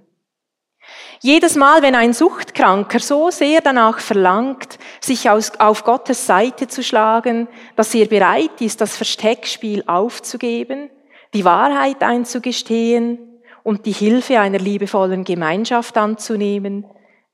Jedes 1.20 1.54
Mal, 1.54 1.80
wenn 1.82 1.94
ein 1.94 2.12
Suchtkranker 2.12 2.98
so 2.98 3.30
sehr 3.30 3.60
danach 3.60 4.00
verlangt, 4.00 4.76
sich 5.00 5.30
auf 5.30 5.84
Gottes 5.84 6.26
Seite 6.26 6.66
zu 6.66 6.82
schlagen, 6.82 7.46
dass 7.76 7.94
er 7.94 8.06
bereit 8.06 8.60
ist, 8.60 8.80
das 8.80 8.96
Versteckspiel 8.96 9.84
aufzugeben, 9.86 10.90
die 11.34 11.44
Wahrheit 11.44 12.02
einzugestehen 12.02 13.20
und 13.62 13.86
die 13.86 13.92
Hilfe 13.92 14.40
einer 14.40 14.58
liebevollen 14.58 15.22
Gemeinschaft 15.22 15.96
anzunehmen, 15.96 16.84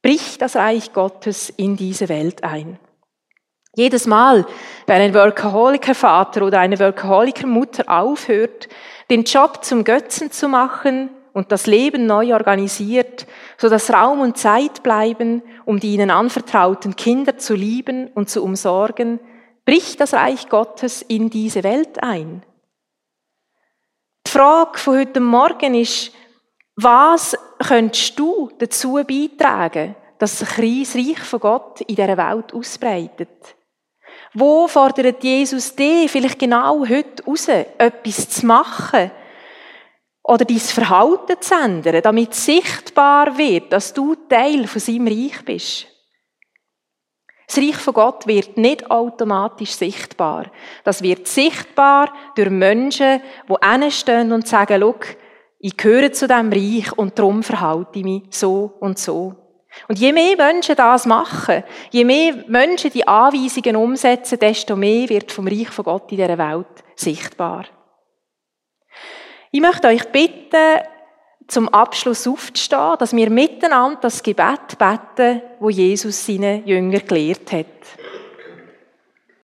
bricht 0.03 0.43
das 0.43 0.57
Reich 0.57 0.93
Gottes 0.93 1.49
in 1.51 1.77
diese 1.77 2.09
Welt 2.09 2.45
ein. 2.45 2.79
Jedes 3.75 4.07
Mal, 4.07 4.45
wenn 4.87 5.01
ein 5.01 5.15
Workaholiker-Vater 5.15 6.43
oder 6.45 6.61
eine 6.61 6.79
Workaholiker-Mutter 6.79 7.85
aufhört, 7.89 8.69
den 9.09 9.25
Job 9.25 9.65
zum 9.65 9.85
Götzen 9.85 10.31
zu 10.31 10.49
machen 10.49 11.09
und 11.33 11.53
das 11.53 11.67
Leben 11.67 12.05
neu 12.05 12.35
organisiert, 12.35 13.27
so 13.57 13.71
dass 13.71 13.91
Raum 13.91 14.21
und 14.21 14.37
Zeit 14.37 14.83
bleiben, 14.83 15.43
um 15.65 15.81
die 15.81 15.95
ihnen 15.95 16.11
anvertrauten 16.11 16.97
Kinder 16.97 17.39
zu 17.39 17.55
lieben 17.55 18.09
und 18.09 18.29
zu 18.29 18.45
umsorgen, 18.45 19.21
bricht 19.65 20.01
das 20.01 20.13
Reich 20.13 20.51
Gottes 20.51 21.01
in 21.01 21.31
diese 21.31 21.63
Welt 21.63 22.03
ein. 22.03 22.43
Die 24.27 24.31
Frage 24.31 24.79
von 24.79 24.99
heute 24.99 25.21
Morgen 25.21 25.75
ist, 25.75 26.13
was 26.83 27.37
könntest 27.59 28.19
du 28.19 28.51
dazu 28.59 28.95
beitragen, 29.07 29.95
dass 30.19 30.39
sich 30.39 30.49
das 30.49 30.95
Reich 30.97 31.21
von 31.21 31.41
Gott 31.41 31.81
in 31.83 31.97
dieser 31.97 32.17
Welt 32.17 32.53
ausbreitet? 32.53 33.57
Wo 34.35 34.67
fordert 34.67 35.23
Jesus 35.23 35.75
dich 35.75 36.11
vielleicht 36.11 36.39
genau 36.39 36.87
heute 36.87 37.23
raus, 37.25 37.49
etwas 37.49 38.29
zu 38.29 38.47
machen? 38.47 39.11
Oder 40.25 40.45
dein 40.45 40.59
Verhalten 40.59 41.41
zu 41.41 41.55
ändern, 41.55 42.01
damit 42.03 42.35
sichtbar 42.35 43.37
wird, 43.37 43.73
dass 43.73 43.93
du 43.93 44.15
Teil 44.15 44.67
von 44.67 44.81
seinem 44.81 45.09
Reich 45.09 45.45
bist? 45.45 45.87
Das 47.47 47.59
Reich 47.59 47.77
von 47.77 47.93
Gott 47.93 48.27
wird 48.27 48.57
nicht 48.57 48.91
automatisch 48.91 49.73
sichtbar. 49.73 50.47
Das 50.85 51.03
wird 51.03 51.27
sichtbar 51.27 52.11
durch 52.35 52.49
Menschen, 52.49 53.21
die 53.49 53.69
hinstehen 53.69 54.33
und 54.33 54.49
sagen, 54.49 54.81
schau, 54.81 54.95
ich 55.65 55.77
gehöre 55.77 56.13
zu 56.13 56.27
diesem 56.27 56.53
Reich 56.53 56.93
und 56.99 57.17
darum 57.17 57.45
verhalte 57.45 58.01
ich 58.01 58.05
mich 58.05 58.23
so 58.31 58.75
und 58.81 58.99
so. 58.99 59.37
Und 59.89 59.99
je 59.99 60.13
mehr 60.13 60.37
Menschen 60.37 60.75
das 60.75 61.07
machen, 61.07 61.63
je 61.91 62.05
mehr 62.05 62.35
Menschen 62.49 62.91
die 62.91 63.07
Anweisungen 63.07 63.77
umsetzen, 63.77 64.41
desto 64.41 64.75
mehr 64.75 65.09
wird 65.09 65.31
vom 65.31 65.47
Reich 65.47 65.71
von 65.71 65.85
Gott 65.85 66.11
in 66.11 66.19
dieser 66.19 66.37
Welt 66.37 66.67
sichtbar. 66.97 67.65
Ich 69.53 69.61
möchte 69.61 69.87
euch 69.87 70.05
bitten, 70.09 70.81
zum 71.47 71.69
Abschluss 71.69 72.27
aufzustehen, 72.27 72.97
dass 72.99 73.15
wir 73.15 73.31
miteinander 73.31 74.01
das 74.01 74.23
Gebet 74.23 74.79
beten, 74.79 75.43
wo 75.61 75.71
Jesus 75.71 76.27
seine 76.27 76.63
Jünger 76.65 77.01
gelehrt 77.01 77.53
hat. 77.53 77.67